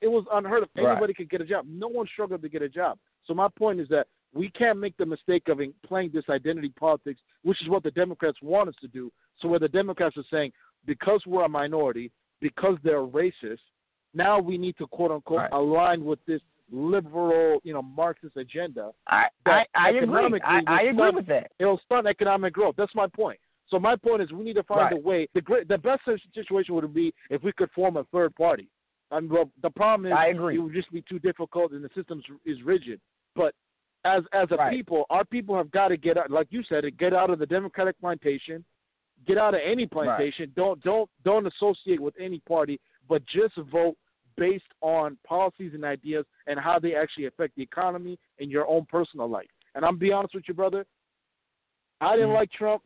[0.00, 0.68] It was unheard of.
[0.76, 0.90] Right.
[0.92, 1.66] Anybody could get a job.
[1.68, 2.98] No one struggled to get a job.
[3.26, 7.20] So my point is that we can't make the mistake of playing this identity politics,
[7.42, 9.10] which is what the Democrats want us to do.
[9.40, 10.52] So where the Democrats are saying,
[10.84, 12.10] because we're a minority,
[12.40, 13.58] because they're racist,
[14.14, 15.52] now we need to quote unquote Right.
[15.52, 16.40] align with this
[16.70, 18.90] liberal, you know, Marxist agenda.
[19.06, 20.40] I I, I agree.
[20.44, 21.52] I, I agree with that.
[21.58, 22.74] It'll stunt economic growth.
[22.76, 23.38] That's my point.
[23.68, 24.92] So my point is, we need to find Right.
[24.92, 25.28] a way.
[25.34, 26.02] The great, the best
[26.34, 28.68] situation would be if we could form a third party.
[29.10, 30.56] And well, the problem is, I agree.
[30.56, 33.00] it would just be too difficult, and the system is rigid.
[33.34, 33.54] But
[34.04, 34.72] as as a Right.
[34.72, 37.46] people, our people have got to get out, like you said, get out of the
[37.46, 38.64] Democratic plantation,
[39.26, 40.52] get out of any plantation.
[40.56, 43.96] Don't don't don't associate with any party, but just vote
[44.36, 48.84] based on policies and ideas and how they actually affect the economy and your own
[48.86, 49.48] personal life.
[49.74, 50.84] And I'm be honest with you, brother.
[52.00, 52.34] I didn't Mhm.
[52.34, 52.82] like Trump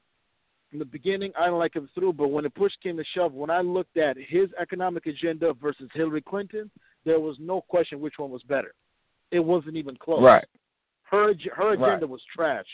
[0.73, 1.33] in the beginning.
[1.39, 3.97] I didn't like him through, but when the push came to shove, when I looked
[3.97, 6.71] at his economic agenda versus Hillary Clinton,
[7.05, 8.73] there was no question which one was better.
[9.31, 10.23] It wasn't even close.
[10.23, 10.45] Right.
[11.05, 11.89] Her her Right.
[11.89, 12.67] agenda was trash.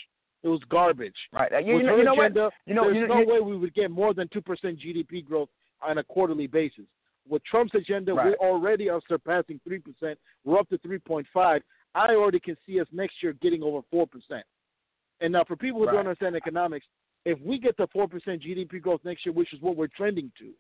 [0.43, 1.17] It was garbage.
[1.33, 1.51] Right.
[1.65, 2.35] You, With you know, her you know what?
[2.67, 5.49] You know, there's you, no way we would get more than two percent GDP growth
[5.81, 6.85] on a quarterly basis.
[7.29, 10.19] With Trump's agenda, we already are surpassing three percent.
[10.45, 11.63] We're up to three point five.
[11.95, 14.45] I already can see us next year getting over four percent.
[15.21, 15.93] And now, for people who Right.
[15.93, 16.87] don't understand economics,
[17.27, 20.31] if we get to four percent GDP growth next year, which is what we're trending
[20.39, 20.53] to,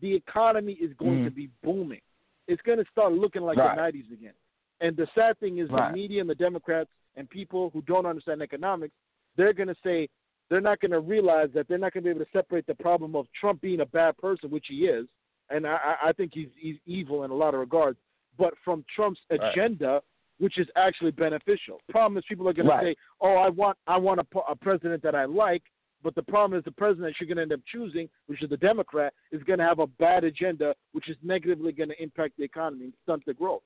[0.00, 1.24] the economy is going Mhm.
[1.24, 2.00] to be booming.
[2.48, 3.76] It's going to start looking like Right.
[3.76, 4.32] the '90s again.
[4.80, 5.88] And the sad thing is, Right.
[5.90, 8.94] the media and the Democrats and people who don't understand economics,
[9.36, 10.08] they're going to say
[10.48, 12.74] they're not going to realize that they're not going to be able to separate the
[12.74, 15.06] problem of Trump being a bad person, which he is,
[15.50, 17.98] and I, I- think he's, he's evil in a lot of regards,
[18.36, 19.40] but from Trump's Right.
[19.42, 20.02] agenda,
[20.38, 21.80] which is actually beneficial.
[21.88, 22.80] Problem is, people are going Right.
[22.80, 25.62] to say, "Oh, I want I want a, a president that I like,"
[26.02, 28.56] but the problem is, the president you're going to end up choosing, which is the
[28.56, 32.44] Democrat, is going to have a bad agenda, which is negatively going to impact the
[32.44, 33.62] economy and stunt the growth.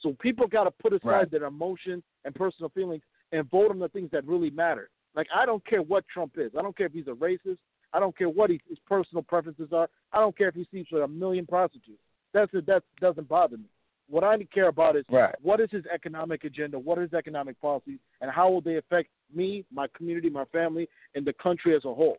[0.00, 1.30] So people got to put aside Right.
[1.30, 3.02] their emotions and personal feelings
[3.32, 4.90] and vote on the things that really matter.
[5.14, 6.52] Like I don't care what Trump is.
[6.58, 7.58] I don't care if he's a racist.
[7.92, 9.88] I don't care what he, his personal preferences are.
[10.12, 12.00] I don't care if he sleeps with a million prostitutes.
[12.32, 12.66] That's it.
[12.66, 13.64] That doesn't bother me.
[14.08, 15.34] What I care about is Right.
[15.40, 19.08] what is his economic agenda, what is his economic policies, and how will they affect
[19.32, 22.18] me, my community, my family, and the country as a whole.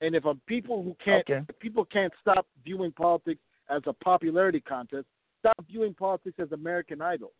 [0.00, 1.44] And if a people who can't, Okay.
[1.48, 5.06] if people can't stop viewing politics as a popularity contest,
[5.40, 7.32] stop viewing politics as American Idol.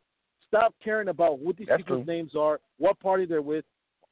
[0.46, 2.12] Stop caring about what these That's people's true.
[2.12, 3.64] names are, what party they're with,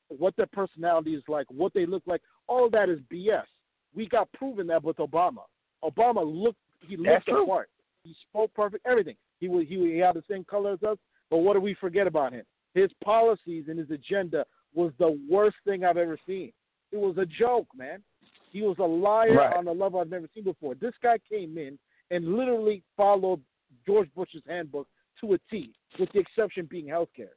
[0.08, 2.22] what their personality is like, what they look like.
[2.46, 3.46] All that is BS.
[3.94, 5.44] We got proven that with Obama.
[5.82, 7.42] Obama looked, he That's looked true.
[7.44, 7.70] apart.
[8.04, 9.16] He spoke perfect, everything.
[9.40, 10.98] He was, he, he had the same color as us.
[11.30, 12.44] But what do we forget about him?
[12.74, 14.44] His policies and his agenda
[14.74, 16.52] was the worst thing I've ever seen.
[16.92, 18.02] It was a joke, man.
[18.50, 19.56] He was a liar Right.
[19.56, 20.74] on a level I've never seen before.
[20.74, 21.78] This guy came in
[22.10, 23.40] and literally followed
[23.84, 24.88] George Bush's handbook
[25.20, 27.34] to a T, with the exception being healthcare.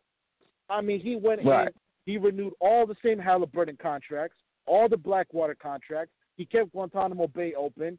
[0.69, 1.67] I mean, he went Right.
[1.67, 1.73] in,
[2.05, 6.13] he renewed all the same Halliburton contracts, all the Blackwater contracts.
[6.37, 7.97] He kept Guantanamo Bay open.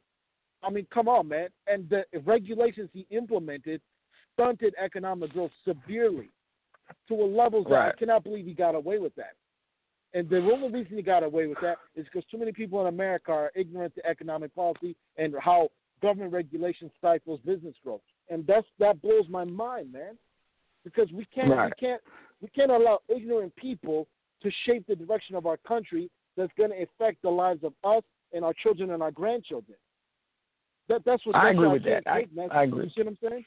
[0.62, 1.48] I mean, come on, man.
[1.66, 3.80] And the regulations he implemented
[4.34, 6.30] stunted economic growth severely
[7.08, 9.34] to a level that I cannot believe he got away with that.
[10.12, 12.88] And the only reason he got away with that is because too many people in
[12.88, 15.68] America are ignorant to economic policy and how
[16.02, 18.00] government regulation stifles business growth.
[18.28, 20.18] And that's that blows my mind, man.
[20.84, 21.66] Because we can't Right.
[21.66, 22.02] we can't
[22.40, 24.08] we can't allow ignorant people
[24.42, 28.02] to shape the direction of our country that's going to affect the lives of us
[28.32, 29.76] and our children and our grandchildren.
[30.88, 32.02] That that's what I that's agree with that.
[32.06, 32.50] I- take.
[32.50, 32.84] I agree.
[32.84, 33.44] You see what I'm saying?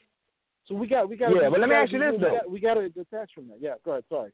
[0.66, 2.40] So we got we got Yeah, but let me ask you this, though.
[2.48, 3.58] we got to detach from that.
[3.60, 4.04] Yeah, go ahead.
[4.08, 4.32] Sorry.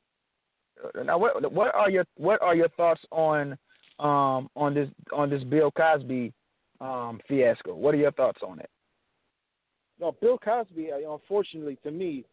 [1.04, 3.58] Now, what what are your what are your thoughts on
[3.98, 6.32] um on this on this Bill Cosby
[6.80, 7.74] um fiasco?
[7.74, 8.70] What are your thoughts on it?
[10.00, 12.24] No, Bill Cosby, uh, unfortunately, to me,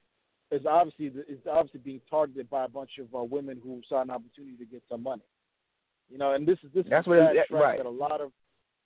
[0.52, 4.10] is obviously is obviously being targeted by a bunch of uh, women who saw an
[4.12, 5.24] opportunity to get some money.
[6.10, 7.78] You know, and this is this That's is what that- right.
[7.78, 8.32] that a lot of,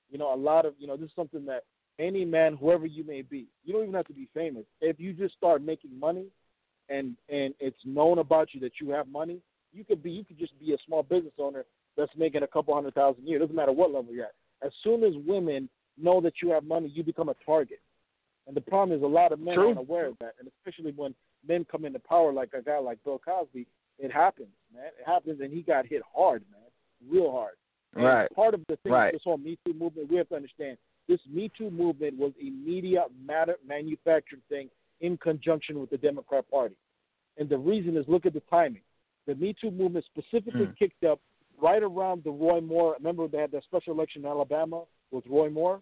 [0.10, 1.64] you know, a lot of you know, this is something that
[2.02, 4.64] any man, whoever you may be, you don't even have to be famous.
[4.82, 6.26] If you just start making money,
[6.90, 9.40] and and it's known about you that you have money,
[9.72, 11.64] you could be you could just be a small business owner
[11.96, 13.38] that's making a couple hundred thousand a year.
[13.38, 14.34] It doesn't matter what level you're at.
[14.64, 17.80] As soon as women know that you have money, you become a target.
[18.48, 19.68] And the problem is a lot of men True.
[19.68, 21.14] aren't aware of that, and especially when
[21.48, 23.68] men come into power like a guy like Bill Cosby,
[24.00, 24.86] it happens, man.
[25.00, 26.70] It happens, and he got hit hard, man,
[27.08, 27.54] real hard.
[27.96, 28.32] And Right.
[28.34, 29.14] Part of the thing, Right.
[29.14, 32.50] this whole Me Too movement, we have to understand this Me Too movement was a
[32.50, 34.70] media matter manufactured thing
[35.02, 36.76] in conjunction with the Democrat Party.
[37.38, 38.82] And the reason is look at the timing.
[39.28, 40.78] The Me Too movement specifically Mm.
[40.78, 41.20] kicked up
[41.62, 42.96] right around the Roy Moore.
[42.98, 45.82] Remember they had that special election in Alabama with Roy Moore.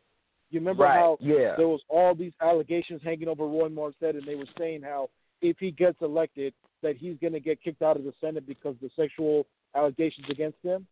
[0.52, 0.96] You remember right.
[0.98, 1.56] how yeah.
[1.58, 5.10] there was all these allegations hanging over Roy Moore's head, and they were saying how
[5.42, 8.74] if he gets elected, that he's going to get kicked out of the Senate because
[8.76, 10.88] of the sexual allegations against him.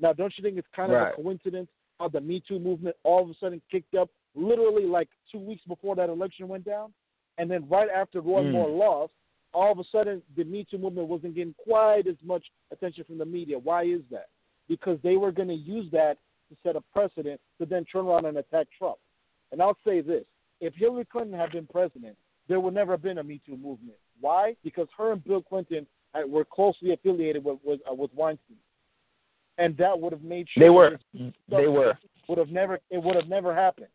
[0.00, 1.12] Now, don't you think it's kind of Right.
[1.12, 1.68] a coincidence
[2.02, 5.62] how the Me Too movement all of a sudden kicked up literally like two weeks
[5.68, 6.92] before that election went down,
[7.38, 8.52] and then right after Roy Mm.
[8.52, 9.12] Moore lost,
[9.54, 13.18] all of a sudden the Me Too movement wasn't getting quite as much attention from
[13.18, 13.58] the media.
[13.58, 14.28] Why is that?
[14.68, 16.18] Because they were going to use that
[16.48, 18.96] to set a precedent to then turn around and attack Trump.
[19.52, 20.24] And I'll say this:
[20.60, 22.16] if Hillary Clinton had been president,
[22.48, 23.98] there would never have been a Me Too movement.
[24.20, 24.56] Why?
[24.64, 25.86] Because her and Bill Clinton
[26.28, 28.56] were closely affiliated with with, uh, with Weinstein,
[29.62, 30.98] and that would have made sure they were
[31.48, 31.96] they were
[32.28, 33.88] would have never it would have never happened.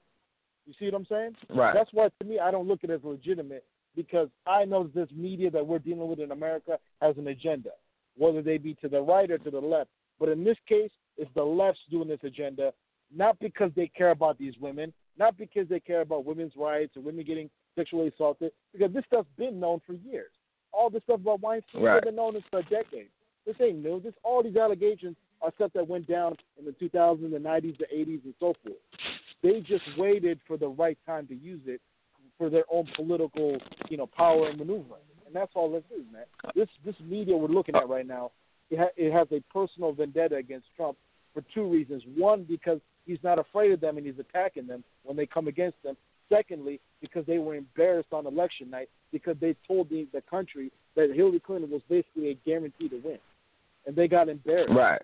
[0.65, 1.35] You see what I'm saying?
[1.49, 1.73] Right.
[1.73, 3.65] That's why to me I don't look at it as legitimate
[3.95, 7.71] because I know this media that we're dealing with in America has an agenda,
[8.15, 9.89] whether they be to the right or to the left.
[10.19, 12.73] But in this case, it's the left's doing this agenda,
[13.15, 17.01] not because they care about these women, not because they care about women's rights or
[17.01, 20.31] women getting sexually assaulted, because this stuff's been known for years.
[20.71, 21.95] All this stuff about Weinstein right.
[21.95, 22.87] has been known for decades.
[22.91, 23.07] decade.
[23.45, 23.99] This ain't new.
[23.99, 25.15] This all these allegations
[25.55, 28.77] stuff that went down in the 2000s, the 90s, the 80s, and so forth.
[29.43, 31.81] They just waited for the right time to use it
[32.37, 33.57] for their own political,
[33.89, 35.01] you know, power and maneuvering.
[35.25, 36.23] And that's all this is, man.
[36.55, 38.31] This this media we're looking at right now,
[38.69, 40.97] it, ha- it has a personal vendetta against Trump
[41.33, 42.03] for two reasons.
[42.15, 45.81] One, because he's not afraid of them and he's attacking them when they come against
[45.83, 45.97] them.
[46.29, 51.11] Secondly, because they were embarrassed on election night because they told the, the country that
[51.13, 53.19] Hillary Clinton was basically a guarantee to win,
[53.85, 54.73] and they got embarrassed.
[54.75, 55.01] Right.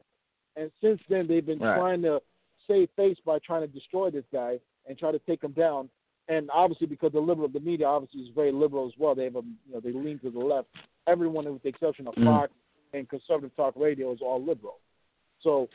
[0.55, 1.77] And since then, they've been right.
[1.77, 2.21] trying to
[2.67, 5.89] save face by trying to destroy this guy and try to take him down.
[6.29, 9.13] And obviously, because the liberal, the media obviously is very liberal as well.
[9.13, 10.69] They have a, you know, they lean to the left.
[11.07, 12.23] Everyone, with the exception of mm.
[12.23, 12.53] Fox
[12.93, 14.79] and conservative talk radio, is all liberal.
[15.41, 15.67] So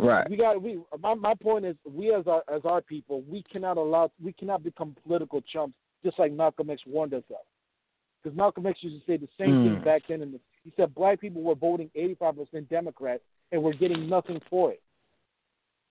[0.00, 0.28] right.
[0.28, 0.80] we got we.
[0.98, 4.64] My my point is, we as our as our people, we cannot allow we cannot
[4.64, 7.36] become political chumps just like Malcolm X warned us of.
[8.22, 9.74] Because Malcolm X used to say the same mm.
[9.74, 13.20] thing back then, and he said black people were voting 85% Democrat
[13.52, 14.82] and we're getting nothing for it.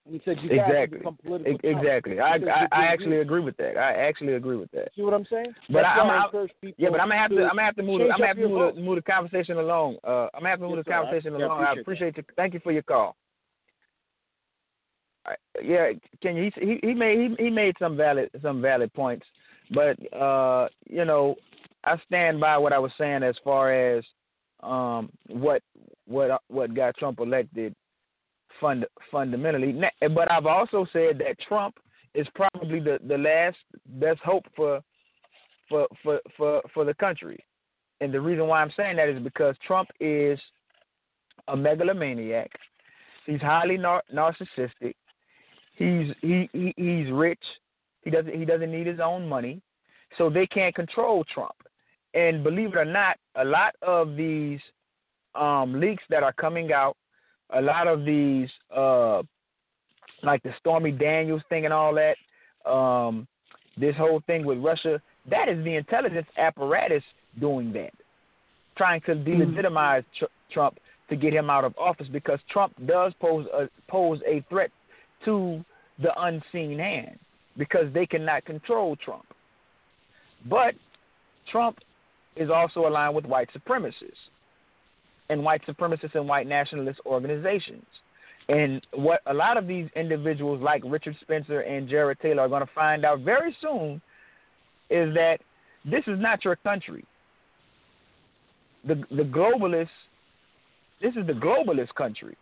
[0.06, 0.74] And he said you exactly.
[0.74, 1.70] guys become political.
[1.70, 2.20] Exactly.
[2.20, 3.78] I I, I actually agree with that.
[3.78, 4.90] I actually agree with that.
[4.96, 5.54] See what I'm saying?
[5.70, 7.66] But That's I, I'm, I I, yeah, but I'm gonna have to, to I'm gonna
[7.66, 8.02] have to move.
[8.02, 9.98] I'm gonna have to move the, move the conversation along.
[10.04, 11.46] Uh, I'm gonna have to move yes, the conversation sir.
[11.46, 11.64] along.
[11.64, 12.24] I, I appreciate you.
[12.36, 13.16] Thank you for your call.
[15.28, 15.92] I, yeah,
[16.24, 16.50] can you?
[16.56, 19.28] He he made he he made some valid some valid points,
[19.70, 21.36] but uh, you know,
[21.84, 24.04] I stand by what I was saying as far as
[24.64, 25.62] um what
[26.12, 27.76] what what got Trump elected
[28.60, 29.80] fund, fundamentally.
[30.14, 31.76] But I've also said that Trump
[32.14, 34.82] is probably the, the last best hope for
[35.70, 37.44] for for for for the country.
[38.02, 40.40] And the reason why I'm saying that is because Trump is
[41.48, 42.52] a megalomaniac.
[43.26, 44.96] He's highly nar- narcissistic.
[45.76, 47.44] He's he, he he's rich.
[48.04, 49.62] He doesn't he doesn't need his own money,
[50.18, 51.56] so they can't control Trump.
[52.14, 54.60] And believe it or not, a lot of these
[55.36, 56.98] um, leaks that are coming out,
[57.54, 59.22] a lot of these uh,
[60.24, 63.28] like the Stormy Daniels thing and all that, um,
[63.78, 67.04] this whole thing with Russia, that is the intelligence apparatus
[67.40, 67.94] doing that,
[68.78, 70.78] trying to delegitimize tr- Trump
[71.10, 74.72] to get him out of office because Trump does pose a, pose a threat
[75.26, 75.64] to
[76.02, 77.20] the unseen hand
[77.58, 79.26] because they cannot control Trump.
[80.50, 80.74] But
[81.52, 81.80] Trump
[82.36, 84.30] is also aligned with white supremacists
[85.32, 87.86] and white supremacist and white nationalist organizations.
[88.50, 92.66] And what a lot of these individuals like Richard Spencer and Jared Taylor are going
[92.66, 94.02] to find out very soon
[94.90, 95.38] is that
[95.86, 97.06] this is not your country.
[98.86, 99.88] The the globalists
[101.02, 102.36] this is the globalist country.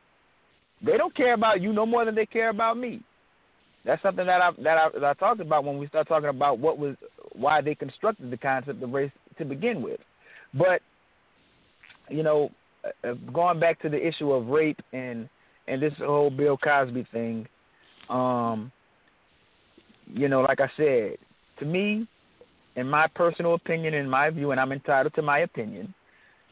[0.84, 3.02] They don't care about you no more than they care about me.
[3.86, 6.60] That's something that I that I, that I talked about when we start talking about
[6.60, 6.96] what was
[7.34, 10.00] why they constructed the concept of race to begin with.
[10.54, 10.82] But
[12.10, 12.52] you know,
[13.34, 15.30] going back to the issue of rape and
[15.68, 17.48] and this whole Bill Cosby thing,
[18.10, 18.72] um,
[20.12, 21.18] you know, like I said,
[21.60, 22.08] to me,
[22.76, 25.94] in my personal opinion, in my view, and I'm entitled to my opinion,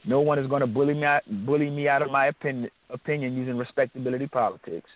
[0.05, 3.35] no one is going to bully me out, bully me out of my opinion, opinion
[3.35, 4.89] using respectability politics.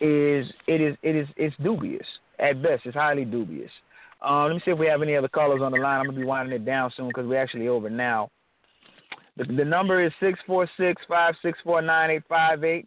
[0.00, 2.06] Is it is it is it's dubious
[2.38, 2.82] at best.
[2.86, 3.70] It's highly dubious.
[4.20, 6.00] Um, let me see if we have any other callers on the line.
[6.00, 8.30] I'm gonna be winding it down soon because we're actually over now.
[9.36, 12.86] The, the number is six four six five six four nine eight five eight.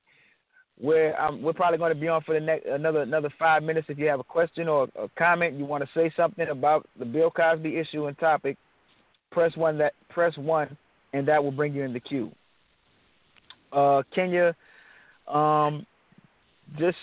[0.77, 3.87] Where um, we're probably going to be on for the next another another five minutes.
[3.89, 7.05] If you have a question or a comment, you want to say something about the
[7.05, 8.57] Bill Cosby issue and topic,
[9.31, 10.77] press one that press one,
[11.13, 12.29] and that will bring you in the queue.
[13.71, 14.53] Uh, Kenyah,
[15.33, 15.85] um,
[16.77, 16.97] just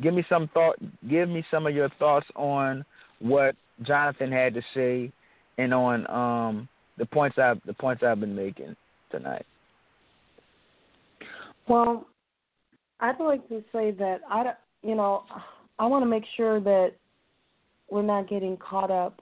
[0.00, 0.76] give me some thought.
[1.10, 2.84] Give me some of your thoughts on
[3.18, 5.10] what Jonathan had to say,
[5.58, 8.76] and on um, the points I the points I've been making
[9.10, 9.46] tonight.
[11.68, 12.06] Well,
[13.00, 14.52] I'd like to say that I,
[14.82, 15.24] you know,
[15.78, 16.92] I want to make sure that
[17.90, 19.20] we're not getting caught up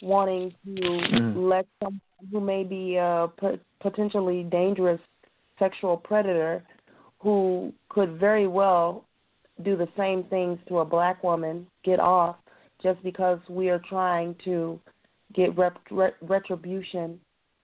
[0.00, 1.48] wanting to Mhm.
[1.48, 3.30] let someone who may be a
[3.80, 5.00] potentially dangerous
[5.58, 6.62] sexual predator
[7.18, 9.04] who could very well
[9.62, 12.36] do the same things to a black woman get off
[12.82, 14.78] just because we are trying to
[15.34, 17.20] get rep- re- retribution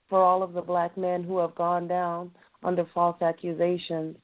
[0.09, 2.30] for all of the black men who have gone down
[2.62, 4.16] under false accusations.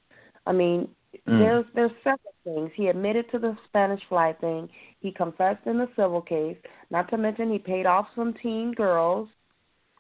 [0.46, 0.88] I mean,
[1.26, 1.38] mm.
[1.38, 2.70] there's there's several things.
[2.74, 4.68] He admitted to the Spanish fly thing.
[5.00, 6.56] He confessed in the civil case.
[6.90, 9.28] Not to mention he paid off some teen girls.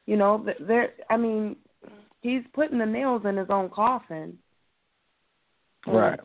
[0.06, 0.94] You know, there.
[1.10, 1.56] I mean,
[2.22, 4.38] he's putting the nails in his own coffin.
[5.86, 6.20] Right.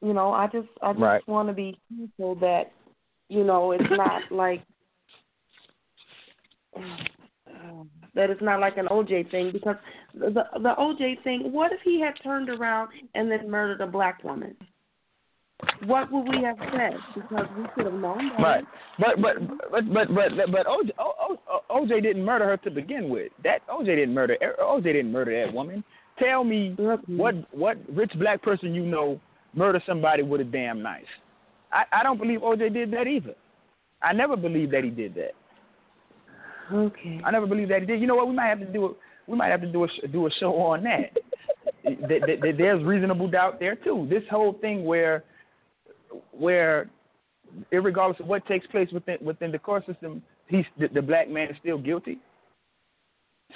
[0.00, 1.28] You know, I just I just right.
[1.28, 2.72] want to be careful that
[3.28, 4.62] you know it's not like
[6.76, 9.76] Oh, that it's not like an OJ thing because
[10.14, 11.52] the the OJ thing.
[11.52, 14.56] What if he had turned around and then murdered a black woman?
[15.84, 16.94] What would we have said?
[17.14, 18.42] Because we could have known that.
[18.42, 18.64] Right,
[18.98, 19.36] but but
[19.70, 20.90] but but but but OJ,
[21.70, 23.32] OJ didn't murder her to begin with.
[23.44, 25.84] That OJ didn't murder er, OJ didn't murder that woman.
[26.18, 26.74] Tell me
[27.06, 29.20] what what rich black person you know
[29.54, 31.04] murder somebody with a damn knife.
[31.72, 33.34] I I don't believe OJ did that either.
[34.02, 35.32] I never believed that he did that.
[36.70, 37.20] Okay.
[37.24, 38.00] I never believed that he did.
[38.00, 38.28] You know what?
[38.28, 38.90] We might have to do a
[39.26, 41.16] we might have to do a do a show on that.
[41.84, 44.06] There's reasonable doubt there too.
[44.10, 45.24] This whole thing where
[46.32, 46.90] where,
[47.70, 51.48] regardless of what takes place within within the court system, he's the, the black man
[51.50, 52.18] is still guilty.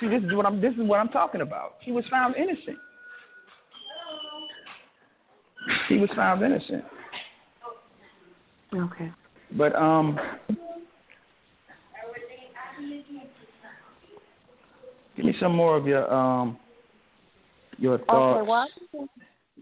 [0.01, 1.77] See, this is what I'm this is what I'm talking about.
[1.81, 2.79] He was found innocent.
[5.89, 6.85] He was found innocent.
[8.75, 9.13] Okay.
[9.53, 10.19] But um
[15.17, 16.59] Give me some more of your um
[17.79, 18.39] your thoughts.
[18.39, 18.69] Okay, well,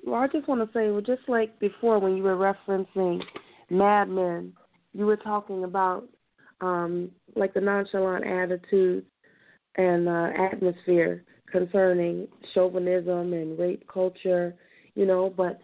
[0.04, 3.22] well, I just want to say, well, just like before when you were referencing
[3.70, 4.52] Mad Men,
[4.92, 6.04] you were talking about
[6.60, 9.04] um, like the nonchalant attitude
[9.76, 14.54] and uh, atmosphere concerning chauvinism and rape culture,
[14.94, 15.32] you know.
[15.34, 15.58] But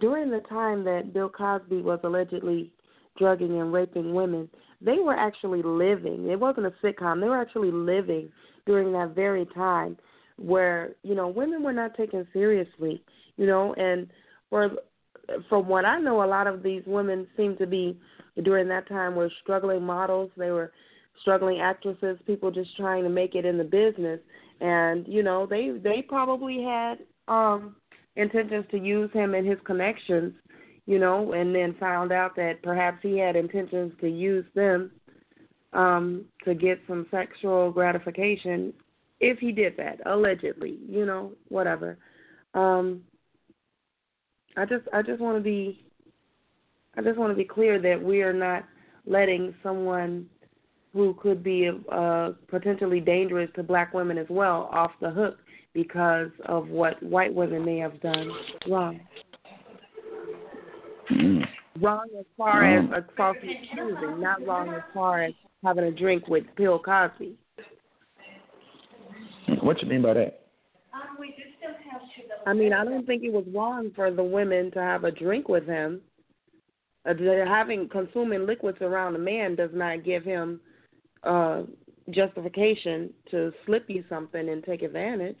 [0.00, 2.70] during the time that Bill Cosby was allegedly
[3.18, 4.48] drugging and raping women,
[4.80, 6.28] they were actually living.
[6.28, 7.20] It wasn't a sitcom.
[7.20, 8.30] They were actually living
[8.66, 9.96] during that very time
[10.36, 13.02] where you know women were not taken seriously
[13.36, 14.08] you know, and
[14.50, 14.70] for
[15.48, 17.98] from what I know, a lot of these women seem to be
[18.42, 20.30] during that time were struggling models.
[20.36, 20.72] They were
[21.22, 24.20] struggling actresses, people just trying to make it in the business,
[24.60, 27.76] and you know they they probably had um
[28.16, 30.34] intentions to use him and his connections,
[30.86, 34.92] you know, and then found out that perhaps he had intentions to use them
[35.74, 38.72] um to get some sexual gratification
[39.20, 41.98] if he did that allegedly, you know, whatever.
[42.54, 43.02] Um
[44.56, 45.84] I just I just want to be
[46.96, 48.64] I just want to be clear that we are not
[49.06, 50.26] letting someone
[50.92, 55.38] who could be uh, potentially dangerous to black women as well off the hook
[55.72, 58.30] because of what white women may have done
[58.68, 59.00] wrong.
[61.10, 61.44] Mm.
[61.80, 65.34] Wrong as far as a falsely accusing, not wrong as far as
[65.64, 67.36] having a drink with Bill Cosby.
[69.62, 70.40] What you mean by that?
[72.46, 75.48] I mean, I don't think it was wrong for the women to have a drink
[75.48, 76.00] with him.
[77.06, 77.14] Uh,
[77.46, 80.60] having consuming liquids around a man does not give him
[81.22, 81.62] uh,
[82.10, 85.40] justification to slip you something and take advantage.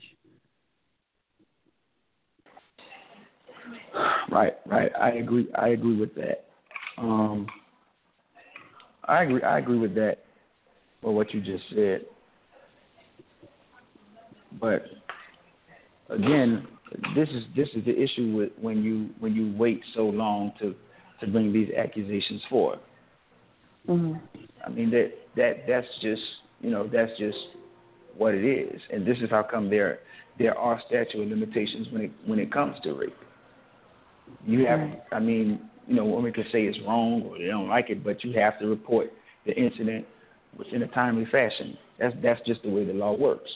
[4.30, 4.92] Right, right.
[5.00, 5.48] I agree.
[5.54, 6.46] I agree with that.
[6.98, 7.46] Um,
[9.06, 9.42] I agree.
[9.42, 10.18] I agree with that.
[11.02, 12.06] Or what you just said.
[14.60, 14.84] But
[16.08, 16.66] again,
[17.14, 20.74] this is this is the issue with when you when you wait so long to
[21.20, 22.78] to bring these accusations forth.
[23.88, 24.14] Mm-hmm.
[24.64, 26.22] I mean that that that's just
[26.60, 27.38] you know that's just
[28.16, 30.00] what it is, and this is how come there
[30.38, 33.16] there are statute of limitations when it when it comes to rape.
[34.46, 35.02] You have, right.
[35.12, 38.24] I mean, you know, women can say it's wrong or they don't like it, but
[38.24, 39.12] you have to report
[39.46, 40.06] the incident
[40.56, 41.76] within a timely fashion.
[41.98, 43.50] That's that's just the way the law works.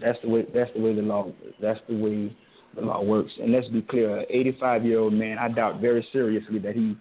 [0.00, 0.46] That's the way.
[0.54, 1.32] That's the way the law.
[1.60, 2.36] That's the way
[2.74, 3.32] the law works.
[3.40, 6.96] And let's be clear: an 85 year old man, I doubt very seriously that he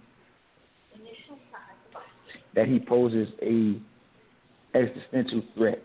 [2.55, 3.80] that he poses a
[4.77, 5.81] existential threat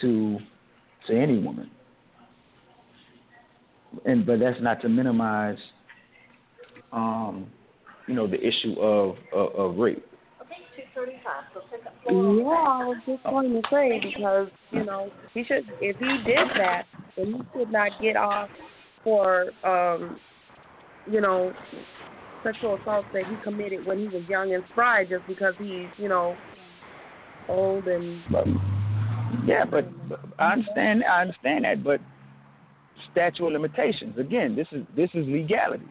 [0.00, 0.38] to
[1.06, 1.70] to any woman.
[4.04, 5.58] And but that's not to minimize,
[6.92, 7.46] um,
[8.06, 10.04] you know, the issue of of, of rape.
[12.06, 16.48] Yeah, I was just going to say because you know he should if he did
[16.56, 16.84] that,
[17.16, 18.48] then he should not get off
[19.04, 20.18] for um,
[21.10, 21.52] you know
[22.42, 26.08] sexual assault that he committed when he was young and spry just because he's you
[26.08, 26.36] know
[27.48, 28.22] old and.
[29.46, 31.04] Yeah, but, but I understand.
[31.04, 32.00] I understand that, but
[33.12, 34.18] statute of limitations.
[34.18, 35.86] Again, this is this is legality.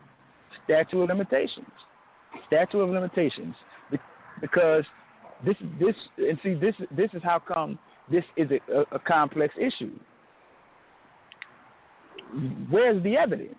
[0.65, 1.67] Statute of limitations.
[2.47, 3.55] statute of limitations
[4.41, 4.83] because
[5.45, 7.77] this this and see this this is how come
[8.11, 9.91] this is a, a, a complex issue.
[12.69, 13.55] Where's the evidence?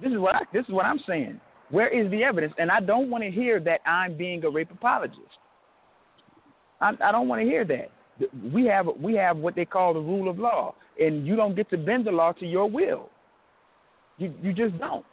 [0.00, 1.40] This is what I, this is what I'm saying.
[1.70, 2.54] Where is the evidence?
[2.58, 5.20] And I don't want to hear that I'm being a rape apologist.
[6.80, 7.90] I, I don't want to hear that.
[8.52, 11.70] We have we have what they call the rule of law, and you don't get
[11.70, 13.10] to bend the law to your will.
[14.18, 15.04] You you just don't.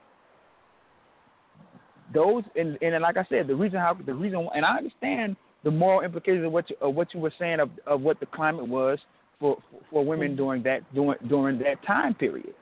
[2.14, 5.72] Those and and like I said, the reason how the reason and I understand the
[5.72, 8.68] moral implications of what you, of what you were saying of, of what the climate
[8.68, 9.00] was
[9.40, 9.58] for
[9.90, 10.38] for women mm-hmm.
[10.38, 12.54] during that during during that time period.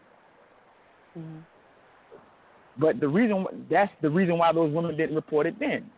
[1.17, 1.39] Mm-hmm.
[2.79, 5.89] But the reason that's the reason why those women didn't report it then.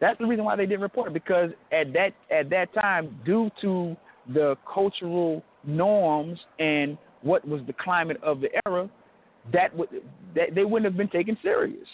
[0.00, 3.50] That's the reason why they didn't report it because at that at that time, due
[3.60, 3.96] to
[4.32, 8.88] the cultural norms and what was the climate of the era,
[9.52, 9.88] that would
[10.34, 11.86] that they wouldn't have been taken serious.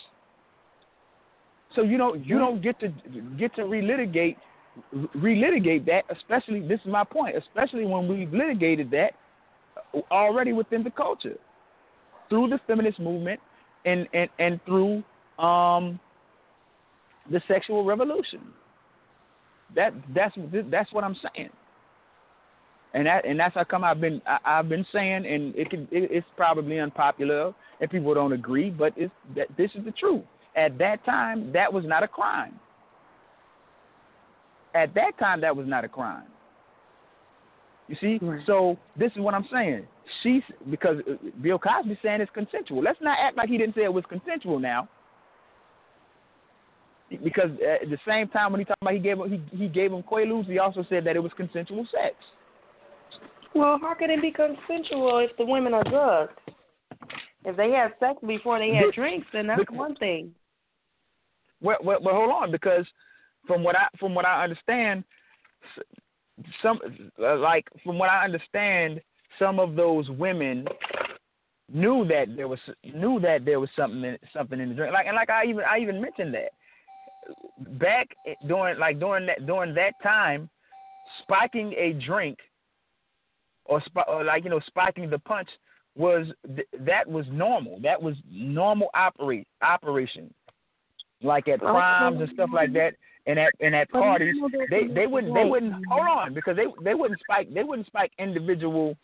[1.74, 2.92] So you don't you don't get to
[3.38, 4.36] get to relitigate
[5.16, 9.12] relitigate that, especially this is my point, especially when we've litigated that
[10.10, 11.36] already within the culture
[12.28, 13.40] through the feminist movement
[13.84, 15.02] and and, and through
[15.38, 15.98] um,
[17.30, 18.40] the sexual revolution.
[19.74, 20.34] That that's
[20.70, 21.50] that's what I'm saying.
[22.94, 25.82] And that and that's how come I've been I, have been saying, and it can
[25.90, 30.24] it, it's probably unpopular and people don't agree, but it's that this is the truth.
[30.58, 32.58] At that time, that was not a crime.
[34.74, 36.26] At that time, that was not a crime.
[37.86, 38.40] You see, right.
[38.44, 39.86] so this is what I'm saying.
[40.22, 40.96] She's because
[41.40, 42.82] Bill Cosby saying it's consensual.
[42.82, 44.88] Let's not act like he didn't say it was consensual now
[47.22, 47.50] because
[47.82, 50.02] at the same time when he talked about he gave him he, he gave him
[50.02, 52.14] quaaludes, he also said that it was consensual sex.
[53.54, 56.38] Well, how can it be consensual if the women are drugged?
[57.44, 60.34] If they had sex before they had drinks, then that's one thing.
[61.60, 62.86] Well, well, well, hold on, because
[63.46, 65.04] from what I from what I understand,
[66.62, 66.80] some
[67.20, 69.00] uh, like from what I understand,
[69.38, 70.66] some of those women
[71.72, 74.92] knew that there was knew that there was something in, something in the drink.
[74.92, 76.50] Like and like I even I even mentioned that
[77.78, 78.08] back
[78.46, 80.48] during like during that during that time,
[81.22, 82.38] spiking a drink
[83.64, 85.48] or, sp- or like you know spiking the punch
[85.96, 87.80] was th- that was normal.
[87.82, 90.32] That was normal operate operation.
[91.22, 92.92] Like at proms and stuff like that,
[93.26, 94.36] and at and at parties,
[94.70, 98.12] they they wouldn't they wouldn't hold on because they they wouldn't spike they wouldn't spike
[98.18, 98.96] individual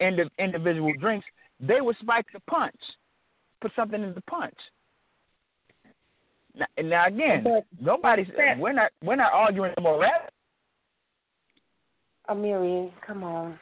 [0.00, 1.26] indi- individual drinks.
[1.60, 2.74] They would spike the punch,
[3.60, 4.56] put something in the punch.
[6.54, 7.46] Now, now again,
[7.80, 8.26] nobody's
[8.58, 10.26] we're not we're not arguing the morality.
[12.28, 13.58] Amiri, come on.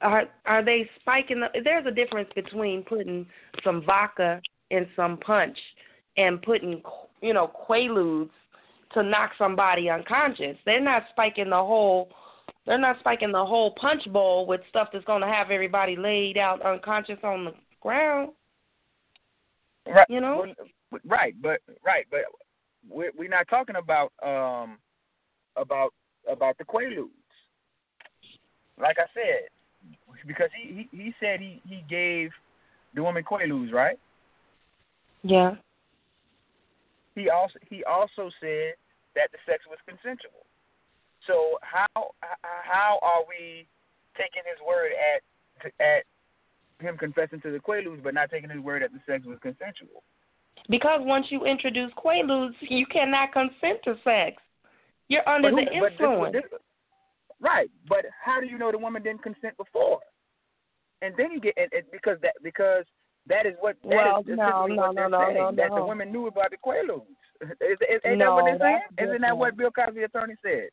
[0.00, 1.40] Are are they spiking?
[1.40, 3.26] The, there's a difference between putting
[3.64, 4.40] some vodka
[4.70, 5.58] in some punch
[6.16, 6.82] and putting
[7.20, 8.30] you know quaaludes
[8.94, 10.56] to knock somebody unconscious.
[10.64, 12.10] They're not spiking the whole.
[12.66, 16.38] They're not spiking the whole punch bowl with stuff that's going to have everybody laid
[16.38, 18.30] out unconscious on the ground.
[19.86, 20.06] Right.
[20.08, 20.46] You know.
[21.04, 22.20] Right, but right, but
[22.88, 24.78] we're we're not talking about um
[25.56, 25.92] about
[26.30, 27.08] about the quaaludes.
[28.78, 29.48] Like I said,
[30.26, 32.30] because he he, he said he he gave
[32.94, 33.98] the woman quaaludes, right?
[35.22, 35.54] Yeah.
[37.14, 38.74] He also he also said
[39.14, 40.46] that the sex was consensual.
[41.26, 43.66] So how how are we
[44.16, 45.20] taking his word at
[45.80, 46.04] at
[46.80, 50.02] him confessing to the quaaludes, but not taking his word that the sex was consensual?
[50.68, 54.36] Because once you introduce quaaludes, you cannot consent to sex.
[55.08, 56.32] You're under who, the influence.
[56.32, 56.60] This, this,
[57.40, 60.00] right, but how do you know the woman didn't consent before?
[61.02, 62.84] And then you get and, and because that because
[63.26, 64.34] that is what that well, is no,
[64.66, 67.02] no, what no, no, saying, no, no, that the women knew about the quaaludes.
[67.42, 69.08] Is, is, is no, that what they're saying?
[69.08, 70.68] Isn't that what Bill Cosby attorney said?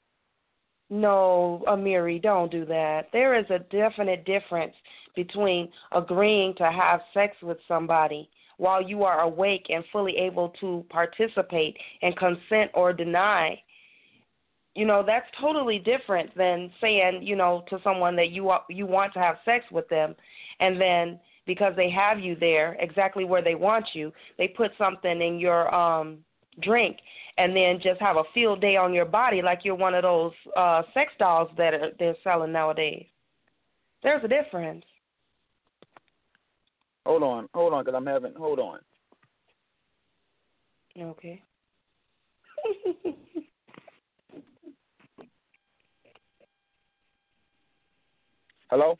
[0.92, 3.08] No, Amiri, don't do that.
[3.12, 4.76] There is a definite difference
[5.16, 10.86] between agreeing to have sex with somebody while you are awake and fully able to
[10.90, 13.60] participate and consent or deny
[14.76, 19.12] you know that's totally different than saying you know to someone that you you want
[19.14, 20.16] to have sex with them
[20.60, 21.20] and then
[21.50, 25.74] because they have you there exactly where they want you they put something in your
[25.74, 26.20] um
[26.62, 26.98] drink
[27.40, 30.34] and then just have a field day on your body like you're one of those
[30.56, 33.08] uh sex dolls that are, they're selling nowadays
[34.04, 34.86] there's a difference
[37.10, 38.34] Hold on, hold on, because I'm having.
[38.38, 38.78] Hold on.
[41.02, 41.42] Okay.
[48.70, 48.96] Hello.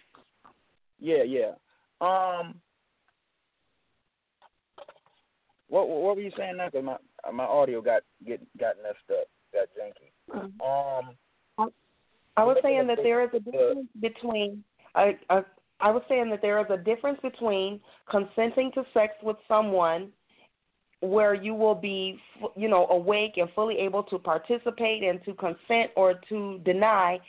[1.00, 1.52] Yeah, yeah.
[2.02, 2.56] Um.
[5.68, 6.70] What what were you saying now?
[6.70, 6.98] Cause my
[7.32, 10.10] my audio got get got messed up, got janky.
[10.36, 11.70] Um,
[12.38, 14.64] I was saying that there is a difference between
[14.96, 15.46] a, a
[15.82, 20.10] I was saying that there is a difference between consenting to sex with someone
[21.02, 22.20] where you will be,
[22.58, 27.20] you know, awake and fully able to participate and to consent or to deny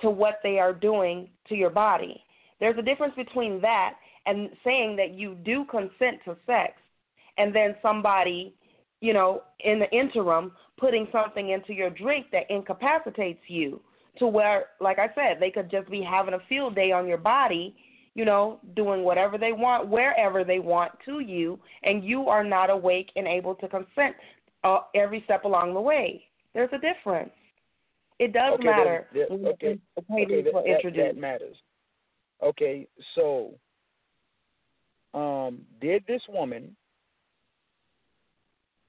[0.00, 2.22] to what they are doing to your body.
[2.60, 3.94] There's a difference between that
[4.26, 6.72] and saying that you do consent to sex
[7.38, 8.54] and then somebody,
[9.00, 13.80] you know, in the interim putting something into your drink that incapacitates you
[14.18, 17.18] to where, like I said, they could just be having a field day on your
[17.18, 17.76] body,
[18.14, 22.70] you know, doing whatever they want, wherever they want to you, and you are not
[22.70, 24.16] awake and able to consent
[24.64, 26.24] uh, every step along the way.
[26.54, 27.32] There's a difference.
[28.18, 29.06] It does okay, matter.
[29.12, 31.56] There, there, okay, okay that, that, that matters.
[32.42, 33.54] Okay, so
[35.14, 36.76] um, did this woman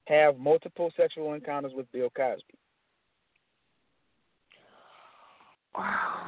[0.06, 2.58] have multiple sexual encounters with Bill Cosby?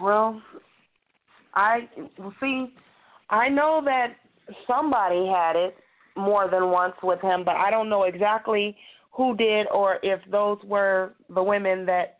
[0.00, 0.40] Well,
[1.54, 1.88] I
[2.40, 2.72] see.
[3.30, 4.14] I know that
[4.66, 5.76] somebody had it
[6.16, 8.76] more than once with him, but I don't know exactly
[9.12, 12.18] who did or if those were the women that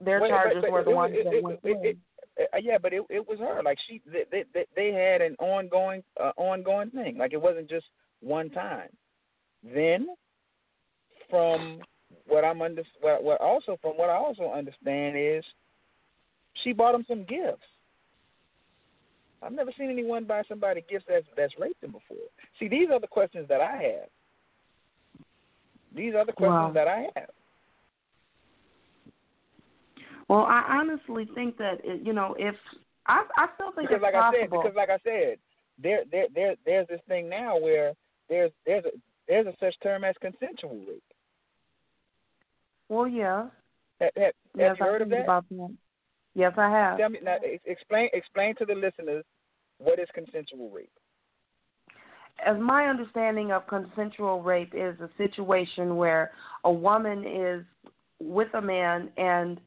[0.00, 1.62] their Wait, charges but, but were the it, ones it, that it, went
[2.40, 3.62] uh, yeah, but it it was her.
[3.62, 7.18] Like she, they they, they had an ongoing uh, ongoing thing.
[7.18, 7.86] Like it wasn't just
[8.20, 8.88] one time.
[9.62, 10.08] Then,
[11.30, 11.80] from
[12.26, 15.44] what I'm under, what, what also from what I also understand is
[16.62, 17.62] she bought him some gifts.
[19.42, 22.28] I've never seen anyone buy somebody gifts that's that's raped them before.
[22.58, 24.08] See, these are the questions that I have.
[25.94, 26.72] These are the questions Wow.
[26.74, 27.30] that I have.
[30.28, 32.54] Well, I honestly think that it, you know if
[33.06, 34.62] I I still think because it's like I said, possible.
[34.62, 35.38] because like I said,
[35.82, 37.92] there there there there's this thing now where
[38.28, 38.90] there's there's a
[39.28, 41.02] there's a such term as consensual rape.
[42.88, 43.46] well, yeah.
[44.00, 45.22] Have, have, Yes, have you heard of that?
[45.22, 45.74] about that.
[46.34, 46.98] Yes, I have.
[46.98, 47.36] Tell me now.
[47.66, 49.24] Explain explain to the listeners
[49.78, 50.90] what is consensual rape.
[52.44, 56.32] as my understanding of consensual rape is a situation where
[56.64, 57.64] a woman is
[58.20, 59.60] with a man and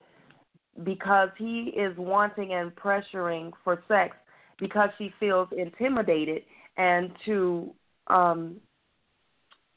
[0.83, 4.15] because he is wanting and pressuring for sex
[4.59, 6.43] because she feels intimidated
[6.77, 7.73] and to
[8.07, 8.57] um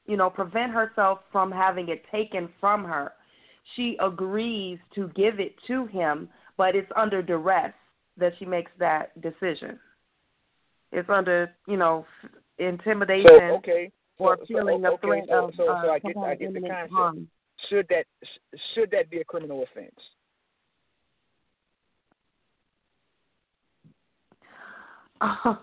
[0.07, 3.13] you know prevent herself from having it taken from her
[3.77, 7.73] she agrees to give it to him but it's under duress
[8.17, 9.79] that she makes that decision
[10.93, 12.05] it's under you know
[12.59, 15.99] intimidation So okay, or so, feeling so, a threat so, of so, uh, so I
[15.99, 16.93] get I get the concept.
[16.93, 17.29] harm.
[17.69, 18.07] Should that
[18.75, 19.99] should that be a criminal offense?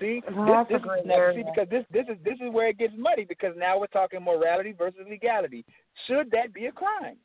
[0.00, 2.34] See, oh, this, Well, that's a this is now, see because this this is this
[2.34, 5.64] is where it gets muddy because now we're talking morality versus legality.
[6.06, 7.16] Should that be a crime?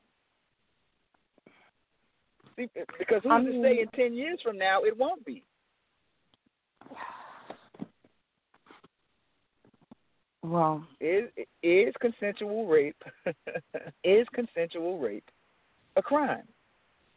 [2.56, 5.24] See, eh, because who's I to mean- say in ten years from now it won't
[5.24, 5.44] be?
[10.42, 11.30] Well, Is
[11.62, 13.02] is consensual rape
[14.04, 15.30] is consensual rape
[15.96, 16.44] a crime?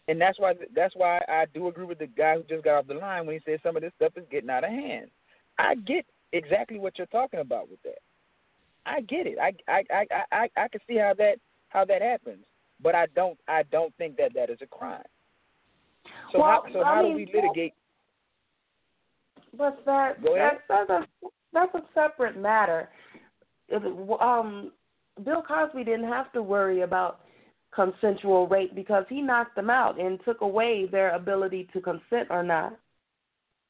[0.08, 2.86] And that's why that's why I do agree with the guy who just got off
[2.86, 5.10] the line when he said some of this stuff is getting out of hand.
[5.58, 7.98] I get exactly what you're talking about with that.
[8.86, 9.38] I get it.
[9.40, 11.38] I I I I, I can see how that
[11.70, 12.44] how that happens,
[12.80, 15.02] but I don't I don't think that that is a crime.
[16.32, 17.74] So Well, how so I how mean, do we litigate?
[19.58, 20.58] but that, Go ahead.
[20.68, 22.88] that that's a that's a separate matter.
[24.20, 24.70] Um,
[25.24, 27.20] Bill Cosby didn't have to worry about
[27.74, 32.42] consensual rape because he knocked them out and took away their ability to consent or
[32.42, 32.76] not,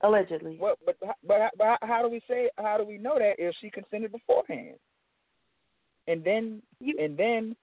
[0.02, 0.56] allegedly.
[0.58, 3.70] What but but but how, do we say how do we know that if she
[3.70, 4.76] consented beforehand?
[6.06, 7.56] And then You- and then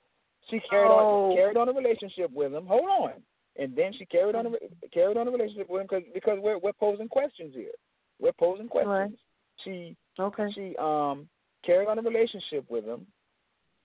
[0.49, 1.31] she carried Oh.
[1.31, 2.65] on carried on a relationship with him.
[2.65, 3.23] Hold on.
[3.55, 4.51] And then she carried on a
[4.91, 7.71] carried on a relationship with him because because we're we're posing questions here.
[8.19, 8.89] We're posing questions.
[9.11, 9.19] Right.
[9.63, 10.51] She Okay.
[10.51, 11.29] she um
[11.61, 13.07] carried on a relationship with him,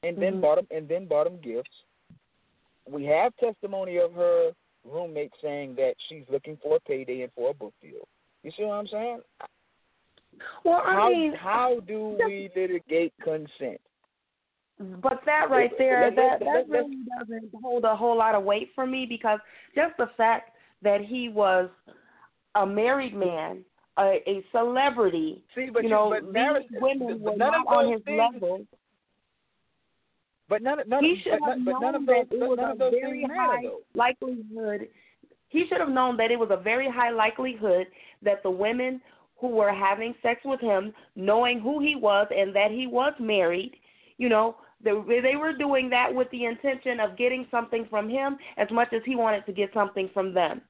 [0.03, 0.41] and then Mhm.
[0.41, 1.85] bought him and then bought him gifts.
[2.90, 4.52] We have testimony of her
[4.85, 8.06] roommate saying that she's looking for a payday and for a book deal.
[8.43, 9.20] You see what I'm saying?
[10.65, 13.81] Well, I how mean, how do we litigate consent?
[14.78, 18.86] But that right there, that that really doesn't hold a whole lot of weight for
[18.86, 19.40] me because
[19.74, 20.52] just the fact
[20.82, 21.69] that he was
[22.55, 23.65] a married man,
[23.98, 28.19] a, a celebrity, See, but you know, but these women were not on his things-
[28.35, 28.66] level.
[30.49, 32.79] But none, none, He should but, have but none known of those, that it was
[32.81, 33.62] a very matter high
[33.95, 34.89] likelihood.
[35.51, 37.87] He should have known that it was a very high likelihood
[38.23, 39.01] that the women
[39.37, 43.73] who were having sex with him, knowing who he was and that he was married.
[44.16, 44.93] You know, they,
[45.23, 49.03] they were doing that with the intention of getting something from him as much as
[49.05, 50.61] he wanted to get something from them.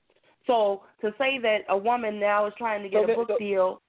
[0.46, 3.38] So to say that a woman now is trying to get So a book so-
[3.38, 3.80] deal,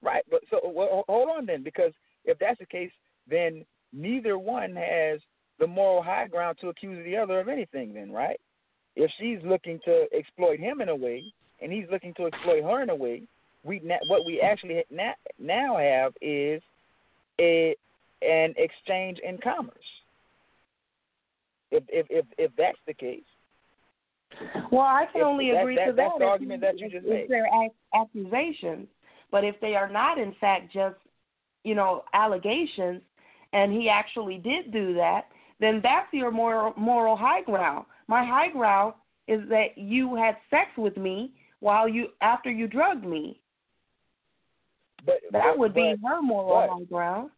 [0.00, 1.92] Right, but so well, hold on then, because
[2.24, 2.92] if that's the case,
[3.28, 5.20] then neither one has
[5.58, 7.92] the moral high ground to accuse the other of anything.
[7.94, 8.40] Then, right?
[8.96, 11.24] If she's looking to exploit him in a way,
[11.60, 13.22] and he's looking to exploit her in a way,
[13.64, 16.62] we na- what we actually na- now have is
[17.40, 17.74] a
[18.22, 19.74] an exchange in commerce.
[21.70, 23.22] If if if, if that's the case,
[24.70, 26.18] well, I can If only that- agree that- to that's that.
[26.18, 27.28] the if- argument that you if- just if made.
[27.28, 28.88] they're ac- accusations,
[29.30, 30.96] but if they are not, in fact, just
[31.64, 33.02] you know allegations,
[33.52, 35.26] and he actually did do that,
[35.60, 37.86] then that's your moral moral high ground.
[38.06, 38.94] My high ground
[39.26, 43.40] is that you had sex with me while you after you drugged me.
[45.04, 47.30] but That but- would be but her moral high ground.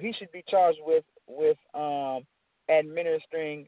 [0.00, 2.24] he should be charged with with um
[2.68, 3.66] administering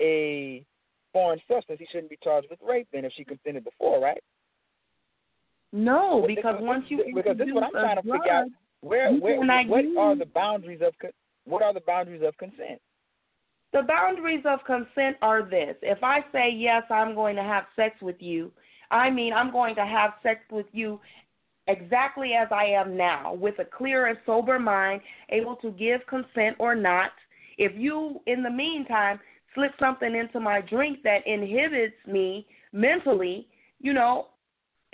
[0.00, 0.64] a
[1.12, 1.78] foreign substance.
[1.80, 4.22] He shouldn't be charged with rape then if she consented before, right?
[5.72, 8.46] No, because once you because this is what I'm trying to drug, figure out.
[8.82, 10.94] Where where what use- are the boundaries of
[11.44, 12.80] what are the boundaries of consent?
[13.72, 15.76] The boundaries of consent are this.
[15.82, 18.50] If I say, yes, I'm going to have sex with you,
[18.90, 20.98] I mean, I'm going to have sex with you
[21.68, 26.56] exactly as I am now, with a clear and sober mind, able to give consent
[26.58, 27.12] or not.
[27.58, 29.20] If you, in the meantime,
[29.54, 33.46] slip something into my drink that inhibits me mentally,
[33.80, 34.28] you know,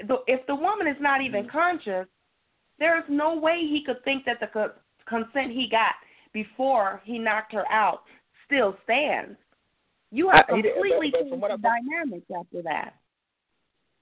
[0.07, 1.57] the, if the woman is not even mm-hmm.
[1.59, 2.07] conscious,
[2.79, 4.73] there's no way he could think that the co-
[5.07, 5.95] consent he got
[6.33, 8.03] before he knocked her out
[8.47, 9.37] still stands.
[10.11, 12.95] You have I- he but- completely but changed the dynamics after that.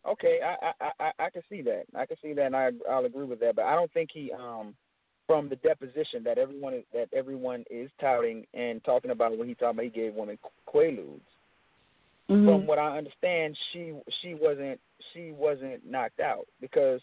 [0.06, 1.84] Okay, I I I, I can see that.
[1.94, 3.56] I can see that, and I I'll agree with that.
[3.56, 4.74] But I don't think he um
[5.26, 9.54] from the deposition that everyone is, that everyone is touting and talking about when he
[9.54, 10.38] talking about he gave women
[10.68, 11.20] quaaludes.
[12.30, 12.46] Mm-hmm.
[12.46, 14.80] from what I understand, she she wasn't
[15.12, 17.00] she wasn't knocked out because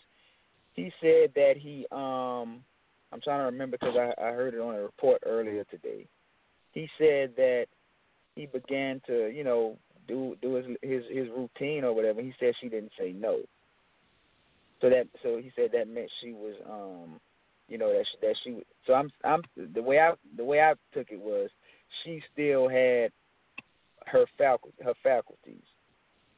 [0.74, 2.64] he said that he um
[3.12, 6.08] I'm trying to remember because I, I heard it on a report earlier today.
[6.72, 7.66] He said that
[8.36, 9.78] he began to you know
[10.08, 12.22] do do his his his routine or whatever.
[12.22, 13.40] He said she didn't say no.
[14.82, 17.20] So that so he said that meant she was um
[17.68, 19.42] you know that she, that she so I'm I'm
[19.74, 21.50] the way I the way I took it was
[22.04, 23.12] she still had
[24.08, 25.64] her faculty, her faculties.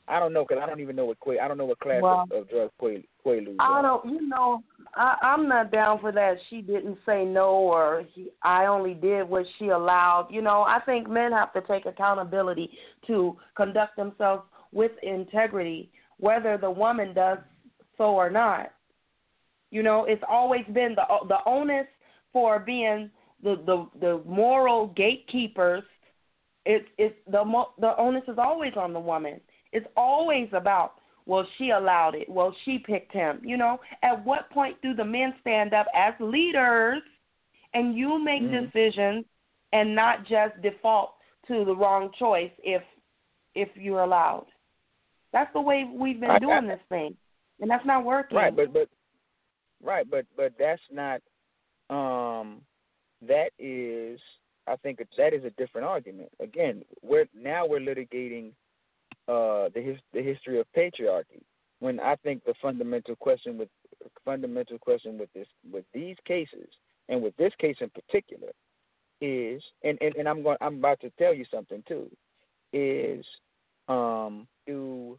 [0.08, 2.02] I don't know because I don't even know what Quay, I don't know what class
[2.02, 4.62] Well, of, of drugs Quay, Quaaludes I don't, you know,
[4.96, 6.36] I, I'm not down for that.
[6.50, 10.28] She didn't say no, or he, I only did what she allowed.
[10.30, 12.70] You know, I think men have to take accountability
[13.08, 14.44] to conduct themselves
[14.74, 17.38] with integrity, whether the woman does
[17.98, 18.72] so or not.
[19.72, 21.88] You know, it's always been the the onus
[22.32, 23.10] for being
[23.42, 25.84] the the the moral gatekeepers.
[26.66, 27.44] It it the
[27.80, 29.40] the onus is always on the woman.
[29.74, 30.94] It's always about
[31.26, 33.42] well she allowed it, well she picked him.
[33.44, 37.02] You know, at what point do the men stand up as leaders
[37.74, 38.66] and you make Mhm.
[38.66, 39.26] decisions
[39.74, 41.16] and not just default
[41.48, 42.84] to the wrong choice if
[43.56, 44.48] if you're allowed?
[45.32, 47.18] That's the way we've been I- doing I- this thing,
[47.60, 48.38] and that's not working.
[48.38, 48.90] Right, but but
[49.82, 51.22] right, but but that's not.
[51.90, 52.62] Um,
[53.22, 54.20] that is,
[54.68, 56.30] I think that is a different argument.
[56.40, 58.54] Again, we're now we're litigating
[59.28, 61.42] uh, the his, the history of patriarchy.
[61.80, 63.70] When I think the fundamental question with
[64.26, 66.68] fundamental question with this with these cases
[67.10, 68.50] and with this case in particular
[69.22, 72.10] is and, and, and I'm going I'm about to tell you something too
[72.74, 73.26] is
[73.88, 75.18] um do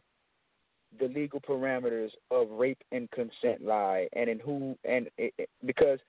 [0.99, 5.99] the legal parameters of rape and consent lie and in who and it, it- because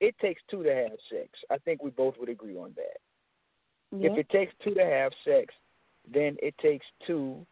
[0.00, 1.30] it takes two to have sex.
[1.50, 3.98] I think we both would agree on that.
[3.98, 4.10] Yeah.
[4.12, 5.54] If it takes two to have sex,
[6.12, 7.44] then it takes two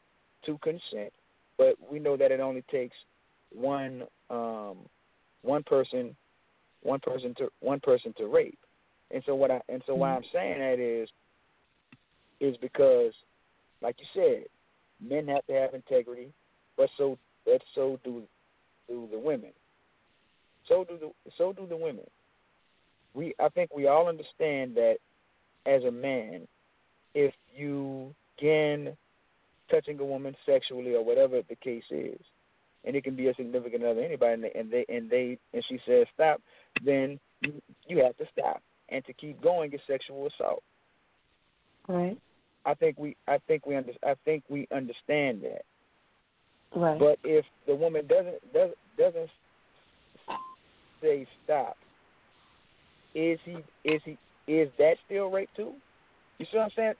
[0.46, 1.12] to consent.
[1.56, 2.96] But we know that it only takes
[3.52, 4.78] one um,
[5.42, 6.16] one person
[6.82, 8.58] one person to one person to rape.
[9.10, 11.08] And so what I and so why I'm saying that is
[12.40, 13.12] is because
[13.80, 14.44] like you said,
[15.00, 16.32] men have to have integrity,
[16.76, 18.22] but so but so do
[18.88, 19.50] do the women.
[20.68, 22.06] So do the so do the women.
[23.14, 24.96] We I think we all understand that
[25.66, 26.46] as a man,
[27.14, 28.96] if you begin
[29.70, 32.20] touching a woman sexually or whatever the case is,
[32.84, 35.64] and it can be a significant other, anybody, and they and they and, they, and
[35.68, 36.40] she says stop,
[36.84, 37.52] then you,
[37.86, 40.62] you have to stop, and to keep going is sexual assault.
[41.88, 42.18] right.
[42.66, 45.64] I think we I think we under, I think we understand that.
[46.74, 46.98] Right.
[46.98, 49.30] But if the woman doesn't doesn't doesn't
[51.02, 51.76] say stop,
[53.14, 55.72] is he is he is that still rape too?
[56.38, 56.94] You see what I'm saying?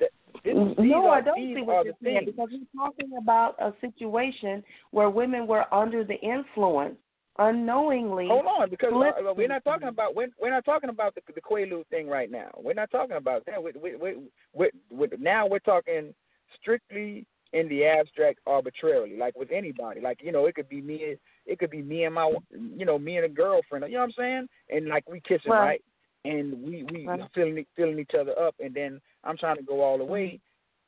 [0.00, 0.10] That,
[0.44, 2.36] this, no, are, I don't see what you're saying things.
[2.36, 6.96] because we're talking about a situation where women were under the influence
[7.38, 8.28] unknowingly.
[8.28, 11.22] Hold on, because Flip uh, we're not talking about we're, we're not talking about the,
[11.34, 12.50] the Quaalude thing right now.
[12.56, 13.62] We're not talking about that.
[13.62, 14.14] We, we, we,
[14.52, 16.14] we, we, now we're talking
[16.60, 20.00] strictly in the abstract, arbitrarily, like with anybody.
[20.00, 21.16] Like you know, it could be me.
[21.46, 23.84] It could be me and my, you know, me and a girlfriend.
[23.88, 24.48] You know what I'm saying?
[24.70, 25.60] And like we kissing, Right.
[25.60, 25.82] right?
[26.24, 27.20] And we we Right.
[27.34, 30.40] filling filling each other up, and then I'm trying to go all the way,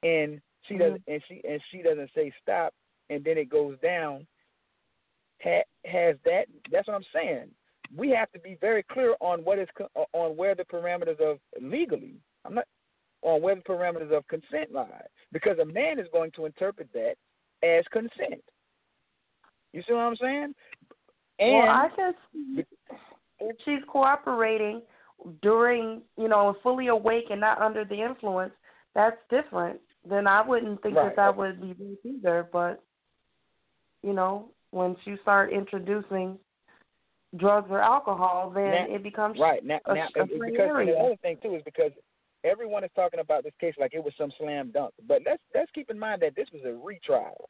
[0.05, 0.09] mm-hmm.
[0.09, 0.83] and she mm-hmm.
[0.83, 2.73] doesn't, and she and she doesn't say stop,
[3.11, 4.27] and then it goes down.
[5.43, 6.47] Ha, has that?
[6.71, 7.51] That's what I'm saying.
[7.97, 9.69] We have to be very clear on what is
[10.13, 12.15] on where the parameters of legally.
[12.45, 12.67] I'm not
[13.23, 17.15] on where the parameters of consent lie, because a man is going to interpret that
[17.63, 18.43] as consent.
[19.73, 20.55] You see what I'm saying?
[21.41, 21.89] And well, I
[22.33, 22.65] see
[23.41, 24.83] if she's cooperating
[25.43, 28.53] during, you know, fully awake and not under the influence,
[28.95, 29.81] that's different.
[30.09, 31.07] Then I wouldn't think Right.
[31.07, 32.49] that that would be rape either.
[32.53, 32.83] But,
[34.03, 36.39] you know, once you start introducing
[37.37, 40.93] drugs or alcohol, then Now- it becomes Right now, a, now a it- because area.
[40.95, 41.93] the other thing too is because
[42.45, 44.93] everyone is talking about this case like it was some slam dunk.
[45.07, 47.49] But let's let's keep in mind that this was a retrial.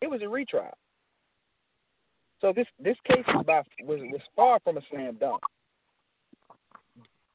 [0.00, 0.76] It was a retrial.
[2.40, 5.42] So this this case was by, was was far from a slam dunk.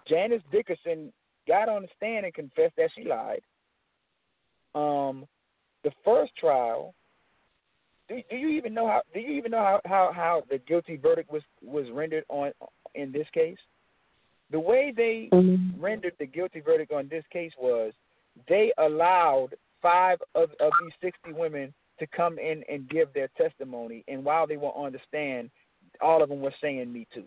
[0.07, 1.11] Janice Dickinson
[1.47, 3.41] got on the stand and confessed that she lied.
[4.75, 5.27] Um,
[5.83, 6.93] the first trial.
[8.07, 9.01] Do, do you even know how?
[9.13, 12.51] Do you even know how, how, how the guilty verdict was was rendered on
[12.95, 13.57] in this case?
[14.51, 15.29] The way they
[15.79, 17.93] rendered the guilty verdict on this case was
[18.49, 19.49] they allowed
[19.81, 24.45] five of, of these 60 women to come in and give their testimony, and while
[24.45, 25.49] they were on the stand,
[26.01, 27.25] all of them were saying "Me too."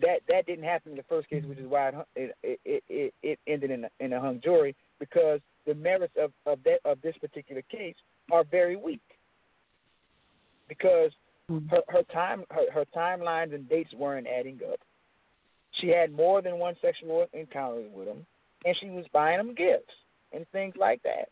[0.00, 3.38] That that didn't happen in the first case, which is why it it it, it,
[3.46, 7.16] ended in a, in a hung jury because the merits of of that of this
[7.18, 7.94] particular case
[8.30, 9.00] are very weak
[10.68, 11.12] because
[11.48, 11.66] hmm.
[11.68, 14.80] her her time her, her timelines and dates weren't adding up.
[15.80, 18.26] She had more than one sexual encounter with him,
[18.64, 19.92] and she was buying him gifts
[20.32, 21.28] and things like that.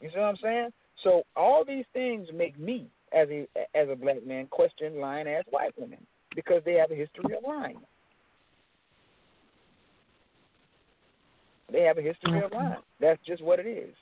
[0.00, 0.68] You see what I'm saying?
[1.02, 5.44] So all these things make me, as a as a black man, question lying ass
[5.50, 5.98] white women
[6.34, 7.80] because they have a history of lying.
[11.72, 12.76] They have a history of lying.
[13.00, 13.94] That's just what it is.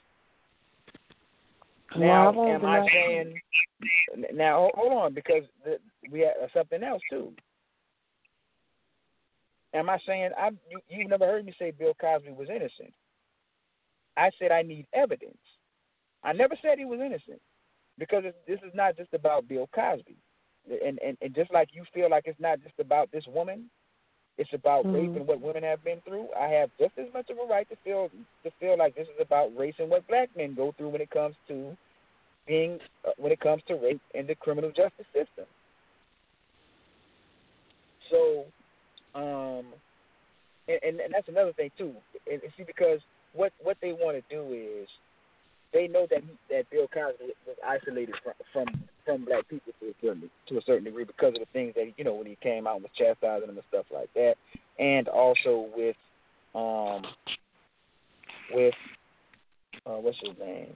[1.97, 3.41] Now, Well, I am I saying?
[4.35, 5.78] Now, hold on, because the,
[6.11, 7.33] we have something else too.
[9.74, 10.51] Am I saying I?
[10.70, 12.93] You, you've never heard me say Bill Cosby was innocent.
[14.16, 15.37] I said I need evidence.
[16.24, 17.41] I never said he was innocent
[17.98, 20.16] because it's, this is not just about Bill Cosby,
[20.85, 23.70] and, and and just like you feel like it's not just about this woman,
[24.39, 25.16] it's about rape Mhm.
[25.16, 26.28] and what women have been through.
[26.39, 28.10] I have just as much of a right to feel
[28.44, 31.10] to feel like this is about race and what black men go through when it
[31.10, 31.77] comes to
[32.47, 35.47] being uh, when it comes to rape in the criminal justice system.
[38.10, 38.44] So,
[39.14, 39.66] um,
[40.68, 41.93] and, and, and that's another thing too.
[42.31, 43.01] And, and see, because
[43.32, 44.89] what what they want to do is
[45.77, 48.66] they know that he, that Bill Cosby was isolated from from
[49.05, 51.93] from black people to a certain to a certain degree because of the things that
[51.98, 54.35] you know when he came out and was chastising them and stuff like that,
[54.78, 55.97] and also with
[56.55, 57.03] um
[58.55, 58.74] with
[59.86, 60.74] uh, what's his name?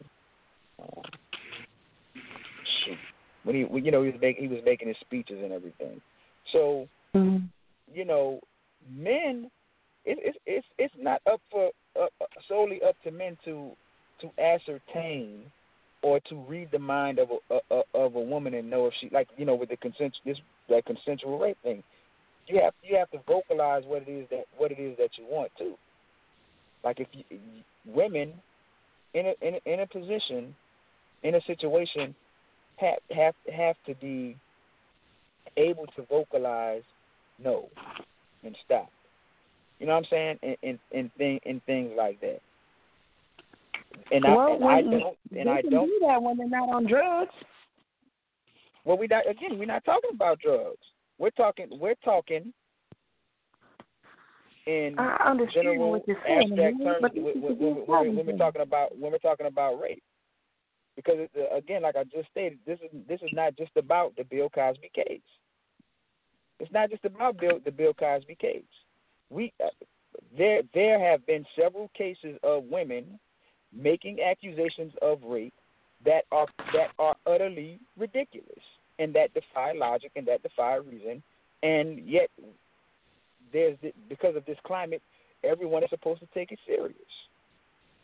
[0.83, 1.03] Um,
[2.85, 2.99] shoot,
[3.45, 6.01] when he you know he was making he was making his speeches and everything.
[6.53, 7.49] So Mhm.
[7.93, 8.41] you know,
[8.89, 9.51] men,
[10.05, 13.73] it, it's it's it's not up for uh, uh, solely up to men to
[14.21, 15.43] to ascertain
[16.03, 19.11] or to read the mind of a, a of a woman and know if she
[19.11, 20.39] like you know with the consent this
[20.69, 21.83] that consensual rape thing.
[22.47, 25.25] You have you have to vocalize what it is that what it is that you
[25.29, 25.75] want too.
[26.83, 27.39] Like if you,
[27.87, 28.33] women
[29.15, 30.55] in a in a, in a position
[31.23, 32.15] in a situation
[32.77, 34.37] have have have to be
[35.57, 36.83] able to vocalize
[37.43, 37.69] no
[38.45, 38.91] and stop.
[39.79, 40.39] You know what I'm saying?
[40.43, 42.41] And and and, thing, and things like that.
[44.13, 46.87] And well, I and I don't and I don't do that when they're not on
[46.87, 47.33] drugs.
[48.85, 50.79] well we not again we're not talking about drugs.
[51.19, 52.53] We're talking we're talking
[54.67, 58.63] in I understand general what you're saying, abstract terms but when, when, when, we're talking
[58.63, 60.03] about when we're talking about rape.
[60.97, 64.15] Because it, uh, again, like I just stated, this is this is not just about
[64.17, 65.21] the Bill Cosby case.
[66.59, 68.63] It's not just about Bill, the Bill Cosby case.
[69.31, 69.69] We uh,
[70.37, 73.19] there there have been several cases of women
[73.73, 75.55] making accusations of rape
[76.05, 78.63] that are that are utterly ridiculous
[78.99, 81.23] and that defy logic and that defy reason,
[81.63, 82.29] and yet
[83.53, 85.03] there's the, because of this climate,
[85.45, 86.97] everyone is supposed to take it serious.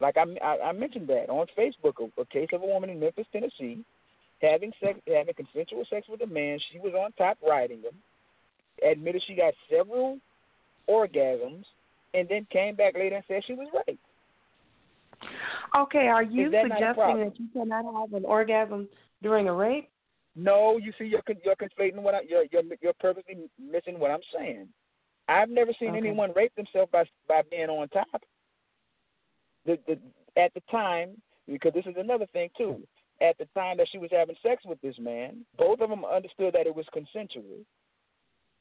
[0.01, 3.01] Like I, I, I mentioned that on Facebook, a, a case of a woman in
[3.01, 3.85] Memphis, Tennessee,
[4.43, 6.59] having sex, having consensual sex with a man.
[6.73, 7.95] She was on top riding him.
[8.87, 10.19] Admitted she got several
[10.89, 11.65] orgasms,
[12.13, 14.01] and then came back later and said she was raped.
[15.77, 18.89] Okay, are you that suggesting that you cannot have an orgasm
[19.23, 19.89] during a rape?
[20.35, 24.21] No, you see, you're you're conflating what I, you're you're you're purposely missing what I'm
[24.35, 24.69] saying.
[25.29, 25.99] I've never seen okay.
[25.99, 28.23] anyone rape themselves by by being on top.
[29.65, 29.99] The, the
[30.41, 32.83] at the time, because this is another thing too.
[33.23, 36.53] At the time that she was having sex with this man, both of them understood
[36.53, 37.65] that it was consensual.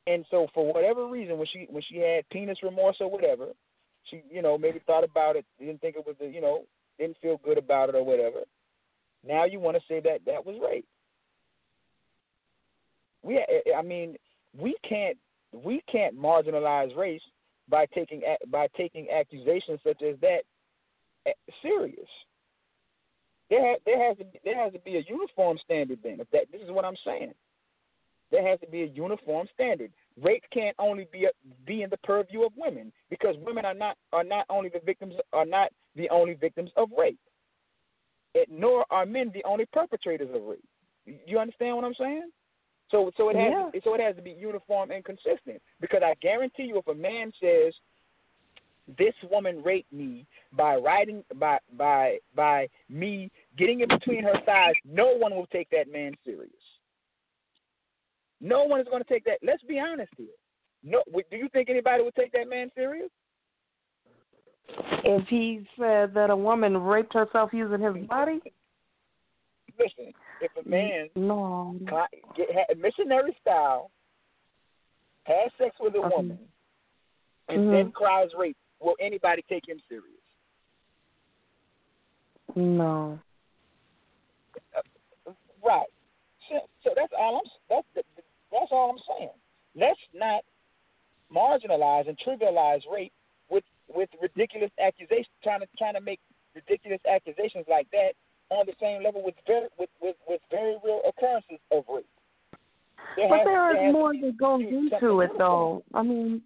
[0.07, 3.48] And so, for whatever reason, when she when she had penis remorse or whatever,
[4.10, 6.65] she you know maybe thought about it, didn't think it was the, you know
[6.99, 8.40] didn't feel good about it or whatever.
[9.27, 10.86] Now you want to say that that was rape.
[13.23, 13.44] We,
[13.76, 14.18] I mean,
[14.57, 15.18] we can't
[15.52, 17.22] we can't marginalize race
[17.68, 20.41] by taking by taking accusations such as that
[21.26, 22.07] eh, serious.
[23.49, 26.19] There there has to be, there has to be a uniform standard then.
[26.19, 27.34] If that this is what I'm saying,
[28.32, 29.92] there has to be a uniform standard.
[30.22, 31.28] Rape can't only be
[31.66, 35.14] be in the purview of women because women are not are not only the victims
[35.34, 37.20] are not the only victims of rape.
[38.34, 40.64] It, nor are men the only perpetrators of rape.
[41.26, 42.30] You understand what I'm saying?
[42.92, 43.70] So so it has yeah.
[43.74, 46.96] to, so it has to be uniform and consistent because I guarantee you if a
[46.96, 47.74] man says
[48.98, 54.76] this woman raped me by riding by by by me getting in between her thighs,
[54.86, 56.52] no one will take that man serious.
[58.41, 59.40] No one is going to take that.
[59.44, 60.28] Let's be honest here.
[60.84, 63.10] No, do you think anybody would take that man serious?
[65.03, 68.41] If he said that a woman raped herself using his body?
[69.80, 71.76] Listen, if a man no.
[72.38, 73.91] get, missionary style
[75.24, 76.40] has sex with a woman
[77.49, 77.72] and mm-hmm.
[77.72, 80.06] then cries rape, will anybody take him serious?
[82.56, 83.20] No.
[84.76, 85.32] Uh,
[85.64, 85.88] right.
[86.49, 87.52] So, so that's all I'm.
[87.95, 88.06] That's
[88.60, 89.36] that's all I'm saying.
[89.76, 90.44] Let's not
[91.34, 93.14] marginalize and trivialize rape
[93.49, 93.64] with
[93.94, 96.19] with ridiculous accusations, trying to trying to make
[96.56, 98.14] ridiculous accusations like that
[98.49, 102.06] on the same level with very with with, with very real occurrences of rape.
[103.15, 105.84] There but has, there is there more that goes into it, though.
[105.94, 106.41] I mean,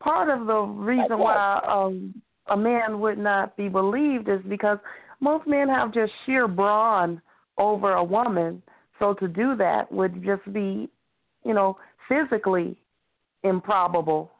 [0.00, 2.14] part of the reason why um,
[2.48, 4.78] a man would not be believed is because
[5.20, 7.20] most men have just sheer brawn
[7.58, 8.62] over a woman.
[8.98, 10.88] So to do that would just be,
[11.44, 12.76] you know, physically
[13.42, 14.30] improbable.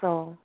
[0.00, 0.36] So.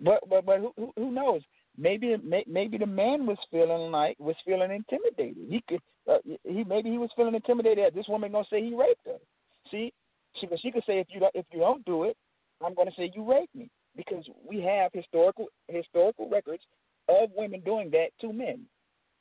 [0.00, 1.42] But but but who who knows?
[1.76, 2.16] Maybe
[2.46, 5.36] maybe the man was feeling like was feeling intimidated.
[5.48, 8.74] He could uh, he maybe he was feeling intimidated that this woman gonna say he
[8.74, 9.18] raped her.
[9.70, 9.92] See,
[10.40, 12.16] she could she could say if you don't if you don't do it,
[12.64, 16.62] I'm gonna say you raped me because we have historical historical records
[17.08, 18.60] of women doing that to men,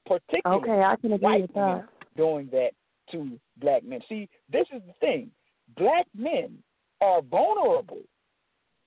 [0.06, 1.86] particularly okay, I can agree white with that.
[2.16, 2.72] doing that
[3.12, 4.02] to black men.
[4.10, 5.32] See, this is the thing:
[5.78, 6.58] black men
[7.02, 8.04] are vulnerable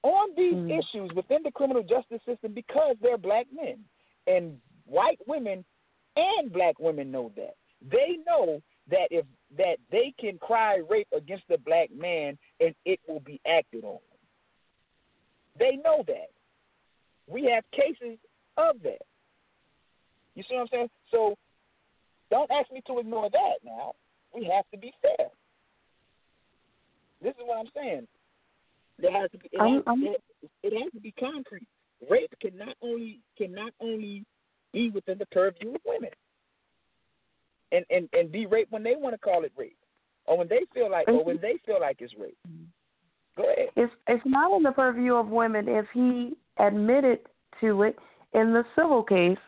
[0.02, 0.78] on these mm.
[0.78, 3.78] issues within the criminal justice system because they're black men.
[4.26, 5.64] And white women
[6.16, 7.54] and black women know that.
[7.90, 9.26] They know that if
[9.56, 13.98] that they can cry rape against a black man and it will be acted on.
[15.58, 16.30] They know that.
[17.26, 18.18] We have cases
[18.56, 19.02] of that.
[20.34, 20.90] You see what I'm saying?
[21.10, 21.34] So
[22.30, 23.94] don't ask me to ignore that now.
[24.36, 25.28] We have to be fair.
[27.22, 28.06] This is what I'm saying.
[28.98, 31.66] There has to be it, has, it, it has to be concrete.
[32.10, 34.24] Rape can not only can not only
[34.72, 36.10] be within the purview of women,
[37.72, 39.76] and and and be rape when they want to call it rape,
[40.26, 42.36] or when they feel like, or when they feel like it's rape.
[43.36, 43.68] Go ahead.
[43.76, 47.20] It's it's not in the purview of women if he admitted
[47.60, 47.98] to it
[48.34, 49.38] in the civil case,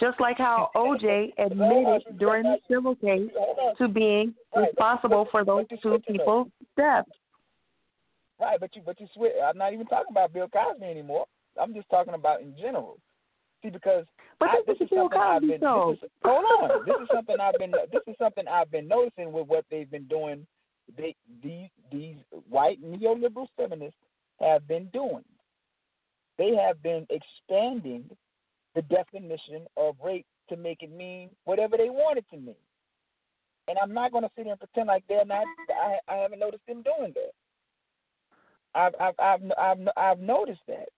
[0.00, 3.30] just like how OJ admitted during the civil case
[3.78, 7.08] to being responsible for those two people's deaths.
[8.40, 9.32] Right, but you but you switch.
[9.42, 11.26] I'm not even talking about Bill Cosby anymore.
[11.60, 12.98] I'm just talking about in general.
[13.62, 14.04] See, because
[14.40, 15.94] but I, this, is Bill Cosby been, show.
[15.94, 19.32] This is, hold on, this is something I've been this is something I've been noticing
[19.32, 20.46] with what they've been doing.
[20.96, 22.16] They these these
[22.48, 23.98] white neoliberal feminists
[24.40, 25.24] have been doing.
[26.36, 28.04] They have been expanding
[28.74, 32.54] the definition of rape to make it mean whatever they want it to mean.
[33.68, 35.44] And I'm not going to sit here and pretend like they're not.
[35.70, 37.32] I, I haven't noticed them doing that.
[38.74, 40.88] I've I've I've I've, I've noticed that.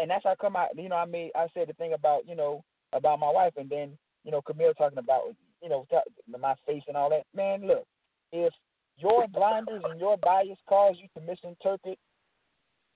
[0.00, 2.36] and that's how come I, you know, I made I said the thing about you
[2.36, 5.86] know about my wife, and then you know Camille talking about you know
[6.38, 7.24] my face and all that.
[7.34, 7.84] Man, look,
[8.32, 8.52] if
[8.98, 11.98] your blinders and your bias cause you to misinterpret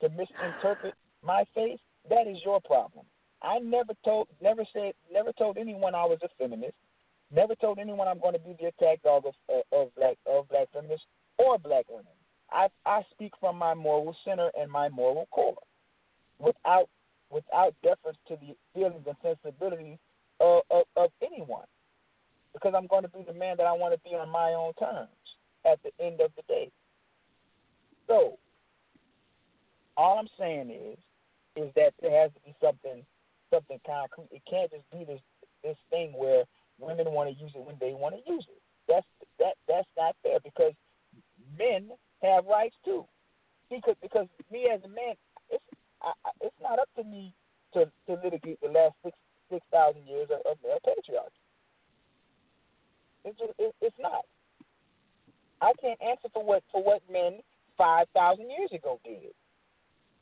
[0.01, 0.95] to misinterpret
[1.25, 1.79] my face,
[2.11, 3.07] that is your problem.
[3.43, 6.75] I never told, never said, never told anyone I was a feminist.
[7.35, 9.35] Never told anyone I'm going to be the attack dog of,
[9.73, 11.07] of black of black feminists
[11.39, 12.07] or black women.
[12.51, 15.57] I I speak from my moral center and my moral core,
[16.39, 16.89] without
[17.31, 19.99] without deference to the feelings and sensibilities
[20.41, 21.67] of, of, of anyone,
[22.53, 24.73] because I'm going to be the man that I want to be on my own
[24.75, 25.09] terms
[25.65, 26.71] at the end of the day.
[28.07, 28.39] So,
[29.97, 30.99] all I'm saying is,
[31.57, 33.03] is that there has to be something,
[33.51, 34.29] something concrete.
[34.31, 35.21] It can't just be this
[35.63, 36.45] this thing where
[36.79, 38.61] women want to use it when they want to use it.
[38.89, 39.07] That's
[39.39, 40.75] that that's not fair because
[41.59, 41.91] men
[42.23, 43.05] have rights too.
[43.71, 45.15] Because because me as a man,
[45.51, 45.65] it's
[46.03, 47.35] I, it's not up to me
[47.75, 49.17] to to litigate the last six
[49.51, 51.43] six thousand years of, of, of patriarchy.
[53.25, 54.23] It's just, it, it's not.
[55.61, 57.41] I can't answer for what for what men
[57.77, 59.35] five thousand years ago did.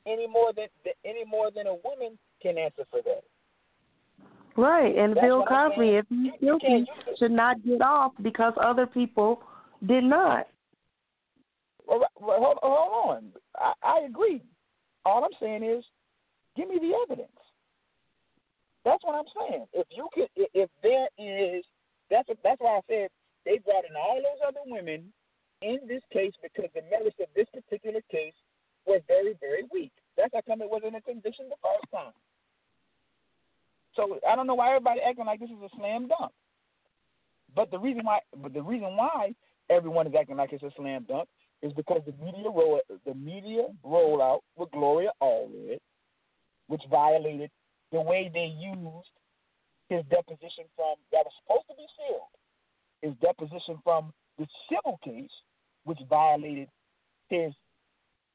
[0.06, 0.68] Any more than
[1.04, 3.24] any more than a woman can answer for that.
[4.56, 6.86] Right, and That's Bill Cosby, if he's guilty,
[7.18, 9.42] should not get off because other people
[9.86, 10.46] did not.
[11.86, 13.32] Well, hold, hold on.
[13.56, 14.42] I, I agree.
[15.04, 15.84] All I'm saying is,
[16.56, 17.30] give me the evidence.
[18.84, 19.66] That's what I'm saying.
[19.72, 21.64] If you could, if there is,
[22.10, 23.08] that's a, that's why I said
[23.44, 25.12] they brought in all those other women
[25.62, 28.36] in this case because the merits of this particular case
[28.86, 29.92] were very, very weak.
[30.16, 32.12] That's how come it wasn't a conviction the first time.
[33.96, 36.32] So I don't know why everybody acting like this is a slam dunk.
[37.54, 39.34] But the reason why, but the reason why
[39.70, 41.28] everyone is acting like it's a slam dunk
[41.62, 45.78] is because the media roll, the media rollout with Gloria Allred,
[46.66, 47.50] which violated
[47.92, 49.08] the way they used
[49.88, 52.32] his deposition from that was supposed to be sealed,
[53.02, 55.30] his deposition from the civil case,
[55.84, 56.68] which violated
[57.28, 57.52] his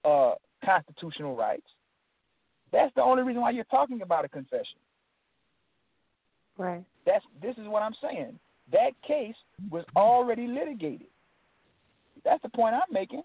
[0.05, 0.33] uh,
[0.63, 1.67] constitutional rights.
[2.71, 4.77] That's the only reason why you're talking about a confession.
[6.59, 6.83] Right.
[7.05, 8.37] That's this is what I'm saying.
[8.71, 9.35] That case
[9.71, 11.07] was already litigated.
[12.23, 13.23] That's the point I'm making.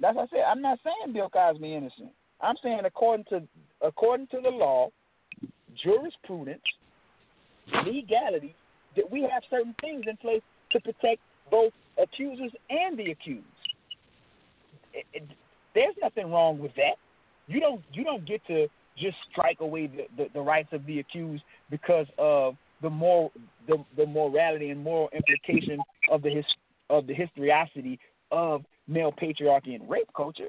[0.00, 0.44] That's what I said.
[0.50, 2.10] I'm not saying Bill Cosby innocent.
[2.40, 3.42] I'm saying according to
[3.82, 4.88] according to the law,
[5.84, 6.62] jurisprudence,
[7.84, 8.54] legality,
[8.96, 10.42] that we have certain things in place
[10.72, 11.20] to protect
[11.50, 13.44] both accusers and the accused.
[14.94, 15.22] It, it,
[15.74, 16.96] there's nothing wrong with that.
[17.48, 18.66] You don't you don't get to
[18.98, 23.30] just strike away the, the, the rights of the accused because of the more
[23.68, 26.44] the, the morality and moral implication of the his,
[26.90, 27.98] of the historicity
[28.30, 30.48] of male patriarchy and rape culture.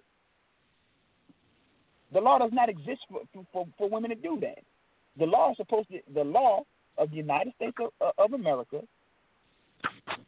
[2.14, 3.22] The law does not exist for,
[3.52, 4.60] for, for women to do that.
[5.18, 6.64] The law is supposed to the law
[6.98, 8.82] of the United States of, uh, of America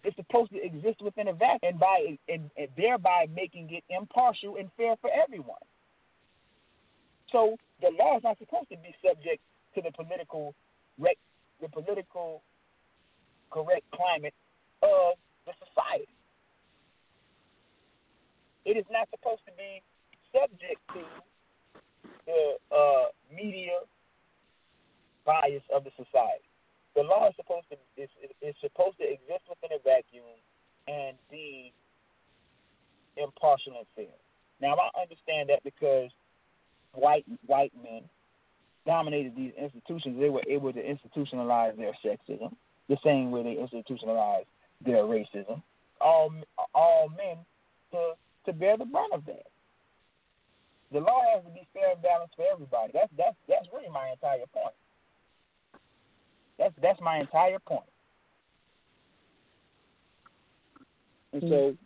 [0.04, 4.58] is supposed to exist within a vacuum and by and, and thereby making it impartial
[4.58, 5.58] and fair for everyone.
[7.32, 9.42] So the law is not supposed to be subject
[9.76, 10.56] to the political
[11.62, 12.42] the political
[13.52, 14.34] correct climate
[14.82, 16.14] of the society.
[18.66, 19.82] It is not supposed to be
[20.32, 21.04] subject to
[22.26, 22.42] the
[22.72, 23.84] uh, media
[25.26, 26.46] bias of the society.
[26.96, 28.10] The law is supposed to is,
[28.42, 30.38] is supposed to exist within a vacuum
[30.88, 31.74] and be
[33.18, 34.16] impartial and fair.
[34.62, 36.12] Now I understand that because
[36.94, 38.02] white white men
[38.86, 42.54] dominated these institutions, they were able to institutionalize their sexism
[42.88, 44.48] the same way they institutionalized
[44.86, 45.62] their racism.
[46.02, 46.34] All
[46.74, 47.38] all men
[47.92, 48.14] to
[48.46, 49.46] to bear the brunt of that.
[50.92, 52.92] The law has to be fair and balanced for everybody.
[52.94, 54.74] That's that's that's really my entire point.
[56.58, 57.84] That's that's my entire point.
[61.32, 61.78] And so,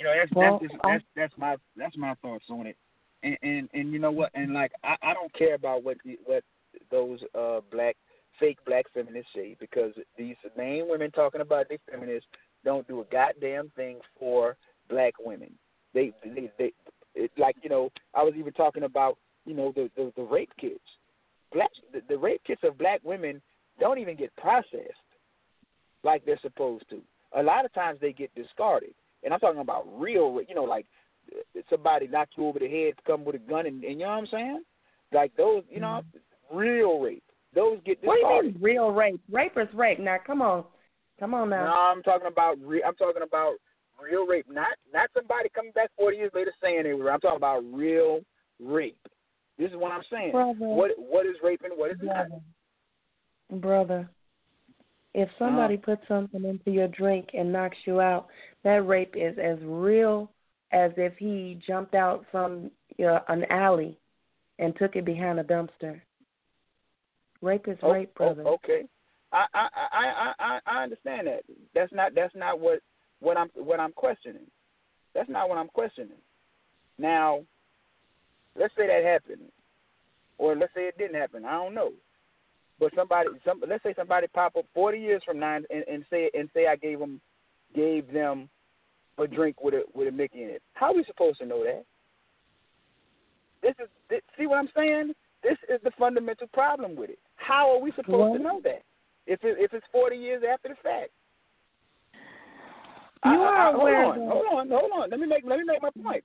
[0.00, 2.76] you know, that's well, that's, that's that's my that's my thoughts on it
[3.22, 4.30] and, and and you know what?
[4.34, 6.44] And like I, I don't care about what the, what
[6.90, 7.96] those uh black
[8.40, 12.28] fake black feminists say because these main women talking about they feminists
[12.64, 14.56] don't do a goddamn thing for
[14.88, 15.52] black women.
[15.94, 16.72] They they they
[17.14, 20.52] it, like you know I was even talking about you know the the, the rape
[20.60, 20.80] kits.
[21.52, 23.42] Black the, the rape kits of black women
[23.80, 25.02] don't even get processed
[26.04, 27.00] like they're supposed to.
[27.36, 30.86] A lot of times they get discarded, and I'm talking about real, you know, like
[31.70, 34.18] somebody knock you over the head, come with a gun, and, and you know what
[34.18, 34.62] I'm saying?
[35.12, 36.56] Like those, you know, mm-hmm.
[36.56, 37.22] real rape.
[37.54, 38.24] Those get discarded.
[38.24, 39.20] What do you mean real rape?
[39.30, 40.00] Rape is rape.
[40.00, 40.64] Now, come on,
[41.20, 41.64] come on now.
[41.64, 43.54] No, I'm talking about re- I'm talking about
[44.02, 44.46] real rape.
[44.50, 47.10] Not not somebody coming back 40 years later saying they were.
[47.10, 48.20] I'm talking about real
[48.58, 48.98] rape.
[49.58, 50.32] This is what I'm saying.
[50.32, 50.54] Brother.
[50.58, 52.28] What what is rape and what is not?
[52.28, 52.40] Brother.
[53.60, 54.10] Brother.
[55.14, 55.96] If somebody Uh-huh.
[55.96, 58.28] puts something into your drink and knocks you out,
[58.64, 60.31] that rape is as real
[60.72, 63.98] as if he jumped out from you know, an alley
[64.58, 66.00] and took it behind a dumpster.
[67.40, 68.42] Rape is Oh, rape, oh, brother.
[68.48, 68.82] okay.
[69.32, 71.40] I, I I I I I understand that.
[71.74, 72.80] That's not that's not what
[73.20, 74.46] what I'm what I'm questioning.
[75.14, 76.18] That's not what I'm questioning.
[76.98, 77.40] Now,
[78.58, 79.48] let's say that happened,
[80.38, 81.44] or let's say it didn't happen.
[81.44, 81.92] I don't know.
[82.78, 86.30] But somebody, some let's say somebody pop up 40 years from now and, and say
[86.34, 87.20] and say I gave them
[87.74, 88.48] gave them
[89.22, 90.62] a drink with a with a Mickey in it.
[90.74, 91.84] How are we supposed to know that?
[93.62, 95.12] This is this, see what I'm saying?
[95.42, 97.18] This is the fundamental problem with it.
[97.36, 98.82] How are we supposed to know that
[99.26, 101.10] if it, if it's 40 years after the fact?
[103.24, 105.10] You I- I- are I- hold aware on, that- hold on, hold on.
[105.10, 106.24] Let me make let me make my point.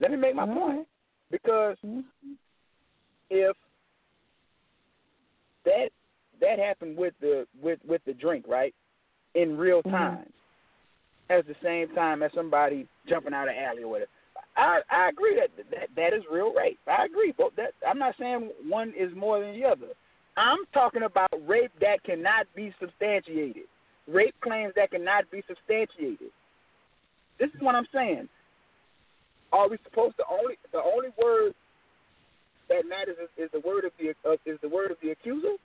[0.00, 0.86] Let me make my All point right.
[1.30, 2.04] because Mhm.
[3.30, 3.56] if
[5.64, 5.90] that
[6.40, 8.74] that happened with the with with the drink right
[9.34, 9.90] in real Mhm.
[9.90, 10.32] time
[11.30, 14.10] at the same time as somebody jumping out of alley or whatever.
[14.56, 16.78] I i agree that that that is real rape.
[16.86, 17.32] I agree.
[17.36, 19.88] But that i'm not saying one is more than the other.
[20.36, 23.64] I'm talking about rape that cannot be substantiated.
[24.08, 26.30] Rape claims that cannot be substantiated.
[27.38, 28.28] This is what i'm saying.
[29.52, 31.54] Are we supposed to only the only word
[32.68, 35.56] that matters is, is the word of the uh, is the word of the accuser.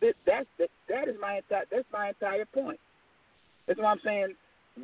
[0.00, 2.80] That, that that that is my entire that's my entire point.
[3.66, 4.34] That's what I'm saying.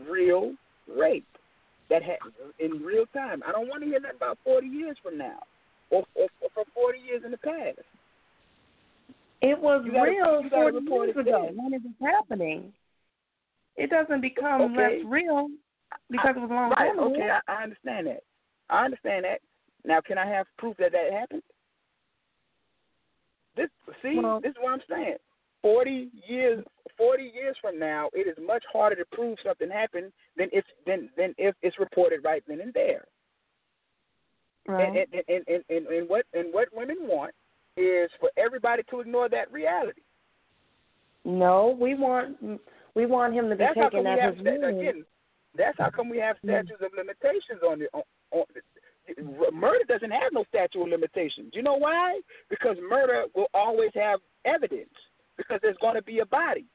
[0.08, 0.54] Real
[0.86, 1.26] rape
[1.90, 3.42] that happens in real time.
[3.46, 5.38] I don't want to hear nothing about 40 years from now,
[5.90, 7.78] or, or, or from 40 years in the past.
[9.40, 12.72] It was gotta- real 40 years ago when it was happening.
[13.76, 14.76] It doesn't become Okay.
[14.98, 15.48] less real
[16.10, 16.88] because it was a long Right?
[16.88, 17.12] time ago.
[17.14, 18.22] Okay, I, I understand that.
[18.68, 19.40] I understand that.
[19.84, 21.42] Now, can I have proof that that happened?
[23.56, 23.70] This
[24.02, 25.16] see, Well- this is what I'm saying.
[25.62, 26.64] Forty years,
[26.96, 31.08] forty years from now, it is much harder to prove something happened than if than
[31.16, 33.04] than if it's reported right then and there.
[34.66, 34.88] Right.
[34.88, 37.34] And, and, and, and, and, and what and what women want
[37.76, 40.02] is for everybody to ignore that reality.
[41.24, 42.36] no, we want
[42.94, 45.04] we want him to be That's taken come we at have his sta- again.
[45.56, 48.02] That's how come we have statutes of limitations on the on,
[48.32, 48.44] on
[49.52, 51.50] murder doesn't have no statute of limitations.
[51.54, 52.20] You know why?
[52.50, 54.90] Because murder will always have evidence
[55.38, 56.66] because there's going to be a body.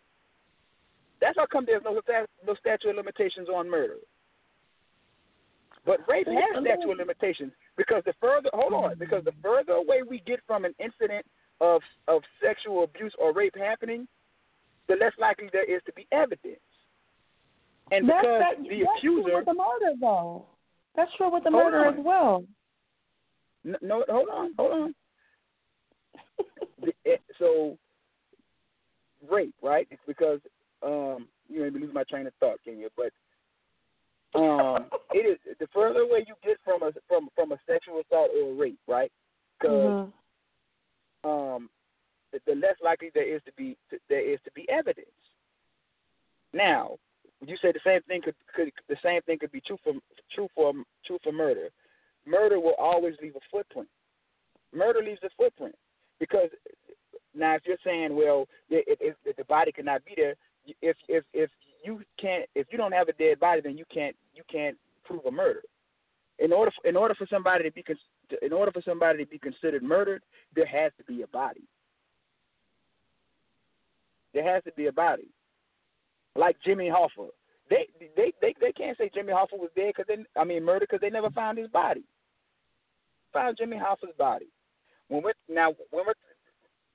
[1.21, 2.01] That's how come there's no
[2.47, 3.97] no statute of limitations on murder.
[5.85, 10.01] But rape has statute of limitations because the further hold on because the further away
[10.09, 11.25] we get from an incident
[11.61, 14.07] of of sexual abuse or rape happening,
[14.87, 16.59] the less likely there is to be evidence.
[17.91, 20.45] And that's because that, the that's true accuser with the murder though.
[20.95, 21.93] That's true with the murder on.
[21.99, 22.43] as well.
[23.63, 24.95] No, no, hold on, hold on.
[26.81, 27.77] The- eh, so,
[29.29, 29.87] rape, right?
[29.91, 30.39] It's because
[30.81, 32.89] um, you made me lose my train of thought, can you?
[32.95, 33.11] But
[34.39, 38.31] um, it is the further away you get from a from from a sexual assault
[38.35, 39.11] or a rape, right?
[39.59, 40.11] Because Mhm.
[41.23, 41.69] um,
[42.31, 45.07] the, the less likely there is to be to, there is to be evidence.
[46.53, 46.97] Now,
[47.45, 49.93] you say the same thing could, could the same thing could be true for
[50.33, 50.73] true for
[51.05, 51.69] true for murder.
[52.25, 53.87] Murder will always leave a footprint.
[54.73, 55.75] Murder leaves a footprint
[56.19, 56.49] because
[57.35, 60.35] now if you're saying, well, if, if, if the body cannot be there,
[60.81, 61.49] if if if
[61.83, 65.25] you can't if you don't have a dead body, then you can't you can't prove
[65.25, 65.61] a murder.
[66.39, 67.83] In order for, in order for somebody to be
[68.41, 70.23] in order for somebody to be considered murdered,
[70.55, 71.63] there has to be a body.
[74.33, 75.29] There has to be a body.
[76.35, 77.27] Like Jimmy Hoffa,
[77.69, 80.87] they they they they can't say Jimmy Hoffa was dead because they I mean murdered
[80.89, 82.03] because they never found his body.
[83.33, 84.47] Found Jimmy Hoffa's body.
[85.09, 86.13] When we're now when we're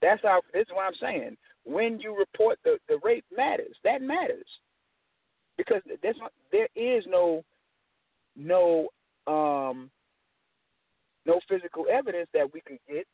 [0.01, 1.37] that's how this is what I'm saying.
[1.65, 3.77] When you report the the rape matters.
[3.85, 4.47] That matters
[5.57, 7.45] because there's not, there is no
[8.37, 8.89] no
[9.27, 9.91] um
[11.27, 13.07] no physical evidence that we could get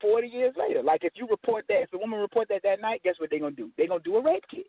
[0.00, 0.82] 40 years later.
[0.82, 3.40] Like if you report that, if the woman report that that night, guess what they're
[3.40, 3.70] gonna do?
[3.76, 4.66] They're gonna do a rape kit.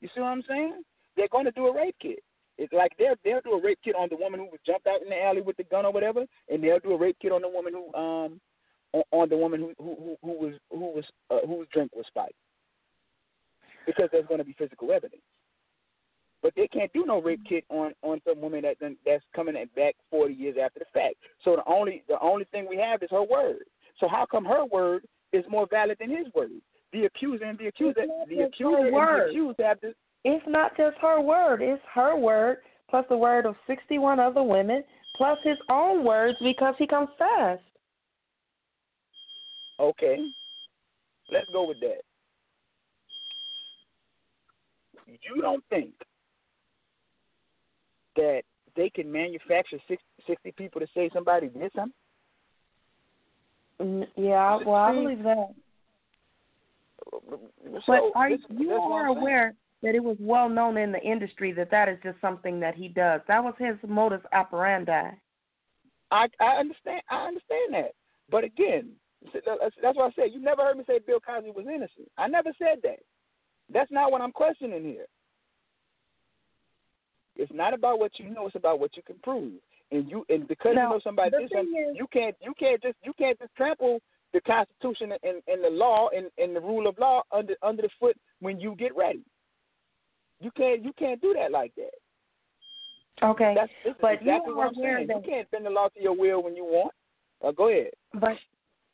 [0.00, 0.82] You see what I'm saying?
[1.16, 2.20] They're gonna do a rape kit.
[2.58, 5.02] It's like they'll they'll do a rape kit on the woman who was jumped out
[5.02, 7.42] in the alley with the gun or whatever, and they'll do a rape kit on
[7.42, 8.40] the woman who um
[8.92, 12.06] on, on the woman who who who, who was who was uh, whose drink was
[12.06, 12.34] spiked.
[13.86, 15.22] Because there's going to be physical evidence.
[16.42, 19.94] But they can't do no rape kit on on some woman that that's coming back
[20.10, 21.14] 40 years after the fact.
[21.44, 23.64] So the only the only thing we have is her word.
[24.00, 26.50] So how come her word is more valid than his word?
[26.92, 29.30] The accuser and the accuser, the accuser and the word.
[29.30, 29.94] accused have this.
[30.24, 32.58] It's not just her word, it's her word
[32.90, 34.84] plus the word of 61 other women
[35.16, 37.62] plus his own words because he confessed.
[39.78, 40.16] Okay,
[41.30, 42.00] let's go with that.
[45.06, 45.92] You don't think
[48.16, 48.42] that
[48.74, 49.78] they can manufacture
[50.26, 51.92] 60, people to say somebody did something?
[54.16, 55.54] Yeah, well, I believe that.
[57.10, 57.22] So,
[57.86, 61.70] but are this, you are aware that it was well known in the industry that
[61.70, 63.20] that is just something that he does?
[63.28, 65.10] That was his modus operandi.
[66.10, 67.02] I I understand.
[67.10, 67.92] I understand that,
[68.30, 68.92] but again,
[69.32, 72.10] that's why I said you never heard me say Bill Cosby was innocent.
[72.18, 73.00] I never said that.
[73.72, 75.06] That's not what I'm questioning here.
[77.36, 79.52] It's not about what you know; it's about what you can prove.
[79.92, 82.82] And you and because now, you know somebody did something, is, you can't you can't
[82.82, 84.00] just you can't just trample
[84.32, 87.88] the Constitution and, and the law and, and the rule of law under under the
[88.00, 89.22] foot when you get ready.
[90.40, 93.26] You can't you can't do that like that.
[93.26, 95.06] Okay, that's, but exactly you what I'm saying.
[95.06, 96.92] That, you can't bend the law to your will when you want.
[97.42, 97.90] Uh, go ahead.
[98.14, 98.36] But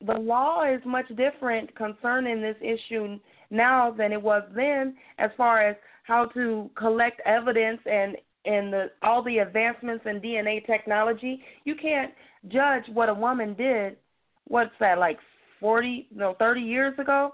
[0.07, 3.19] the law is much different concerning this issue
[3.51, 8.91] now than it was then, as far as how to collect evidence and and the
[9.03, 11.43] all the advancements in DNA technology.
[11.65, 12.13] You can't
[12.49, 13.97] judge what a woman did.
[14.49, 15.19] What's that like?
[15.61, 17.33] Forty, no, thirty years ago.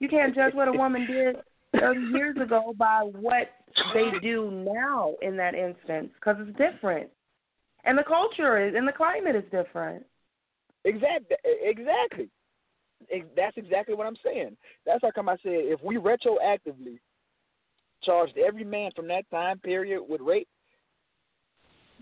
[0.00, 1.36] You can't judge what a woman did
[1.78, 3.50] 30 years ago by what
[3.94, 7.08] they do now in that instance because it's different.
[7.84, 10.04] And the culture is, and the climate is different.
[10.88, 11.36] Exactly.
[11.44, 12.28] Exactly.
[13.36, 14.56] That's exactly what I'm saying.
[14.84, 16.98] That's how come I said if we retroactively
[18.02, 20.48] charged every man from that time period with rape,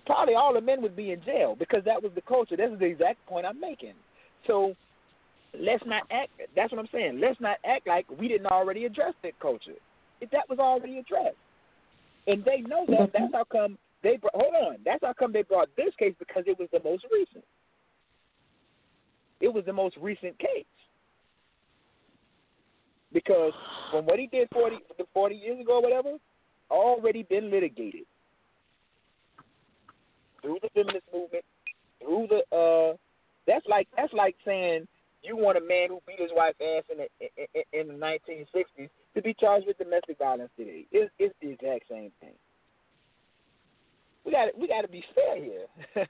[0.07, 2.57] probably all the men would be in jail because that was the culture.
[2.57, 3.95] That's the exact point I'm making.
[4.47, 4.75] So
[5.59, 6.31] let's not act.
[6.55, 7.21] That's what I'm saying.
[7.21, 9.73] Let's not act like we didn't already address that culture.
[10.21, 11.37] If that was already addressed,
[12.27, 13.11] and they know that.
[13.13, 14.77] That's how come they brought, hold on.
[14.85, 17.45] That's how come they brought this case because it was the most recent.
[19.41, 20.65] It was the most recent case
[23.13, 23.53] because
[23.91, 24.77] from what he did 40,
[25.13, 26.17] 40 years ago, or whatever,
[26.71, 28.03] already been litigated
[30.43, 31.45] through the feminist movement,
[32.01, 32.97] through the uh.
[33.47, 34.89] That's like that's like saying
[35.23, 39.23] you want a man who beat his wife ass in the in, the 1960s to
[39.23, 40.85] be charged with domestic violence today.
[40.91, 42.35] It's, it's the exact same thing.
[44.25, 45.67] We got we got to be fair here.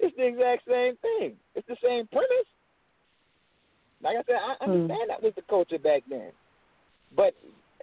[0.00, 1.36] it's the exact same thing.
[1.54, 2.48] It's the same premise.
[4.02, 4.70] Like I said, I hmm.
[4.70, 6.30] understand that was the culture back then,
[7.14, 7.34] but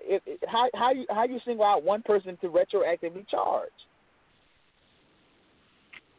[0.01, 3.69] it, it, how how you how you single out one person to retroactively charge?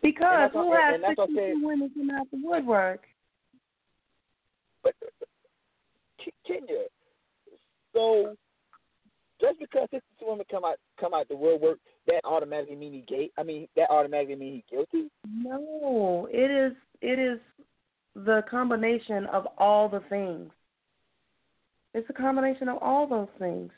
[0.02, 3.00] Because who has sixty women come out the woodwork?
[4.82, 4.94] But
[6.48, 6.86] Kenyah,
[7.92, 8.36] so
[9.40, 13.30] just because 52 women come out come out the woodwork, that automatically mean he gay?
[13.38, 15.10] I mean, that automatically mean he guilty?
[15.26, 17.38] No, it is it is
[18.24, 20.50] the combination of all the things.
[21.94, 23.70] It's a combination of all those things.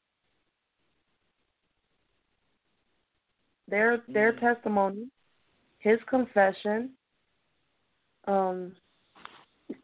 [3.69, 4.13] Their mm-hmm.
[4.13, 5.09] their testimony,
[5.79, 6.91] his confession,
[8.27, 8.73] um,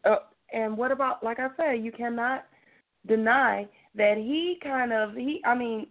[0.03, 0.17] uh,
[0.53, 2.45] and what about, like I said, you cannot
[3.07, 5.41] deny that he kind of he.
[5.45, 5.87] I mean,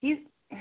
[0.00, 0.18] he's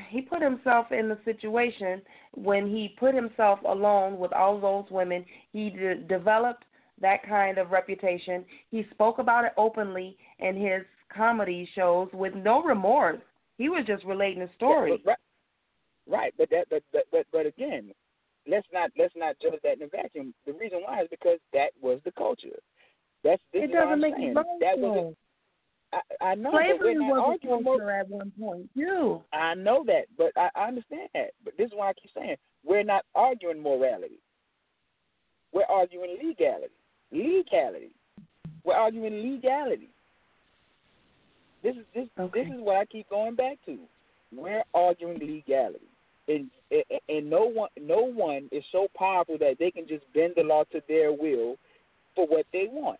[0.09, 2.01] he put himself in the situation
[2.33, 5.25] when he put himself alone with all those women.
[5.51, 6.65] He de- developed
[7.01, 8.45] that kind of reputation.
[8.71, 10.83] He spoke about it openly in his
[11.15, 13.19] comedy shows with no remorse.
[13.57, 15.01] He was just relating a story.
[15.05, 15.13] Yeah,
[16.07, 17.91] right, right, but that, but, but but again,
[18.47, 20.33] let's not let's not judge that in a vacuum.
[20.45, 22.59] The reason why is because that was the culture.
[23.23, 24.33] That's this it doesn't make saying.
[24.33, 25.13] That was
[25.91, 29.21] I, I know Slavery was a culture more, at one point too.
[29.33, 31.31] I know that, but I, I understand that.
[31.43, 34.19] But this is why I keep saying we're not arguing morality.
[35.51, 36.73] We're arguing legality.
[37.11, 37.91] Legality.
[38.63, 39.89] We're arguing legality.
[41.63, 42.43] This is this okay.
[42.43, 43.77] this is what I keep going back to.
[44.31, 45.89] We're arguing legality
[46.29, 46.49] and
[47.09, 50.63] and no one no one is so powerful that they can just bend the law
[50.71, 51.57] to their will
[52.15, 52.99] for what they want.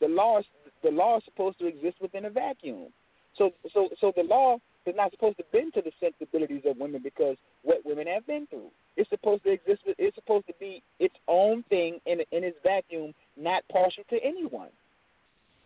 [0.00, 0.46] The law is
[0.82, 2.88] the law is supposed to exist within a vacuum.
[3.36, 4.56] So so so the law
[4.86, 8.46] is not supposed to bend to the sensibilities of women because what women have been
[8.46, 8.70] through.
[8.96, 9.82] It's supposed to exist.
[9.86, 14.68] It's supposed to be its own thing in in its vacuum, not partial to anyone.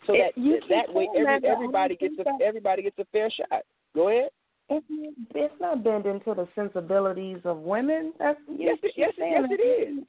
[0.07, 0.33] So that
[0.69, 3.63] that way every, everybody gets a everybody gets a fair shot.
[3.95, 4.31] Go ahead.
[4.71, 4.87] It's,
[5.35, 8.13] it's not bending to the sensibilities of women.
[8.19, 10.05] That's yes, it, yes, yes, it is.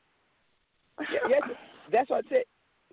[1.29, 1.41] yes,
[1.91, 2.43] that's what I said.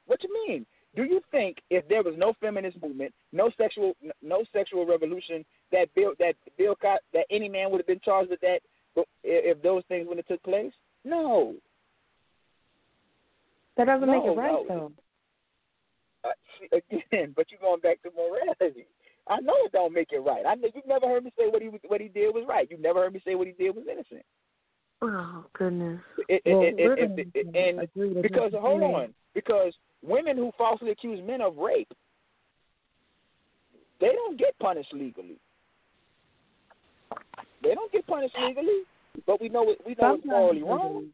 [0.07, 0.67] What you mean?
[0.97, 5.95] Do you think if there was no feminist movement, no sexual, no sexual revolution, that
[5.95, 8.61] Bill, that Bill, that any man would have been charged with that
[9.23, 10.73] if those things wouldn't have took place?
[11.05, 11.55] No,
[13.79, 14.93] That doesn't no, make it right, no.
[16.25, 16.29] though.
[16.29, 18.87] Uh, again, but you're going back to morality.
[19.29, 20.45] I know it don't make it right.
[20.45, 22.67] I know you've never heard me say what he was, what he did was right.
[22.69, 24.25] You've never heard me say what he did was innocent.
[25.01, 26.01] Oh goodness.
[26.29, 30.51] It, Well, it, it, it, it, and agree to because hold on, because women who
[30.59, 31.93] falsely accuse men of rape,
[34.01, 35.39] they don't get punished legally.
[37.63, 38.83] They don't get punished legally,
[39.25, 39.79] but we know it.
[39.87, 41.11] We know it's morally wrong.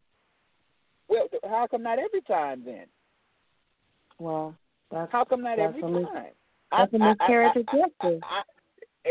[1.08, 2.86] Well, how come not every time then?
[4.18, 4.54] Well,
[4.90, 6.32] that's How come not every time?
[6.70, 8.22] that's a miscarriage I- of justice.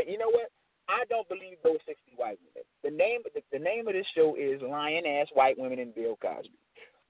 [0.07, 0.49] You know what?
[0.89, 2.65] I don't believe those sixty white women.
[2.83, 6.17] The name the, the name of this show is Lying Ass White Women and Bill
[6.21, 6.51] Cosby.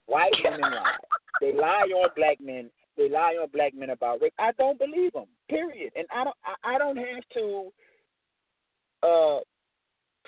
[0.05, 0.97] White women lie.
[1.41, 2.69] They lie on black men.
[2.97, 4.33] They lie on black men about rape.
[4.37, 5.25] I don't believe them.
[5.49, 5.91] Period.
[5.95, 6.35] And I don't.
[6.45, 7.71] I, I don't have to
[9.01, 9.39] uh,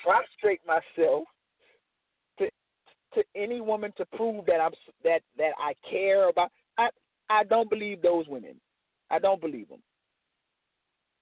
[0.02, 1.26] prostrate myself
[3.16, 4.72] to any woman to prove that I'm
[5.04, 6.52] that that I care about.
[6.78, 6.90] I
[7.30, 8.56] I don't believe those women.
[9.10, 9.82] I don't believe them.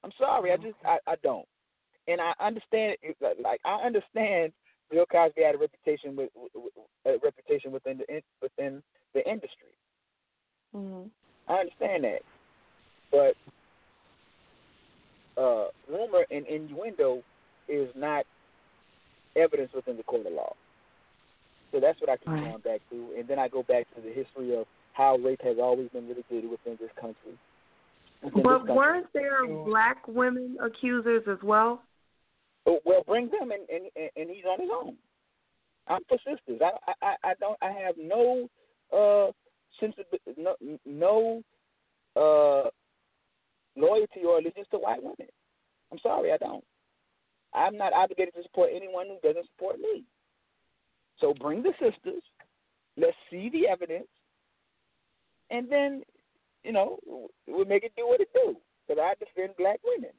[0.03, 0.51] I'm sorry.
[0.51, 1.47] I just I, I don't.
[2.07, 2.97] And I understand
[3.41, 4.51] like I understand
[4.91, 6.29] Bill Cosby had a reputation with
[7.05, 9.73] a reputation within the within the industry.
[10.75, 11.09] Mhm.
[11.47, 12.21] I understand that,
[13.11, 13.35] but
[15.41, 17.21] uh, rumor and innuendo
[17.67, 18.25] is not
[19.35, 20.53] evidence within the court of law.
[21.73, 22.43] So that's what I keep Right.
[22.43, 25.57] going back to, and then I go back to the history of how rape has
[25.57, 27.37] always been litigated within this country.
[28.21, 28.75] Within this But country.
[28.75, 31.81] weren't there black women accusers as well?
[32.67, 34.97] Oh, well, bring them, and, and and he's on his own.
[35.87, 36.61] I'm for sisters.
[36.61, 37.57] I I I- I don't.
[37.61, 38.49] I have no
[38.93, 39.31] uh
[39.79, 41.43] sense of no no
[42.15, 42.69] uh
[43.75, 45.27] loyalty or allegiance to white women.
[45.91, 46.63] I'm sorry, I don't.
[47.53, 50.05] I'm not obligated to support anyone who doesn't support me.
[51.19, 52.21] So bring the sisters.
[52.97, 54.07] Let's see the evidence,
[55.49, 56.03] and then
[56.63, 56.99] you know
[57.47, 58.55] we'll make it do what it do.
[58.87, 60.11] Because I defend black women.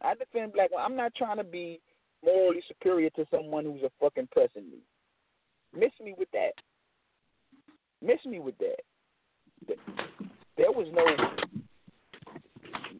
[0.00, 0.84] I defend black women.
[0.86, 1.80] I'm not trying to be
[2.24, 4.78] morally superior to someone who's a fucking pressing me.
[5.78, 6.52] Miss me with that.
[8.02, 9.76] Miss me with that.
[10.56, 11.04] There was no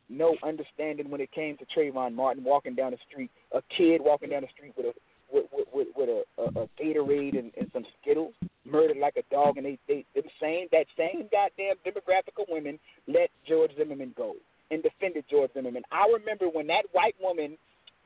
[0.09, 4.31] no understanding when it came to Trayvon Martin walking down the street, a kid walking
[4.31, 4.93] down the street with a
[5.33, 8.35] with with, with, with a, a, a Gatorade and, and some Skittles,
[8.65, 12.79] murdered like a dog, and they they them same that same goddamn demographic of women
[13.07, 14.35] let George Zimmerman go
[14.71, 15.83] and defended George Zimmerman.
[15.91, 17.57] I remember when that white woman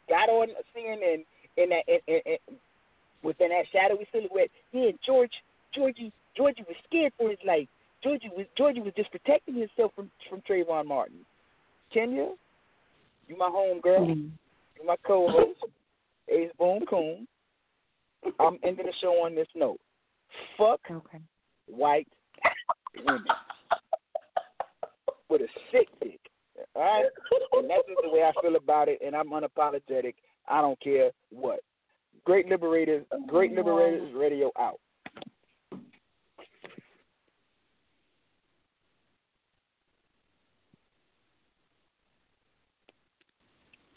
[0.08, 1.24] got on CNN
[1.56, 2.56] in that in, in, in,
[3.22, 4.50] within that shadowy silhouette.
[4.72, 5.32] Yeah, George
[5.74, 7.68] Georgie Georgie was scared for his life.
[8.02, 11.18] Georgie was Georgie was just protecting himself from from Trayvon Martin.
[11.94, 12.32] Kenyah,
[13.28, 14.28] you my home girl, Mm-hmm.
[14.80, 15.60] you my co-host,
[16.28, 17.26] Ace Boom Coon.
[18.40, 19.78] I'm ending the show on this note.
[20.56, 21.20] Fuck Okay.
[21.66, 22.08] white
[23.04, 23.24] women
[25.28, 26.20] with a sick dick.
[26.74, 27.04] All right,
[27.52, 30.14] and that's just the way I feel about it, and I'm unapologetic.
[30.48, 31.60] I don't care what.
[32.24, 34.80] Great Liberators, Great Liberators Radio out.